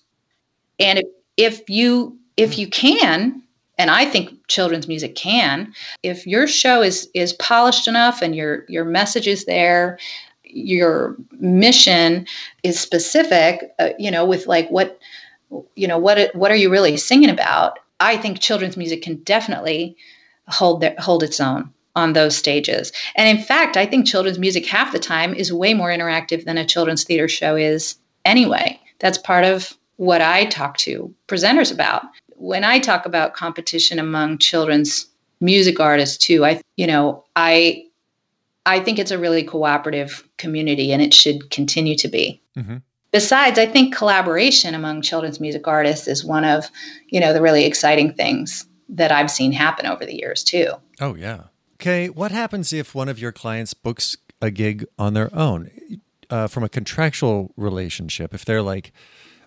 and 0.80 1.00
if, 1.00 1.06
if 1.36 1.70
you 1.70 2.18
if 2.38 2.58
you 2.58 2.70
can 2.70 3.42
and 3.78 3.92
i 3.92 4.06
think 4.06 4.32
children's 4.48 4.88
music 4.88 5.16
can 5.16 5.74
if 6.02 6.26
your 6.26 6.48
show 6.48 6.82
is 6.82 7.10
is 7.14 7.34
polished 7.34 7.90
enough 7.90 8.22
and 8.22 8.38
your 8.38 8.64
your 8.70 8.86
message 8.86 9.28
is 9.28 9.44
there 9.44 10.00
your 10.56 11.16
mission 11.40 12.26
is 12.64 12.80
specific 12.80 13.72
uh, 13.80 13.90
you 14.00 14.10
know 14.10 14.26
with 14.26 14.48
like 14.48 14.70
what 14.70 15.00
you 15.76 15.88
know 15.88 15.98
what 15.98 16.34
what 16.36 16.52
are 16.52 16.56
you 16.56 16.70
really 16.70 16.98
singing 16.98 17.30
about? 17.30 17.80
I 18.00 18.18
think 18.18 18.40
children's 18.40 18.78
music 18.78 19.02
can 19.02 19.16
definitely 19.18 19.96
hold 20.48 20.82
their, 20.82 20.96
hold 20.98 21.24
its 21.24 21.40
own 21.40 21.72
on 21.96 22.14
those 22.14 22.36
stages. 22.36 22.92
And 23.16 23.38
in 23.38 23.44
fact 23.44 23.78
i 23.78 23.86
think 23.86 24.06
children's 24.06 24.40
music 24.40 24.66
half 24.66 24.92
the 24.92 25.00
time 25.00 25.34
is 25.34 25.54
way 25.54 25.74
more 25.74 25.90
interactive 25.90 26.46
than 26.46 26.58
a 26.58 26.66
children's 26.66 27.04
theater 27.04 27.28
show 27.28 27.56
is 27.56 27.96
anyway. 28.24 28.80
That's 29.00 29.18
part 29.18 29.46
of 29.46 29.78
what 29.98 30.22
i 30.22 30.46
talk 30.46 30.78
to 30.78 31.14
presenters 31.28 31.72
about. 31.72 32.04
When 32.38 32.64
i 32.64 32.80
talk 32.80 33.06
about 33.06 33.34
competition 33.34 34.00
among 34.00 34.40
children's 34.40 35.08
music 35.42 35.80
artists 35.80 36.18
too 36.18 36.46
i 36.46 36.62
you 36.78 36.88
know 36.88 37.24
i 37.36 37.85
i 38.66 38.80
think 38.80 39.00
it's 39.00 39.12
a 39.12 39.18
really 39.20 39.44
cooperative 39.44 40.28
community 40.38 40.92
and 40.92 41.02
it 41.02 41.14
should 41.14 41.50
continue 41.50 41.96
to 41.96 42.08
be 42.08 42.42
Mm-hmm. 42.58 42.78
besides 43.12 43.60
i 43.60 43.66
think 43.66 43.94
collaboration 43.96 44.74
among 44.76 45.02
children's 45.02 45.40
music 45.42 45.68
artists 45.68 46.08
is 46.08 46.24
one 46.24 46.46
of 46.46 46.70
you 47.10 47.20
know 47.20 47.34
the 47.34 47.42
really 47.42 47.66
exciting 47.66 48.14
things 48.14 48.66
that 48.88 49.12
i've 49.12 49.30
seen 49.32 49.52
happen 49.52 49.86
over 49.86 50.06
the 50.06 50.16
years 50.16 50.44
too 50.44 50.70
Oh, 51.02 51.14
yeah. 51.14 51.48
Okay. 51.74 52.08
What 52.10 52.32
happens 52.32 52.72
if 52.72 52.96
one 52.96 53.10
of 53.10 53.20
your 53.20 53.34
clients 53.34 53.74
books 53.74 54.16
a 54.42 54.50
gig 54.50 54.86
on 54.98 55.14
their 55.14 55.30
own 55.36 55.70
uh, 56.30 56.48
from 56.48 56.64
a 56.64 56.70
contractual 56.70 57.52
relationship? 57.58 58.34
If 58.34 58.46
they're 58.46 58.62
like, 58.62 58.94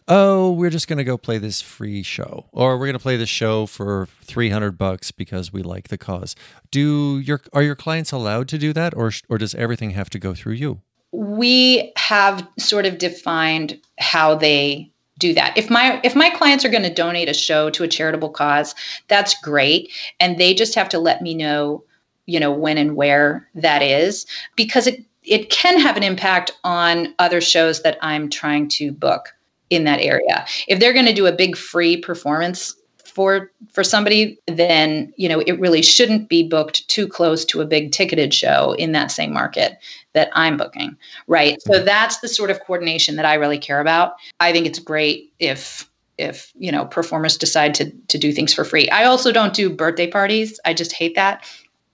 oh, 0.09 0.51
we're 0.53 0.71
just 0.71 0.89
going 0.89 0.97
to 0.99 1.05
go 1.05 1.17
play 1.17 1.39
this 1.39 1.61
free 1.61 2.03
show, 2.03 2.47
or 2.53 2.79
we're 2.79 2.87
going 2.87 2.95
to 2.95 3.03
play 3.03 3.17
this 3.17 3.29
show 3.29 3.67
for 3.67 4.09
300 4.23 4.77
bucks 4.79 5.11
because 5.11 5.53
we 5.53 5.63
like 5.63 5.89
the 5.89 5.99
cause. 5.99 6.35
Do 6.71 7.19
your, 7.19 7.41
are 7.53 7.63
your 7.63 7.77
clients 7.77 8.11
allowed 8.11 8.49
to 8.49 8.59
do 8.59 8.73
that, 8.73 8.95
or, 8.97 9.13
or 9.29 9.39
does 9.39 9.55
everything 9.55 9.91
have 9.91 10.11
to 10.11 10.19
go 10.19 10.35
through 10.35 10.55
you? 10.55 10.81
we 11.13 11.93
have 11.97 12.47
sort 12.59 12.87
of 12.87 12.99
defined 12.99 13.81
how 13.99 14.35
they 14.35 14.91
do 15.19 15.35
that. 15.35 15.57
If 15.57 15.71
my 15.71 16.01
if 16.05 16.15
my 16.15 16.31
clients 16.31 16.65
are 16.65 16.69
going 16.69 16.83
to 16.85 16.93
donate 16.95 17.29
a 17.29 17.35
show 17.35 17.71
to 17.71 17.83
a 17.83 17.89
charitable 17.89 18.31
cause, 18.31 18.75
that's 19.09 19.35
great 19.41 19.91
and 20.21 20.39
they 20.39 20.55
just 20.55 20.75
have 20.75 20.89
to 20.91 20.99
let 20.99 21.23
me 21.23 21.35
know, 21.35 21.83
you 22.27 22.39
know, 22.39 22.53
when 22.53 22.79
and 22.79 22.95
where 22.95 23.49
that 23.55 23.83
is 23.83 24.27
because 24.55 24.87
it 24.87 25.05
it 25.25 25.51
can 25.51 25.79
have 25.81 25.97
an 25.97 26.03
impact 26.03 26.53
on 26.65 27.15
other 27.19 27.41
shows 27.41 27.83
that 27.83 27.99
I'm 28.01 28.31
trying 28.31 28.69
to 28.69 28.93
book 28.93 29.35
in 29.71 29.85
that 29.85 30.01
area. 30.01 30.47
If 30.67 30.81
they're 30.81 30.93
going 30.93 31.07
to 31.07 31.13
do 31.13 31.27
a 31.27 31.33
big 31.33 31.57
free 31.57 31.97
performance 31.97 32.75
for 33.05 33.51
for 33.73 33.83
somebody 33.83 34.39
then 34.47 35.13
you 35.17 35.29
know 35.29 35.41
it 35.41 35.59
really 35.59 35.83
shouldn't 35.83 36.29
be 36.29 36.47
booked 36.47 36.87
too 36.89 37.09
close 37.09 37.45
to 37.45 37.61
a 37.61 37.67
big 37.67 37.91
ticketed 37.91 38.33
show 38.33 38.75
in 38.75 38.93
that 38.93 39.11
same 39.11 39.33
market 39.33 39.79
that 40.13 40.29
I'm 40.35 40.57
booking 40.57 40.97
right? 41.27 41.61
So 41.63 41.73
mm-hmm. 41.73 41.85
that's 41.85 42.19
the 42.19 42.29
sort 42.29 42.51
of 42.51 42.61
coordination 42.61 43.17
that 43.17 43.25
I 43.25 43.35
really 43.35 43.59
care 43.59 43.81
about. 43.81 44.13
I 44.39 44.53
think 44.53 44.67
it's 44.67 44.79
great 44.79 45.33
if 45.41 45.91
if 46.17 46.53
you 46.59 46.71
know 46.71 46.85
performers 46.85 47.37
decide 47.37 47.75
to 47.75 47.91
to 47.91 48.19
do 48.19 48.31
things 48.33 48.55
for 48.55 48.65
free. 48.65 48.89
I 48.91 49.05
also 49.05 49.33
don't 49.33 49.55
do 49.55 49.69
birthday 49.69 50.09
parties. 50.09 50.61
I 50.65 50.75
just 50.75 50.93
hate 50.93 51.15
that 51.17 51.45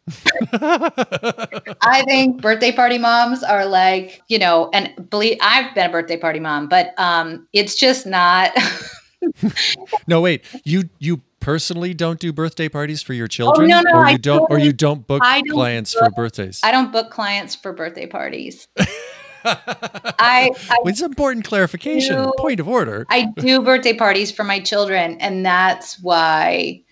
I 0.52 2.02
think 2.06 2.40
birthday 2.42 2.72
party 2.72 2.98
moms 2.98 3.42
are 3.42 3.64
like, 3.66 4.22
you 4.28 4.38
know, 4.38 4.70
and 4.72 4.92
believe 5.10 5.38
I've 5.40 5.74
been 5.74 5.88
a 5.88 5.92
birthday 5.92 6.16
party 6.16 6.40
mom, 6.40 6.68
but 6.68 6.92
um, 6.98 7.46
it's 7.52 7.74
just 7.74 8.06
not. 8.06 8.52
no, 10.06 10.20
wait. 10.20 10.44
You 10.64 10.88
you 10.98 11.22
personally 11.40 11.94
don't 11.94 12.18
do 12.20 12.32
birthday 12.32 12.68
parties 12.68 13.02
for 13.02 13.12
your 13.14 13.28
children, 13.28 13.70
Oh, 13.70 13.80
no, 13.82 13.90
no, 13.90 13.98
or 13.98 14.04
I 14.06 14.12
you 14.12 14.18
don't, 14.18 14.50
or 14.50 14.58
you 14.58 14.72
don't 14.72 15.06
book 15.06 15.22
don't 15.22 15.48
clients 15.48 15.94
book- 15.94 16.04
for 16.04 16.10
birthdays. 16.10 16.60
I 16.62 16.70
don't 16.70 16.92
book 16.92 17.10
clients 17.10 17.54
for 17.54 17.72
birthday 17.72 18.06
parties. 18.06 18.66
I 19.46 20.50
I, 20.70 20.76
It's 20.86 21.02
important 21.02 21.44
clarification. 21.44 22.16
do- 22.24 22.32
Point 22.38 22.60
of 22.60 22.68
order. 22.68 23.06
I 23.10 23.26
do 23.38 23.62
birthday 23.62 23.94
parties 23.94 24.30
for 24.30 24.44
my 24.44 24.60
children, 24.60 25.18
and 25.20 25.44
that's 25.44 26.00
why 26.00 26.82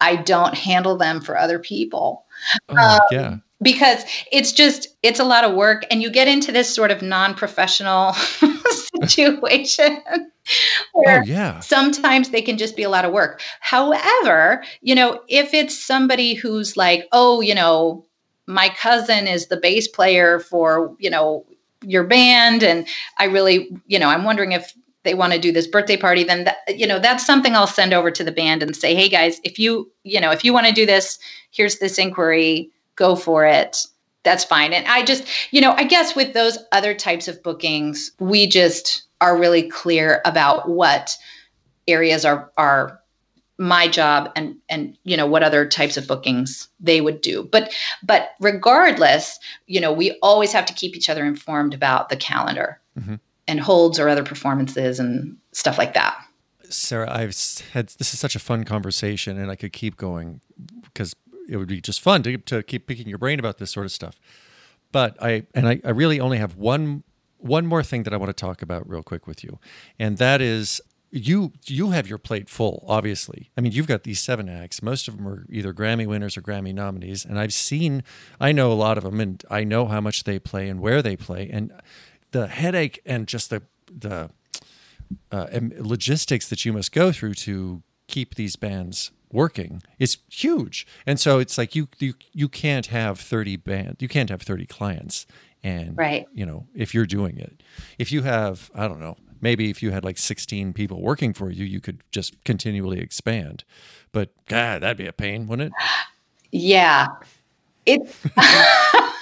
I 0.00 0.16
don't 0.16 0.54
handle 0.54 0.96
them 0.96 1.20
for 1.20 1.36
other 1.38 1.58
people. 1.58 2.24
Oh, 2.68 2.76
um, 2.94 3.00
yeah. 3.10 3.36
because 3.62 4.04
it's 4.32 4.52
just 4.52 4.88
it's 5.02 5.20
a 5.20 5.24
lot 5.24 5.44
of 5.44 5.54
work 5.54 5.84
and 5.90 6.02
you 6.02 6.10
get 6.10 6.28
into 6.28 6.52
this 6.52 6.72
sort 6.74 6.90
of 6.90 7.02
non-professional 7.02 8.12
situation 8.96 10.02
where 10.92 11.20
Oh, 11.20 11.24
yeah. 11.24 11.60
sometimes 11.60 12.30
they 12.30 12.42
can 12.42 12.58
just 12.58 12.76
be 12.76 12.82
a 12.82 12.88
lot 12.90 13.04
of 13.04 13.12
work 13.12 13.40
however 13.60 14.62
you 14.80 14.94
know 14.94 15.20
if 15.28 15.54
it's 15.54 15.78
somebody 15.78 16.34
who's 16.34 16.76
like 16.76 17.06
oh 17.12 17.40
you 17.40 17.54
know 17.54 18.04
my 18.46 18.68
cousin 18.70 19.26
is 19.26 19.46
the 19.46 19.56
bass 19.56 19.86
player 19.88 20.40
for 20.40 20.94
you 20.98 21.10
know 21.10 21.44
your 21.82 22.04
band 22.04 22.62
and 22.62 22.86
i 23.18 23.24
really 23.24 23.70
you 23.86 23.98
know 23.98 24.08
i'm 24.08 24.24
wondering 24.24 24.52
if 24.52 24.72
they 25.02 25.14
want 25.14 25.32
to 25.32 25.38
do 25.38 25.52
this 25.52 25.66
birthday 25.66 25.96
party 25.96 26.24
then 26.24 26.44
that, 26.44 26.56
you 26.68 26.86
know 26.86 26.98
that's 26.98 27.24
something 27.24 27.54
i'll 27.54 27.66
send 27.66 27.92
over 27.92 28.10
to 28.10 28.24
the 28.24 28.32
band 28.32 28.62
and 28.62 28.76
say 28.76 28.94
hey 28.94 29.08
guys 29.08 29.40
if 29.44 29.58
you 29.58 29.90
you 30.04 30.20
know 30.20 30.30
if 30.30 30.44
you 30.44 30.52
want 30.52 30.66
to 30.66 30.72
do 30.72 30.86
this 30.86 31.18
here's 31.50 31.78
this 31.78 31.98
inquiry 31.98 32.70
go 32.96 33.16
for 33.16 33.46
it. 33.46 33.78
That's 34.22 34.44
fine. 34.44 34.74
And 34.74 34.86
i 34.86 35.02
just 35.02 35.24
you 35.50 35.60
know 35.60 35.72
i 35.72 35.84
guess 35.84 36.14
with 36.14 36.34
those 36.34 36.58
other 36.72 36.94
types 36.94 37.28
of 37.28 37.42
bookings 37.42 38.12
we 38.18 38.46
just 38.46 39.02
are 39.20 39.38
really 39.38 39.62
clear 39.62 40.20
about 40.24 40.68
what 40.68 41.16
areas 41.88 42.24
are 42.24 42.50
are 42.58 43.00
my 43.56 43.88
job 43.88 44.30
and 44.36 44.56
and 44.68 44.96
you 45.04 45.16
know 45.16 45.26
what 45.26 45.42
other 45.42 45.66
types 45.66 45.96
of 45.96 46.06
bookings 46.06 46.68
they 46.80 47.00
would 47.00 47.20
do. 47.20 47.42
But 47.50 47.74
but 48.02 48.32
regardless 48.40 49.38
you 49.66 49.80
know 49.80 49.92
we 49.92 50.12
always 50.22 50.52
have 50.52 50.66
to 50.66 50.74
keep 50.74 50.94
each 50.94 51.08
other 51.08 51.24
informed 51.24 51.72
about 51.74 52.10
the 52.10 52.16
calendar. 52.16 52.78
Mhm. 52.98 53.20
And 53.50 53.60
holds 53.60 53.98
or 53.98 54.08
other 54.08 54.24
performances 54.24 54.98
and 54.98 55.36
stuff 55.52 55.76
like 55.76 55.94
that 55.94 56.16
Sarah, 56.72 57.10
I've 57.10 57.36
had 57.72 57.88
this 57.98 58.14
is 58.14 58.20
such 58.20 58.36
a 58.36 58.38
fun 58.38 58.64
conversation, 58.64 59.38
and 59.38 59.50
I 59.50 59.56
could 59.56 59.72
keep 59.72 59.96
going 59.96 60.40
because 60.84 61.14
it 61.48 61.56
would 61.56 61.68
be 61.68 61.80
just 61.80 62.00
fun 62.00 62.22
to, 62.22 62.38
to 62.38 62.62
keep 62.62 62.86
picking 62.86 63.08
your 63.08 63.18
brain 63.18 63.38
about 63.38 63.58
this 63.58 63.70
sort 63.70 63.86
of 63.86 63.92
stuff. 63.92 64.18
But 64.92 65.20
I 65.22 65.46
and 65.54 65.68
I, 65.68 65.80
I 65.84 65.90
really 65.90 66.20
only 66.20 66.38
have 66.38 66.56
one 66.56 67.02
one 67.38 67.66
more 67.66 67.82
thing 67.82 68.02
that 68.04 68.12
I 68.12 68.16
want 68.16 68.28
to 68.28 68.40
talk 68.40 68.62
about 68.62 68.88
real 68.88 69.02
quick 69.02 69.26
with 69.26 69.44
you, 69.44 69.58
and 69.98 70.18
that 70.18 70.40
is 70.40 70.80
you 71.10 71.52
you 71.66 71.90
have 71.90 72.08
your 72.08 72.18
plate 72.18 72.48
full. 72.48 72.84
Obviously, 72.86 73.50
I 73.56 73.60
mean 73.60 73.72
you've 73.72 73.86
got 73.86 74.04
these 74.04 74.20
seven 74.20 74.48
acts. 74.48 74.82
Most 74.82 75.08
of 75.08 75.16
them 75.16 75.28
are 75.28 75.46
either 75.48 75.72
Grammy 75.72 76.06
winners 76.06 76.36
or 76.36 76.42
Grammy 76.42 76.74
nominees, 76.74 77.24
and 77.24 77.38
I've 77.38 77.52
seen 77.52 78.02
I 78.40 78.52
know 78.52 78.72
a 78.72 78.74
lot 78.74 78.98
of 78.98 79.04
them, 79.04 79.20
and 79.20 79.42
I 79.50 79.64
know 79.64 79.86
how 79.86 80.00
much 80.00 80.24
they 80.24 80.38
play 80.38 80.68
and 80.68 80.80
where 80.80 81.02
they 81.02 81.16
play, 81.16 81.48
and 81.52 81.72
the 82.32 82.46
headache 82.48 83.00
and 83.06 83.26
just 83.26 83.50
the 83.50 83.62
the 83.90 84.30
uh, 85.32 85.46
logistics 85.78 86.48
that 86.48 86.64
you 86.64 86.72
must 86.72 86.92
go 86.92 87.10
through 87.12 87.34
to 87.34 87.82
keep 88.06 88.34
these 88.36 88.56
bands 88.56 89.10
working 89.32 89.82
is 89.98 90.18
huge. 90.30 90.86
And 91.06 91.18
so 91.18 91.38
it's 91.38 91.56
like 91.58 91.74
you 91.74 91.88
you 91.98 92.14
you 92.32 92.48
can't 92.48 92.86
have 92.86 93.18
30 93.18 93.56
band 93.56 93.96
you 94.00 94.08
can't 94.08 94.30
have 94.30 94.42
30 94.42 94.66
clients 94.66 95.26
and 95.62 95.96
Right. 95.96 96.26
you 96.32 96.46
know 96.46 96.66
if 96.74 96.94
you're 96.94 97.06
doing 97.06 97.38
it. 97.38 97.62
If 97.98 98.12
you 98.12 98.22
have 98.22 98.70
I 98.74 98.86
don't 98.88 99.00
know, 99.00 99.16
maybe 99.40 99.70
if 99.70 99.82
you 99.82 99.90
had 99.90 100.04
like 100.04 100.18
16 100.18 100.72
people 100.72 101.00
working 101.00 101.32
for 101.32 101.50
you, 101.50 101.64
you 101.64 101.80
could 101.80 102.02
just 102.12 102.42
continually 102.44 103.00
expand. 103.00 103.64
But 104.12 104.30
god, 104.46 104.82
that'd 104.82 104.96
be 104.96 105.06
a 105.06 105.12
pain, 105.12 105.46
wouldn't 105.46 105.72
it? 105.72 105.82
yeah 106.52 107.06
it's 107.86 108.16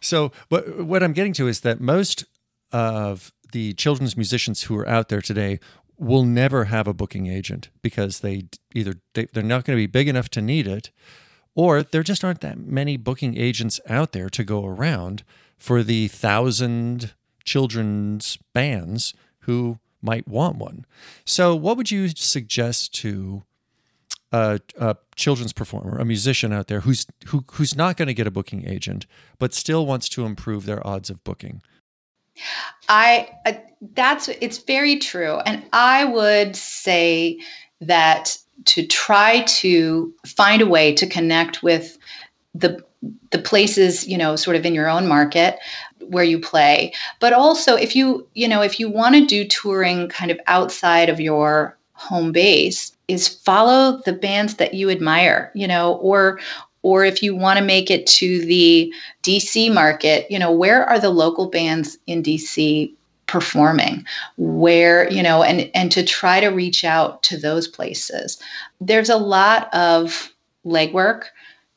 So 0.00 0.32
what 0.48 0.84
what 0.84 1.02
I'm 1.02 1.12
getting 1.12 1.32
to 1.34 1.48
is 1.48 1.60
that 1.60 1.80
most 1.80 2.24
of 2.72 3.32
the 3.52 3.72
children's 3.74 4.16
musicians 4.16 4.64
who 4.64 4.76
are 4.78 4.88
out 4.88 5.08
there 5.08 5.20
today 5.20 5.60
will 5.98 6.24
never 6.24 6.64
have 6.64 6.88
a 6.88 6.94
booking 6.94 7.26
agent 7.26 7.68
because 7.82 8.20
they 8.20 8.44
either 8.74 8.94
they, 9.14 9.26
they're 9.32 9.42
not 9.42 9.64
going 9.64 9.76
to 9.76 9.82
be 9.82 9.86
big 9.86 10.08
enough 10.08 10.28
to 10.30 10.42
need 10.42 10.66
it 10.66 10.90
or 11.54 11.82
there 11.82 12.02
just 12.02 12.24
aren't 12.24 12.40
that 12.40 12.58
many 12.58 12.96
booking 12.96 13.36
agents 13.36 13.80
out 13.88 14.12
there 14.12 14.30
to 14.30 14.42
go 14.42 14.64
around 14.64 15.22
for 15.58 15.82
the 15.82 16.08
thousand 16.08 17.12
children's 17.44 18.38
bands 18.52 19.14
who 19.40 19.78
might 20.00 20.26
want 20.26 20.56
one. 20.56 20.84
So 21.24 21.54
what 21.54 21.76
would 21.76 21.90
you 21.90 22.08
suggest 22.08 22.94
to 22.96 23.44
a, 24.32 24.60
a 24.78 24.96
children's 25.14 25.52
performer, 25.52 25.98
a 25.98 26.04
musician 26.04 26.52
out 26.52 26.66
there 26.66 26.80
who's 26.80 27.06
who, 27.26 27.44
who's 27.52 27.76
not 27.76 27.96
going 27.96 28.08
to 28.08 28.14
get 28.14 28.26
a 28.26 28.30
booking 28.30 28.66
agent, 28.66 29.06
but 29.38 29.54
still 29.54 29.86
wants 29.86 30.08
to 30.10 30.24
improve 30.24 30.66
their 30.66 30.84
odds 30.86 31.10
of 31.10 31.22
booking? 31.22 31.62
I 32.88 33.28
uh, 33.44 33.52
that's 33.94 34.28
it's 34.28 34.58
very 34.58 34.96
true, 34.96 35.36
and 35.46 35.64
I 35.72 36.04
would 36.06 36.56
say 36.56 37.40
that 37.82 38.38
to 38.64 38.86
try 38.86 39.42
to 39.42 40.12
find 40.26 40.62
a 40.62 40.66
way 40.66 40.94
to 40.94 41.06
connect 41.06 41.62
with 41.62 41.98
the 42.54 42.82
the 43.30 43.38
places 43.38 44.06
you 44.06 44.16
know 44.16 44.36
sort 44.36 44.56
of 44.56 44.64
in 44.64 44.74
your 44.74 44.88
own 44.88 45.08
market 45.08 45.58
where 46.00 46.24
you 46.24 46.38
play 46.38 46.92
but 47.18 47.32
also 47.32 47.74
if 47.74 47.96
you 47.96 48.26
you 48.34 48.46
know 48.46 48.62
if 48.62 48.78
you 48.78 48.88
want 48.88 49.14
to 49.14 49.26
do 49.26 49.44
touring 49.44 50.08
kind 50.08 50.30
of 50.30 50.38
outside 50.46 51.08
of 51.08 51.18
your 51.18 51.76
home 52.02 52.32
base 52.32 52.96
is 53.08 53.28
follow 53.28 54.00
the 54.04 54.12
bands 54.12 54.54
that 54.54 54.74
you 54.74 54.90
admire 54.90 55.50
you 55.54 55.66
know 55.66 55.94
or 55.94 56.40
or 56.82 57.04
if 57.04 57.22
you 57.22 57.34
want 57.36 57.58
to 57.58 57.64
make 57.64 57.90
it 57.90 58.06
to 58.06 58.44
the 58.44 58.92
DC 59.22 59.72
market 59.72 60.30
you 60.30 60.38
know 60.38 60.50
where 60.50 60.84
are 60.84 60.98
the 60.98 61.10
local 61.10 61.48
bands 61.48 61.98
in 62.06 62.22
DC 62.22 62.92
performing? 63.32 64.04
Where 64.36 65.10
you 65.10 65.22
know 65.22 65.42
and 65.42 65.70
and 65.74 65.90
to 65.92 66.04
try 66.04 66.38
to 66.38 66.48
reach 66.48 66.84
out 66.84 67.22
to 67.24 67.38
those 67.38 67.66
places. 67.66 68.38
There's 68.80 69.08
a 69.08 69.16
lot 69.16 69.72
of 69.72 70.30
legwork 70.66 71.24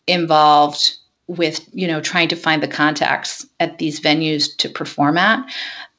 involved 0.06 0.98
with 1.28 1.68
you 1.74 1.88
know 1.88 2.02
trying 2.02 2.28
to 2.28 2.36
find 2.36 2.62
the 2.62 2.68
contacts 2.68 3.48
at 3.62 3.78
these 3.78 4.02
venues 4.02 4.56
to 4.58 4.70
perform 4.70 5.18
at 5.18 5.44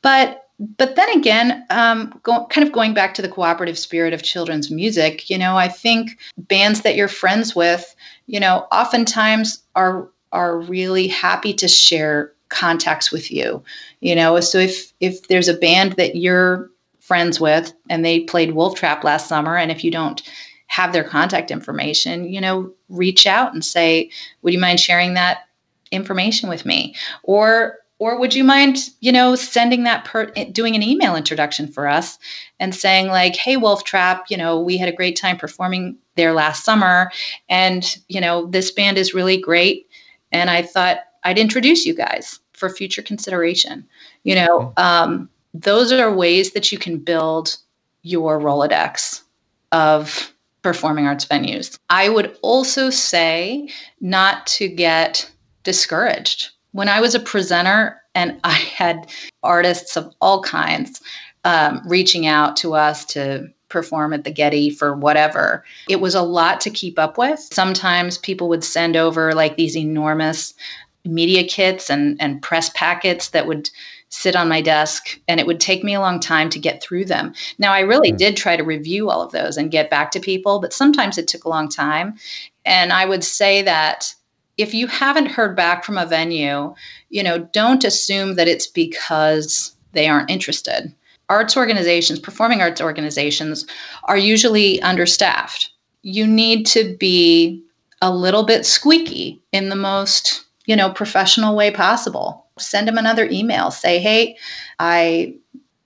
but 0.02 0.45
but 0.58 0.96
then 0.96 1.08
again 1.18 1.64
um, 1.70 2.18
go, 2.22 2.46
kind 2.46 2.66
of 2.66 2.72
going 2.72 2.94
back 2.94 3.14
to 3.14 3.22
the 3.22 3.28
cooperative 3.28 3.78
spirit 3.78 4.12
of 4.12 4.22
children's 4.22 4.70
music 4.70 5.28
you 5.28 5.38
know 5.38 5.56
i 5.56 5.68
think 5.68 6.18
bands 6.36 6.82
that 6.82 6.96
you're 6.96 7.08
friends 7.08 7.54
with 7.54 7.94
you 8.26 8.40
know 8.40 8.66
oftentimes 8.72 9.62
are 9.74 10.08
are 10.32 10.58
really 10.60 11.06
happy 11.06 11.52
to 11.52 11.68
share 11.68 12.32
contacts 12.48 13.10
with 13.10 13.30
you 13.30 13.62
you 14.00 14.14
know 14.14 14.38
so 14.40 14.58
if 14.58 14.92
if 15.00 15.28
there's 15.28 15.48
a 15.48 15.54
band 15.54 15.92
that 15.92 16.16
you're 16.16 16.70
friends 17.00 17.40
with 17.40 17.72
and 17.90 18.04
they 18.04 18.20
played 18.20 18.54
wolf 18.54 18.76
trap 18.76 19.04
last 19.04 19.28
summer 19.28 19.56
and 19.56 19.70
if 19.70 19.84
you 19.84 19.90
don't 19.90 20.22
have 20.68 20.92
their 20.92 21.04
contact 21.04 21.50
information, 21.50 22.28
you 22.32 22.40
know, 22.40 22.72
reach 22.88 23.26
out 23.26 23.52
and 23.52 23.64
say, 23.64 24.10
"Would 24.42 24.52
you 24.52 24.60
mind 24.60 24.80
sharing 24.80 25.14
that 25.14 25.48
information 25.90 26.48
with 26.48 26.66
me?" 26.66 26.94
Or 27.22 27.78
or 27.98 28.18
would 28.18 28.34
you 28.34 28.44
mind, 28.44 28.78
you 29.00 29.10
know, 29.10 29.34
sending 29.34 29.84
that 29.84 30.04
per 30.04 30.26
doing 30.52 30.74
an 30.74 30.82
email 30.82 31.16
introduction 31.16 31.66
for 31.66 31.88
us 31.88 32.18
and 32.60 32.74
saying 32.74 33.08
like, 33.08 33.36
"Hey 33.36 33.56
Wolf 33.56 33.84
Trap, 33.84 34.26
you 34.28 34.36
know, 34.36 34.60
we 34.60 34.76
had 34.76 34.88
a 34.88 34.96
great 34.96 35.16
time 35.16 35.36
performing 35.36 35.96
there 36.16 36.32
last 36.32 36.64
summer 36.64 37.10
and, 37.48 37.96
you 38.08 38.20
know, 38.20 38.46
this 38.46 38.70
band 38.70 38.98
is 38.98 39.14
really 39.14 39.38
great 39.40 39.86
and 40.32 40.50
I 40.50 40.62
thought 40.62 40.98
I'd 41.24 41.38
introduce 41.38 41.86
you 41.86 41.94
guys 41.94 42.38
for 42.52 42.68
future 42.68 43.02
consideration." 43.02 43.86
You 44.24 44.34
know, 44.34 44.72
um, 44.76 45.28
those 45.54 45.92
are 45.92 46.12
ways 46.12 46.52
that 46.52 46.70
you 46.72 46.78
can 46.78 46.98
build 46.98 47.56
your 48.02 48.38
Rolodex 48.38 49.22
of 49.72 50.32
performing 50.62 51.06
arts 51.06 51.24
venues. 51.24 51.78
I 51.90 52.08
would 52.08 52.36
also 52.42 52.90
say 52.90 53.68
not 54.00 54.46
to 54.48 54.68
get 54.68 55.30
discouraged. 55.62 56.50
When 56.76 56.90
I 56.90 57.00
was 57.00 57.14
a 57.14 57.20
presenter 57.20 58.00
and 58.14 58.38
I 58.44 58.52
had 58.52 59.10
artists 59.42 59.96
of 59.96 60.14
all 60.20 60.42
kinds 60.42 61.00
um, 61.44 61.80
reaching 61.86 62.26
out 62.26 62.56
to 62.56 62.74
us 62.74 63.04
to 63.06 63.48
perform 63.68 64.12
at 64.12 64.24
the 64.24 64.30
Getty 64.30 64.70
for 64.70 64.94
whatever. 64.94 65.64
It 65.88 66.00
was 66.00 66.14
a 66.14 66.22
lot 66.22 66.60
to 66.60 66.70
keep 66.70 66.98
up 66.98 67.18
with. 67.18 67.40
Sometimes 67.40 68.18
people 68.18 68.48
would 68.48 68.62
send 68.62 68.96
over 68.96 69.32
like 69.32 69.56
these 69.56 69.76
enormous 69.76 70.54
media 71.04 71.44
kits 71.44 71.88
and, 71.88 72.20
and 72.20 72.42
press 72.42 72.70
packets 72.74 73.30
that 73.30 73.46
would 73.46 73.70
sit 74.08 74.36
on 74.36 74.48
my 74.48 74.60
desk 74.60 75.18
and 75.28 75.40
it 75.40 75.46
would 75.46 75.60
take 75.60 75.82
me 75.82 75.94
a 75.94 76.00
long 76.00 76.20
time 76.20 76.50
to 76.50 76.58
get 76.58 76.82
through 76.82 77.04
them. 77.04 77.32
Now, 77.58 77.72
I 77.72 77.80
really 77.80 78.12
mm. 78.12 78.18
did 78.18 78.36
try 78.36 78.56
to 78.56 78.62
review 78.62 79.08
all 79.08 79.22
of 79.22 79.32
those 79.32 79.56
and 79.56 79.70
get 79.70 79.90
back 79.90 80.10
to 80.12 80.20
people, 80.20 80.60
but 80.60 80.72
sometimes 80.72 81.16
it 81.16 81.26
took 81.26 81.44
a 81.44 81.48
long 81.48 81.68
time. 81.68 82.16
And 82.64 82.92
I 82.92 83.04
would 83.04 83.24
say 83.24 83.62
that 83.62 84.14
if 84.56 84.74
you 84.74 84.86
haven't 84.86 85.26
heard 85.26 85.54
back 85.54 85.84
from 85.84 85.98
a 85.98 86.06
venue, 86.06 86.74
you 87.10 87.22
know, 87.22 87.38
don't 87.52 87.84
assume 87.84 88.34
that 88.34 88.48
it's 88.48 88.66
because 88.66 89.74
they 89.92 90.08
aren't 90.08 90.30
interested. 90.30 90.92
Arts 91.28 91.56
organizations, 91.56 92.18
performing 92.18 92.60
arts 92.60 92.80
organizations, 92.80 93.66
are 94.04 94.18
usually 94.18 94.80
understaffed. 94.82 95.70
You 96.02 96.26
need 96.26 96.66
to 96.66 96.96
be 96.96 97.62
a 98.00 98.14
little 98.14 98.44
bit 98.44 98.64
squeaky 98.64 99.42
in 99.52 99.68
the 99.68 99.76
most, 99.76 100.44
you 100.66 100.76
know, 100.76 100.90
professional 100.90 101.56
way 101.56 101.70
possible 101.70 102.46
send 102.58 102.88
them 102.88 102.98
another 102.98 103.28
email. 103.30 103.70
Say, 103.70 103.98
hey, 103.98 104.36
I 104.78 105.34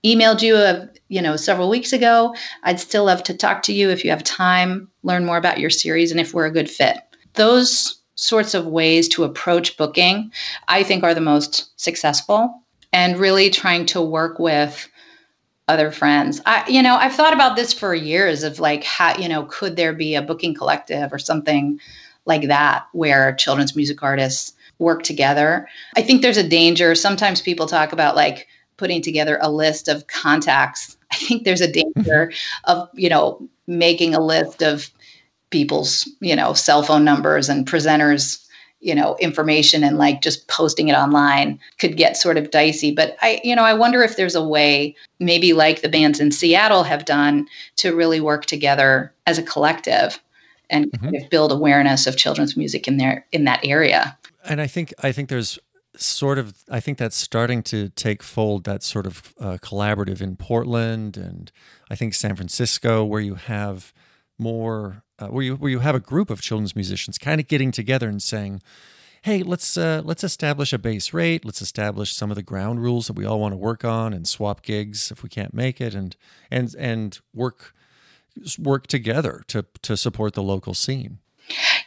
emailed 0.05 0.43
you 0.43 0.57
a, 0.57 0.89
you 1.09 1.21
know 1.21 1.37
several 1.37 1.69
weeks 1.69 1.93
ago. 1.93 2.35
I'd 2.63 2.81
still 2.81 3.05
love 3.05 3.23
to 3.25 3.35
talk 3.35 3.63
to 3.63 3.73
you 3.73 3.91
if 3.91 4.05
you 4.05 4.11
have 4.11 4.25
time, 4.25 4.89
learn 5.03 5.27
more 5.27 5.37
about 5.37 5.59
your 5.61 5.71
series, 5.71 6.11
and 6.11 6.21
if 6.21 6.33
we're 6.35 6.47
a 6.47 6.53
good 6.53 6.71
fit. 6.71 6.99
Those 7.35 8.00
sorts 8.21 8.55
of 8.55 8.67
ways 8.67 9.09
to 9.09 9.25
approach 9.25 9.77
booking, 9.77 10.31
I 10.69 10.83
think, 10.83 11.03
are 11.03 11.15
the 11.15 11.21
most 11.21 11.71
successful. 11.81 12.55
And 12.93 13.19
really 13.19 13.51
trying 13.51 13.87
to 13.87 14.03
work 14.03 14.39
with 14.41 14.89
other 15.69 15.93
friends. 15.93 16.41
I, 16.45 16.69
you 16.69 16.83
know, 16.83 16.97
I've 16.97 17.15
thought 17.15 17.33
about 17.33 17.55
this 17.55 17.73
for 17.73 17.95
years 17.95 18.43
of 18.43 18.59
like, 18.59 18.83
how, 18.83 19.17
you 19.17 19.29
know, 19.29 19.45
could 19.45 19.77
there 19.77 19.93
be 19.93 20.17
a 20.17 20.23
booking 20.23 20.55
collective 20.55 21.13
or 21.13 21.19
something 21.19 21.79
like 22.27 22.49
that 22.49 22.87
where 22.93 23.35
children's 23.37 23.77
music 23.77 24.03
artists 24.03 24.53
work 24.79 25.03
together. 25.03 25.69
I 25.97 26.03
think 26.03 26.23
there's 26.23 26.37
a 26.37 26.49
danger. 26.49 26.95
Sometimes 26.95 27.41
people 27.41 27.67
talk 27.67 27.93
about 27.93 28.17
like 28.17 28.49
putting 28.77 29.03
together 29.03 29.39
a 29.41 29.51
list 29.51 29.89
of 29.89 30.07
contacts. 30.09 30.97
I 31.13 31.17
think 31.17 31.45
there's 31.45 31.61
a 31.61 31.71
danger 31.71 32.33
of, 32.65 32.89
you 32.95 33.09
know, 33.09 33.49
making 33.67 34.15
a 34.15 34.21
list 34.21 34.63
of 34.63 34.91
people's, 35.51 36.09
you 36.21 36.35
know, 36.35 36.53
cell 36.55 36.83
phone 36.83 37.05
numbers 37.05 37.49
and 37.49 37.67
presenters, 37.67 38.47
you 38.81 38.95
know, 38.95 39.17
information 39.21 39.85
and 39.85 39.99
like 39.99 40.23
just 40.23 40.49
posting 40.49 40.89
it 40.89 40.95
online 40.95 41.59
could 41.79 41.97
get 41.97 42.17
sort 42.17 42.37
of 42.37 42.51
dicey. 42.51 42.91
But 42.91 43.17
I, 43.21 43.41
you 43.45 43.55
know, 43.55 43.65
I 43.65 43.75
wonder 43.75 44.03
if 44.03 44.17
there's 44.17 44.35
a 44.35 44.45
way, 44.45 44.97
maybe 45.19 45.53
like 45.53 45.83
the 45.83 45.89
bands 45.89 46.21
in 46.21 46.31
Seattle 46.31 46.85
have 46.85 47.05
done, 47.05 47.47
to 47.77 47.95
really 47.95 48.21
work 48.21 48.47
together 48.47 49.13
as 49.27 49.39
a 49.39 49.43
collective 49.43 50.21
and 50.71 50.87
mm-hmm. 50.87 51.05
kind 51.05 51.17
of 51.17 51.29
build 51.31 51.53
awareness 51.53 52.07
of 52.07 52.17
children's 52.17 52.57
music 52.57 52.89
in 52.89 52.97
there 52.97 53.27
in 53.33 53.45
that 53.45 53.61
area 53.65 54.17
and 54.45 54.61
I 54.61 54.67
think 54.67 54.95
I 55.03 55.13
think 55.13 55.29
there's 55.29 55.59
sort 55.97 56.39
of 56.39 56.55
I 56.71 56.81
think 56.81 56.99
that's 56.99 57.17
starting 57.17 57.63
to 57.65 57.89
take 57.91 58.23
fold. 58.23 58.65
That 58.65 58.83
sort 58.83 59.07
of 59.07 59.35
uh, 59.41 59.59
collaborative 59.63 60.21
in 60.21 60.37
Portland 60.37 61.17
and 61.17 61.51
I 61.91 61.95
think 61.95 62.15
San 62.15 62.37
Francisco, 62.37 63.05
where 63.05 63.21
you 63.21 63.35
have 63.35 63.93
more 64.39 65.03
uh, 65.21 65.29
where 65.29 65.45
you 65.45 65.57
where 65.57 65.71
you 65.71 65.81
have 65.81 65.95
a 65.95 66.01
group 66.01 66.31
of 66.31 66.41
children's 66.41 66.75
musicians 66.75 67.19
kind 67.19 67.41
of 67.41 67.47
getting 67.47 67.71
together 67.71 68.09
and 68.09 68.23
saying, 68.23 68.63
"Hey, 69.23 69.43
let's 69.43 69.77
uh, 69.77 70.03
let's 70.05 70.25
establish 70.25 70.73
a 70.73 70.79
base 70.79 71.13
rate. 71.13 71.45
Let's 71.45 71.63
establish 71.63 72.15
some 72.15 72.31
of 72.31 72.37
the 72.37 72.43
ground 72.43 72.83
rules 72.83 73.07
that 73.07 73.15
we 73.15 73.25
all 73.25 73.41
want 73.41 73.53
to 73.53 73.59
work 73.59 73.85
on, 73.85 74.13
and 74.13 74.27
swap 74.27 74.63
gigs 74.63 75.11
if 75.11 75.23
we 75.23 75.29
can't 75.29 75.55
make 75.55 75.81
it, 75.81 75.95
and 75.95 76.17
and 76.51 76.75
and 76.79 77.21
work 77.35 77.75
work 78.59 78.87
together 78.87 79.43
to 79.49 79.67
to 79.83 79.97
support 79.97 80.35
the 80.35 80.43
local 80.43 80.75
scene." 80.75 81.19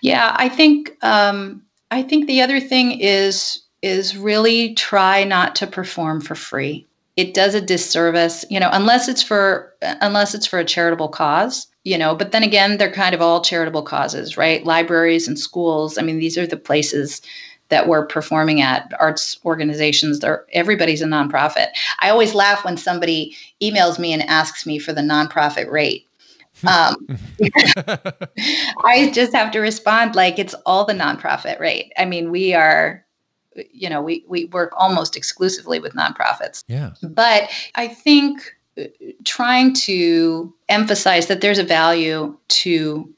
Yeah, 0.02 0.36
I 0.38 0.50
think 0.50 0.98
um, 1.02 1.64
I 1.92 2.04
think 2.04 2.28
the 2.28 2.42
other 2.42 2.60
thing 2.60 3.00
is 3.00 3.64
is 3.82 4.16
really 4.16 4.74
try 4.76 5.24
not 5.24 5.56
to 5.56 5.68
perform 5.68 6.22
for 6.22 6.36
free. 6.36 6.88
It 7.16 7.34
does 7.34 7.54
a 7.54 7.62
disservice, 7.62 8.44
you 8.50 8.60
know, 8.60 8.70
unless 8.72 9.08
it's 9.08 9.22
for 9.22 9.74
unless 9.82 10.34
it's 10.34 10.48
for 10.48 10.58
a 10.58 10.66
charitable 10.66 11.10
cause, 11.10 11.68
you 11.84 11.98
know, 11.98 12.16
but 12.16 12.32
then 12.32 12.44
again, 12.44 12.78
they're 12.78 12.92
kind 12.92 13.14
of 13.14 13.22
all 13.22 13.42
charitable 13.42 13.84
causes, 13.84 14.38
right? 14.38 14.66
Libraries 14.66 15.28
and 15.28 15.38
schools. 15.38 15.98
I 15.98 16.02
mean, 16.02 16.20
these 16.20 16.38
are 16.38 16.48
the 16.48 16.58
places 16.58 17.22
that 17.70 17.88
we're 17.88 18.06
performing 18.06 18.62
at 18.62 18.92
arts 19.00 19.40
organizations 19.46 20.20
they're 20.20 20.46
everybody's 20.52 21.02
a 21.02 21.06
nonprofit 21.06 21.68
i 22.02 22.10
always 22.10 22.36
laugh 22.36 22.64
when 22.64 22.78
somebody 22.78 23.36
emails 23.64 23.98
me 23.98 24.14
and 24.14 24.22
asks 24.24 24.66
me 24.66 24.78
for 24.78 24.94
the 24.94 25.02
nonprofit 25.02 25.72
rate 25.72 26.06
um, 26.68 27.08
I 28.86 29.12
just 29.14 29.34
have 29.34 29.52
to 29.52 29.60
respond 29.60 30.16
like 30.16 30.40
it's 30.40 30.54
all 30.66 30.86
the 30.86 30.94
nonprofit 30.94 31.60
rate. 31.60 31.92
I 31.98 32.06
mean, 32.06 32.32
we 32.32 32.54
are, 32.54 33.04
you 33.72 33.90
know, 33.90 34.02
we, 34.02 34.24
we 34.28 34.46
work 34.46 34.72
almost 34.78 35.18
exclusively 35.18 35.80
with 35.80 35.94
nonprofits. 35.94 36.64
Yeah. 36.68 36.92
But 37.02 37.50
I 37.76 37.88
think 37.88 38.56
trying 39.24 39.74
to 39.74 40.54
emphasize 40.70 41.28
that 41.28 41.42
there's 41.42 41.60
a 41.60 41.64
value 41.64 42.36
to 42.50 43.10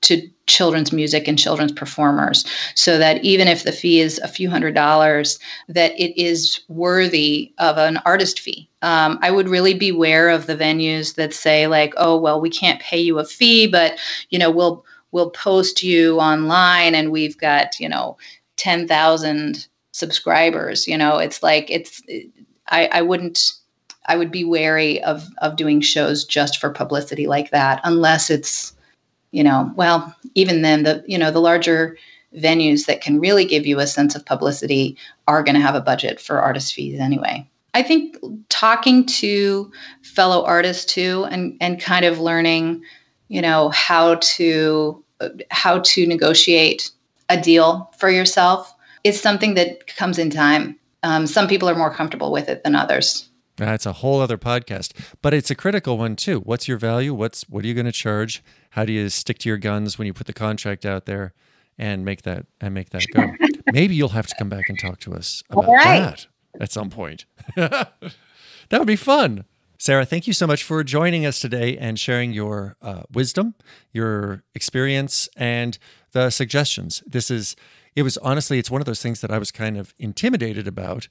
to 0.00 0.30
children's 0.46 0.92
music 0.92 1.26
and 1.26 1.38
children's 1.38 1.72
performers 1.72 2.44
so 2.76 2.98
that 2.98 3.22
even 3.24 3.48
if 3.48 3.64
the 3.64 3.72
fee 3.72 4.00
is 4.00 4.18
a 4.20 4.28
few 4.28 4.48
hundred 4.48 4.74
dollars 4.74 5.40
that 5.68 5.92
it 5.98 6.16
is 6.20 6.60
worthy 6.68 7.52
of 7.58 7.78
an 7.78 7.96
artist 8.06 8.38
fee 8.38 8.68
um, 8.82 9.18
i 9.22 9.30
would 9.30 9.48
really 9.48 9.74
beware 9.74 10.28
of 10.28 10.46
the 10.46 10.54
venues 10.54 11.16
that 11.16 11.34
say 11.34 11.66
like 11.66 11.92
oh 11.96 12.16
well 12.16 12.40
we 12.40 12.48
can't 12.48 12.80
pay 12.80 12.98
you 12.98 13.18
a 13.18 13.24
fee 13.24 13.66
but 13.66 13.98
you 14.30 14.38
know 14.38 14.50
we'll 14.50 14.84
we'll 15.12 15.30
post 15.30 15.82
you 15.82 16.18
online 16.18 16.94
and 16.94 17.10
we've 17.10 17.38
got, 17.38 17.78
you 17.80 17.88
know, 17.88 18.16
10,000 18.56 19.66
subscribers. 19.92 20.86
You 20.86 20.98
know, 20.98 21.18
it's 21.18 21.42
like, 21.42 21.70
it's, 21.70 22.02
I, 22.68 22.88
I 22.92 23.02
wouldn't, 23.02 23.52
I 24.08 24.16
would 24.16 24.32
be 24.32 24.44
wary 24.44 25.02
of, 25.04 25.28
of 25.38 25.56
doing 25.56 25.80
shows 25.80 26.24
just 26.24 26.58
for 26.58 26.70
publicity 26.70 27.26
like 27.26 27.50
that, 27.50 27.80
unless 27.84 28.30
it's, 28.30 28.74
you 29.30 29.44
know, 29.44 29.70
well, 29.76 30.14
even 30.34 30.62
then 30.62 30.82
the, 30.82 31.04
you 31.06 31.18
know, 31.18 31.30
the 31.30 31.40
larger 31.40 31.96
venues 32.34 32.86
that 32.86 33.00
can 33.00 33.20
really 33.20 33.44
give 33.44 33.66
you 33.66 33.78
a 33.78 33.86
sense 33.86 34.14
of 34.14 34.24
publicity 34.24 34.96
are 35.28 35.42
going 35.42 35.54
to 35.54 35.60
have 35.60 35.74
a 35.74 35.80
budget 35.80 36.20
for 36.20 36.40
artist 36.40 36.74
fees 36.74 36.98
anyway. 36.98 37.48
I 37.74 37.82
think 37.82 38.16
talking 38.48 39.06
to 39.06 39.70
fellow 40.02 40.44
artists 40.44 40.92
too 40.92 41.26
and, 41.30 41.56
and 41.60 41.80
kind 41.80 42.04
of 42.04 42.18
learning, 42.18 42.82
you 43.28 43.42
know, 43.42 43.68
how 43.70 44.16
to 44.16 45.04
how 45.50 45.80
to 45.80 46.06
negotiate 46.06 46.90
a 47.28 47.40
deal 47.40 47.90
for 47.98 48.08
yourself 48.08 48.74
is 49.04 49.20
something 49.20 49.54
that 49.54 49.86
comes 49.96 50.18
in 50.18 50.30
time. 50.30 50.78
Um, 51.02 51.26
some 51.26 51.48
people 51.48 51.68
are 51.68 51.74
more 51.74 51.92
comfortable 51.92 52.32
with 52.32 52.48
it 52.48 52.64
than 52.64 52.74
others. 52.74 53.28
That's 53.66 53.86
a 53.86 53.94
whole 53.94 54.20
other 54.20 54.38
podcast, 54.38 54.92
but 55.20 55.34
it's 55.34 55.50
a 55.50 55.54
critical 55.54 55.98
one 55.98 56.16
too. 56.16 56.40
What's 56.40 56.68
your 56.68 56.78
value? 56.78 57.12
What's 57.12 57.42
what 57.48 57.64
are 57.64 57.68
you 57.68 57.74
going 57.74 57.86
to 57.86 57.92
charge? 57.92 58.42
How 58.70 58.84
do 58.84 58.92
you 58.92 59.08
stick 59.08 59.38
to 59.38 59.48
your 59.48 59.58
guns 59.58 59.98
when 59.98 60.06
you 60.06 60.14
put 60.14 60.26
the 60.26 60.32
contract 60.32 60.86
out 60.86 61.06
there 61.06 61.34
and 61.76 62.04
make 62.04 62.22
that 62.22 62.46
and 62.60 62.72
make 62.72 62.90
that 62.90 63.04
go? 63.12 63.32
Maybe 63.72 63.94
you'll 63.94 64.10
have 64.10 64.26
to 64.28 64.34
come 64.38 64.48
back 64.48 64.68
and 64.68 64.78
talk 64.78 65.00
to 65.00 65.14
us 65.14 65.42
about 65.50 65.68
right. 65.68 66.00
that 66.00 66.26
at 66.60 66.72
some 66.72 66.90
point. 66.90 67.26
that 67.56 68.10
would 68.70 68.86
be 68.86 68.96
fun. 68.96 69.44
Sarah, 69.80 70.04
thank 70.04 70.26
you 70.26 70.32
so 70.32 70.46
much 70.46 70.64
for 70.64 70.82
joining 70.82 71.24
us 71.24 71.38
today 71.38 71.76
and 71.78 72.00
sharing 72.00 72.32
your 72.32 72.76
uh, 72.82 73.02
wisdom, 73.12 73.54
your 73.92 74.42
experience, 74.52 75.28
and 75.36 75.78
the 76.10 76.30
suggestions. 76.30 77.00
This 77.06 77.30
is, 77.30 77.54
it 77.94 78.02
was 78.02 78.18
honestly, 78.18 78.58
it's 78.58 78.72
one 78.72 78.80
of 78.80 78.86
those 78.86 79.00
things 79.00 79.20
that 79.20 79.30
I 79.30 79.38
was 79.38 79.52
kind 79.52 79.76
of 79.76 79.94
intimidated 79.96 80.66
about 80.66 81.08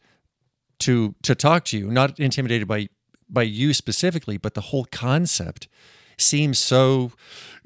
to 0.79 1.15
to 1.23 1.35
talk 1.35 1.65
to 1.65 1.77
you. 1.77 1.89
Not 1.89 2.19
intimidated 2.19 2.67
by 2.67 2.89
by 3.29 3.43
you 3.43 3.73
specifically, 3.73 4.37
but 4.37 4.53
the 4.53 4.61
whole 4.61 4.85
concept 4.85 5.67
seems 6.17 6.57
so 6.57 7.11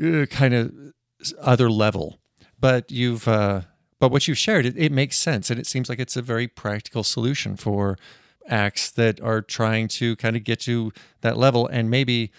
uh, 0.04 0.26
kind 0.26 0.54
of 0.54 0.74
other 1.40 1.70
level. 1.70 2.20
But 2.60 2.92
you've, 2.92 3.28
uh, 3.28 3.62
but 4.00 4.12
what 4.12 4.28
you've 4.28 4.38
shared, 4.38 4.66
it, 4.66 4.78
it 4.78 4.92
makes 4.92 5.18
sense, 5.18 5.50
and 5.50 5.60
it 5.60 5.66
seems 5.66 5.90
like 5.90 6.00
it's 6.00 6.16
a 6.16 6.22
very 6.22 6.48
practical 6.48 7.04
solution 7.04 7.56
for 7.56 7.98
acts 8.48 8.90
that 8.92 9.20
are 9.22 9.42
trying 9.42 9.88
to 9.88 10.16
kind 10.16 10.36
of 10.36 10.44
get 10.44 10.60
to 10.62 10.92
that 11.22 11.38
level 11.38 11.68
and 11.68 11.90
maybe 11.90 12.32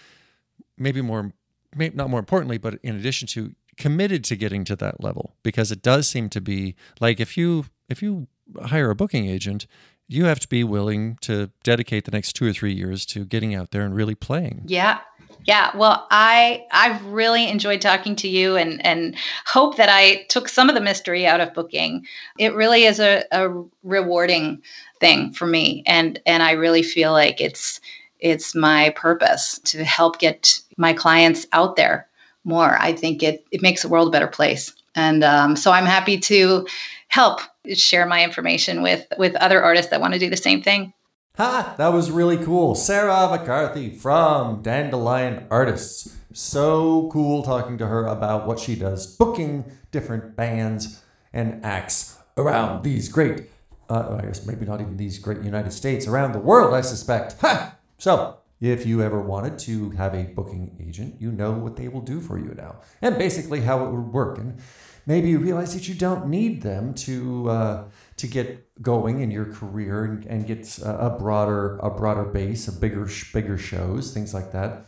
maybe 0.77 1.01
more 1.01 1.31
maybe 1.75 1.95
not 1.95 2.09
more 2.09 2.19
importantly 2.19 2.57
but 2.57 2.75
in 2.83 2.95
addition 2.95 3.25
to 3.25 3.55
committed 3.77 4.23
to 4.23 4.35
getting 4.35 4.65
to 4.65 4.75
that 4.75 5.01
level 5.01 5.35
because 5.43 5.71
it 5.71 5.81
does 5.81 6.07
seem 6.07 6.29
to 6.29 6.41
be 6.41 6.75
like 6.99 7.21
if 7.21 7.37
you 7.37 7.65
if 7.89 8.03
you 8.03 8.27
hire 8.65 8.89
a 8.89 8.95
booking 8.95 9.27
agent 9.27 9.65
you 10.07 10.25
have 10.25 10.39
to 10.39 10.47
be 10.47 10.63
willing 10.63 11.17
to 11.21 11.49
dedicate 11.63 12.05
the 12.05 12.11
next 12.11 12.33
2 12.33 12.45
or 12.45 12.53
3 12.53 12.73
years 12.73 13.05
to 13.07 13.25
getting 13.25 13.55
out 13.55 13.71
there 13.71 13.81
and 13.83 13.95
really 13.95 14.15
playing. 14.15 14.63
Yeah. 14.65 14.99
Yeah, 15.45 15.75
well, 15.75 16.07
I 16.09 16.65
I've 16.71 17.03
really 17.05 17.49
enjoyed 17.49 17.81
talking 17.81 18.15
to 18.17 18.29
you 18.29 18.55
and 18.55 18.85
and 18.85 19.15
hope 19.45 19.75
that 19.75 19.89
I 19.89 20.23
took 20.29 20.47
some 20.47 20.69
of 20.69 20.75
the 20.75 20.81
mystery 20.81 21.27
out 21.27 21.41
of 21.41 21.53
booking. 21.53 22.05
It 22.39 22.53
really 22.53 22.85
is 22.85 22.99
a, 22.99 23.25
a 23.31 23.49
rewarding 23.83 24.61
thing 25.01 25.33
for 25.33 25.45
me 25.45 25.83
and 25.85 26.21
and 26.25 26.43
I 26.43 26.51
really 26.51 26.83
feel 26.83 27.11
like 27.11 27.41
it's 27.41 27.81
it's 28.19 28.55
my 28.55 28.91
purpose 28.91 29.59
to 29.65 29.83
help 29.83 30.19
get 30.19 30.61
my 30.77 30.93
clients 30.93 31.45
out 31.51 31.75
there 31.75 32.07
more. 32.45 32.77
I 32.79 32.93
think 32.93 33.21
it 33.21 33.45
it 33.51 33.61
makes 33.61 33.81
the 33.81 33.89
world 33.89 34.07
a 34.07 34.11
better 34.11 34.27
place. 34.27 34.73
And 34.95 35.23
um, 35.23 35.55
so 35.55 35.71
I'm 35.71 35.85
happy 35.85 36.17
to 36.19 36.67
help 37.07 37.41
share 37.73 38.05
my 38.05 38.23
information 38.23 38.81
with 38.81 39.05
with 39.17 39.35
other 39.35 39.61
artists 39.61 39.91
that 39.91 40.01
want 40.01 40.13
to 40.13 40.19
do 40.19 40.29
the 40.29 40.37
same 40.37 40.61
thing. 40.61 40.93
Ha! 41.37 41.75
That 41.77 41.93
was 41.93 42.11
really 42.11 42.37
cool. 42.37 42.75
Sarah 42.75 43.27
McCarthy 43.29 43.89
from 43.89 44.61
Dandelion 44.61 45.47
Artists. 45.49 46.15
So 46.31 47.09
cool 47.11 47.43
talking 47.43 47.77
to 47.79 47.87
her 47.87 48.05
about 48.05 48.45
what 48.47 48.59
she 48.59 48.75
does, 48.75 49.15
booking 49.17 49.65
different 49.91 50.35
bands 50.35 51.01
and 51.31 51.63
acts 51.65 52.17
around 52.37 52.83
these 52.83 53.09
great 53.09 53.49
uh, 53.89 54.19
I 54.21 54.25
guess 54.25 54.45
maybe 54.45 54.65
not 54.65 54.81
even 54.81 54.97
these 54.97 55.19
great 55.19 55.41
United 55.43 55.71
States, 55.71 56.07
around 56.07 56.31
the 56.31 56.39
world, 56.39 56.73
I 56.73 56.81
suspect. 56.81 57.35
Ha! 57.41 57.75
So, 57.97 58.37
if 58.63 58.85
you 58.85 59.01
ever 59.01 59.21
wanted 59.21 59.59
to 59.59 59.89
have 59.91 60.15
a 60.15 60.23
booking 60.23 60.77
agent, 60.79 61.19
you 61.19 61.31
know 61.31 61.51
what 61.51 61.75
they 61.75 61.89
will 61.89 62.01
do 62.01 62.21
for 62.21 62.37
you 62.39 62.53
now, 62.55 62.77
and 63.01 63.17
basically 63.17 63.61
how 63.61 63.85
it 63.85 63.91
would 63.91 64.13
work. 64.13 64.37
And 64.37 64.57
maybe 65.05 65.29
you 65.29 65.39
realize 65.39 65.73
that 65.73 65.89
you 65.89 65.95
don't 65.95 66.27
need 66.27 66.61
them 66.61 66.93
to 66.93 67.49
uh, 67.49 67.83
to 68.15 68.27
get 68.27 68.81
going 68.81 69.19
in 69.19 69.31
your 69.31 69.45
career 69.45 70.05
and, 70.05 70.25
and 70.25 70.47
get 70.47 70.79
a 70.81 71.09
broader 71.09 71.77
a 71.79 71.89
broader 71.89 72.23
base, 72.23 72.69
a 72.69 72.71
bigger 72.71 73.09
bigger 73.33 73.57
shows, 73.57 74.13
things 74.13 74.33
like 74.33 74.53
that. 74.53 74.85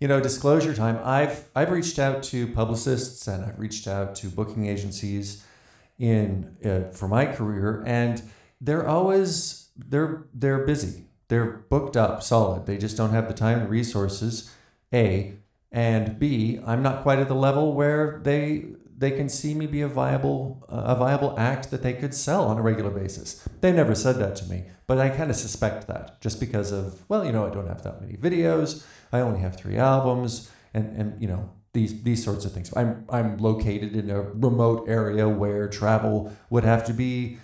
You 0.00 0.08
know, 0.08 0.18
disclosure 0.18 0.74
time. 0.74 0.98
I've 1.04 1.44
I've 1.54 1.70
reached 1.70 1.98
out 1.98 2.22
to 2.24 2.46
publicists 2.48 3.28
and 3.28 3.44
I've 3.44 3.58
reached 3.58 3.86
out 3.86 4.14
to 4.16 4.28
booking 4.28 4.66
agencies 4.66 5.44
in 5.98 6.56
uh, 6.64 6.90
for 6.92 7.08
my 7.08 7.26
career, 7.26 7.84
and 7.86 8.22
they're 8.58 8.88
always 8.88 9.68
they're 9.76 10.24
they're 10.32 10.64
busy. 10.64 11.08
They're 11.32 11.64
booked 11.70 11.96
up 11.96 12.22
solid. 12.22 12.66
They 12.66 12.76
just 12.76 12.94
don't 12.94 13.12
have 13.12 13.26
the 13.26 13.32
time 13.32 13.60
and 13.60 13.70
resources. 13.70 14.52
A 14.92 15.32
and 15.70 16.18
B. 16.18 16.60
I'm 16.66 16.82
not 16.82 17.02
quite 17.02 17.20
at 17.20 17.28
the 17.28 17.34
level 17.34 17.72
where 17.72 18.20
they 18.22 18.66
they 18.98 19.12
can 19.12 19.30
see 19.30 19.54
me 19.54 19.66
be 19.66 19.80
a 19.80 19.88
viable 19.88 20.62
uh, 20.68 20.82
a 20.88 20.94
viable 20.94 21.34
act 21.38 21.70
that 21.70 21.82
they 21.82 21.94
could 21.94 22.12
sell 22.12 22.44
on 22.48 22.58
a 22.58 22.60
regular 22.60 22.90
basis. 22.90 23.48
They 23.62 23.72
never 23.72 23.94
said 23.94 24.16
that 24.16 24.36
to 24.36 24.44
me, 24.44 24.64
but 24.86 24.98
I 24.98 25.08
kind 25.08 25.30
of 25.30 25.36
suspect 25.36 25.86
that 25.86 26.20
just 26.20 26.38
because 26.38 26.70
of 26.70 27.00
well, 27.08 27.24
you 27.24 27.32
know, 27.32 27.46
I 27.46 27.50
don't 27.50 27.66
have 27.66 27.82
that 27.84 28.02
many 28.02 28.18
videos. 28.18 28.84
I 29.10 29.20
only 29.20 29.40
have 29.40 29.56
three 29.56 29.78
albums, 29.78 30.50
and 30.74 30.94
and 30.94 31.22
you 31.22 31.28
know, 31.28 31.48
these 31.72 32.02
these 32.02 32.22
sorts 32.22 32.44
of 32.44 32.52
things. 32.52 32.70
I'm 32.76 33.06
I'm 33.08 33.38
located 33.38 33.96
in 33.96 34.10
a 34.10 34.20
remote 34.20 34.86
area 34.86 35.26
where 35.30 35.66
travel 35.66 36.36
would 36.50 36.64
have 36.64 36.84
to 36.84 36.92
be 36.92 37.38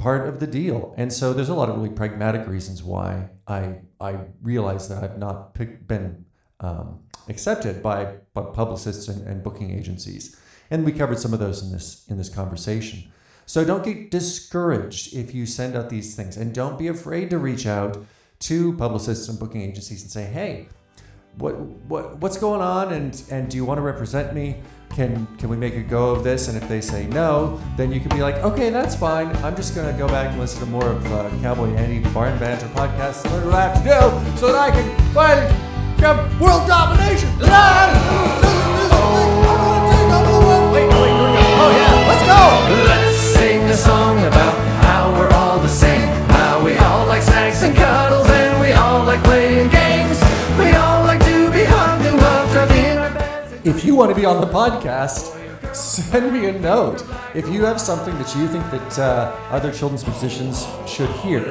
part 0.00 0.26
of 0.26 0.40
the 0.40 0.46
deal, 0.46 0.94
and 0.96 1.12
so 1.12 1.34
there's 1.34 1.50
a 1.50 1.54
lot 1.54 1.68
of 1.68 1.76
really 1.76 1.90
pragmatic 1.90 2.48
reasons 2.48 2.82
why 2.82 3.28
I 3.46 3.80
I 4.00 4.16
realize 4.42 4.88
that 4.88 5.04
I've 5.04 5.18
not 5.18 5.52
pick, 5.52 5.86
been 5.86 6.24
um, 6.58 7.00
accepted 7.28 7.82
by, 7.82 8.14
by 8.32 8.44
publicists 8.44 9.08
and, 9.08 9.28
and 9.28 9.42
booking 9.42 9.70
agencies, 9.70 10.40
and 10.70 10.86
we 10.86 10.92
covered 10.92 11.18
some 11.18 11.34
of 11.34 11.38
those 11.38 11.62
in 11.62 11.70
this 11.70 12.06
in 12.08 12.16
this 12.16 12.30
conversation. 12.30 13.12
So 13.44 13.62
don't 13.62 13.84
get 13.84 14.10
discouraged 14.10 15.14
if 15.14 15.34
you 15.34 15.44
send 15.44 15.76
out 15.76 15.90
these 15.90 16.16
things, 16.16 16.38
and 16.38 16.54
don't 16.54 16.78
be 16.78 16.88
afraid 16.88 17.28
to 17.30 17.38
reach 17.38 17.66
out 17.66 18.02
to 18.48 18.74
publicists 18.78 19.28
and 19.28 19.38
booking 19.38 19.60
agencies 19.60 20.00
and 20.00 20.10
say, 20.10 20.24
hey 20.24 20.68
what 21.36 21.52
what 21.90 22.18
what's 22.18 22.36
going 22.36 22.60
on? 22.60 22.92
And 22.92 23.22
and 23.30 23.50
do 23.50 23.56
you 23.56 23.64
want 23.64 23.78
to 23.78 23.82
represent 23.82 24.34
me 24.34 24.60
can 24.90 25.26
can 25.38 25.48
we 25.48 25.56
make 25.56 25.74
a 25.74 25.82
go 25.82 26.10
of 26.10 26.24
this 26.24 26.48
and 26.48 26.56
if 26.60 26.68
they 26.68 26.80
say 26.80 27.06
no 27.06 27.60
then 27.76 27.92
you 27.92 28.00
can 28.00 28.08
be 28.10 28.20
like 28.22 28.36
okay 28.38 28.70
that's 28.70 28.94
fine 28.94 29.28
i'm 29.36 29.54
just 29.54 29.74
to 29.74 29.92
go 29.96 30.06
back 30.08 30.30
and 30.30 30.40
listen 30.40 30.60
to 30.60 30.66
more 30.66 30.88
of 30.90 31.12
uh, 31.12 31.30
cowboy 31.40 31.72
andy 31.76 32.00
barn 32.10 32.36
banter 32.38 32.66
podcast 32.68 33.24
learn 33.30 33.46
what 33.46 33.54
i 33.54 33.68
have 33.68 33.76
to 33.76 33.82
do 33.82 34.36
so 34.36 34.48
that 34.48 34.56
i 34.56 34.70
can 34.70 35.14
finally 35.14 35.46
get 35.96 36.40
world 36.40 36.66
domination 36.66 37.28
oh 41.62 41.70
yeah 41.76 41.94
let's 42.08 42.24
go 42.26 42.40
let's 42.84 43.16
sing 43.16 43.62
a 43.70 43.76
song 43.76 44.18
about 44.26 44.49
if 53.64 53.84
you 53.84 53.94
want 53.94 54.10
to 54.10 54.14
be 54.14 54.24
on 54.24 54.40
the 54.40 54.46
podcast, 54.46 55.36
send 55.74 56.32
me 56.32 56.48
a 56.48 56.58
note. 56.58 57.04
If 57.34 57.48
you 57.48 57.64
have 57.64 57.80
something 57.80 58.14
that 58.18 58.34
you 58.34 58.48
think 58.48 58.64
that 58.70 58.98
uh, 58.98 59.36
other 59.50 59.72
children's 59.72 60.06
musicians 60.06 60.66
should 60.86 61.10
hear, 61.10 61.44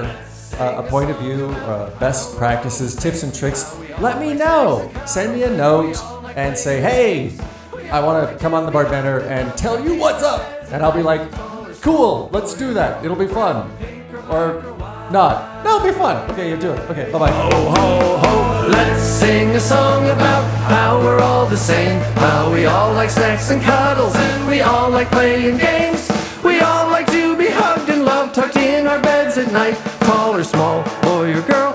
uh, 0.60 0.84
a 0.84 0.90
point 0.90 1.12
of 1.12 1.20
view, 1.20 1.46
uh, 1.46 1.98
best 2.00 2.36
practices, 2.38 2.96
tips 2.96 3.24
and 3.24 3.34
tricks, 3.34 3.78
let 4.00 4.20
me 4.20 4.34
know. 4.34 4.92
Send 5.06 5.34
me 5.34 5.44
a 5.44 5.50
note 5.56 5.98
and 6.36 6.58
say, 6.58 6.82
hey, 6.82 7.38
I 7.92 8.00
want 8.00 8.30
to 8.30 8.38
come 8.40 8.54
on 8.54 8.66
the 8.66 8.72
Barn 8.72 8.90
Banter 8.90 9.22
and 9.22 9.56
tell 9.56 9.84
you 9.84 9.96
what's 9.96 10.24
up. 10.24 10.42
And 10.72 10.84
I'll 10.84 10.92
be 10.92 11.04
like, 11.04 11.32
cool, 11.82 12.30
let's 12.34 12.56
do 12.56 12.74
that. 12.74 13.06
It'll 13.06 13.18
be 13.18 13.28
fun. 13.28 13.72
Or 14.30 14.62
not. 15.12 15.64
No, 15.64 15.78
it'll 15.78 15.88
be 15.88 15.94
fun. 15.98 16.30
Okay, 16.32 16.50
you 16.50 16.58
do 16.58 16.72
it. 16.72 16.80
Okay, 16.90 17.12
bye 17.12 17.20
bye. 17.20 17.32
Ho, 17.32 17.50
ho, 17.50 18.18
ho. 18.18 18.68
Let's 18.68 19.02
sing 19.02 19.50
a 19.56 19.60
song 19.60 20.06
about 20.06 20.44
how 20.70 21.00
we're 21.00 21.20
all 21.20 21.46
the 21.46 21.58
same. 21.58 22.00
How 22.16 22.52
we 22.52 22.66
all 22.66 22.94
like 22.94 23.10
snacks 23.10 23.50
and 23.52 23.62
cuddles, 23.62 24.16
and 24.16 24.48
we 24.48 24.62
all 24.62 24.90
like 24.90 25.10
playing 25.10 25.58
games. 25.58 26.10
We 26.44 26.60
all 26.62 26.90
like 26.90 27.08
to 27.08 27.36
be 27.36 27.50
hugged 27.50 27.90
and 27.90 28.06
loved, 28.06 28.36
tucked 28.36 28.58
in 28.58 28.88
our 28.88 29.02
beds 29.02 29.38
at 29.38 29.52
night. 29.52 29.76
Tall 30.02 30.36
or 30.36 30.44
small, 30.44 30.84
boy 31.02 31.36
or 31.38 31.42
girl, 31.42 31.69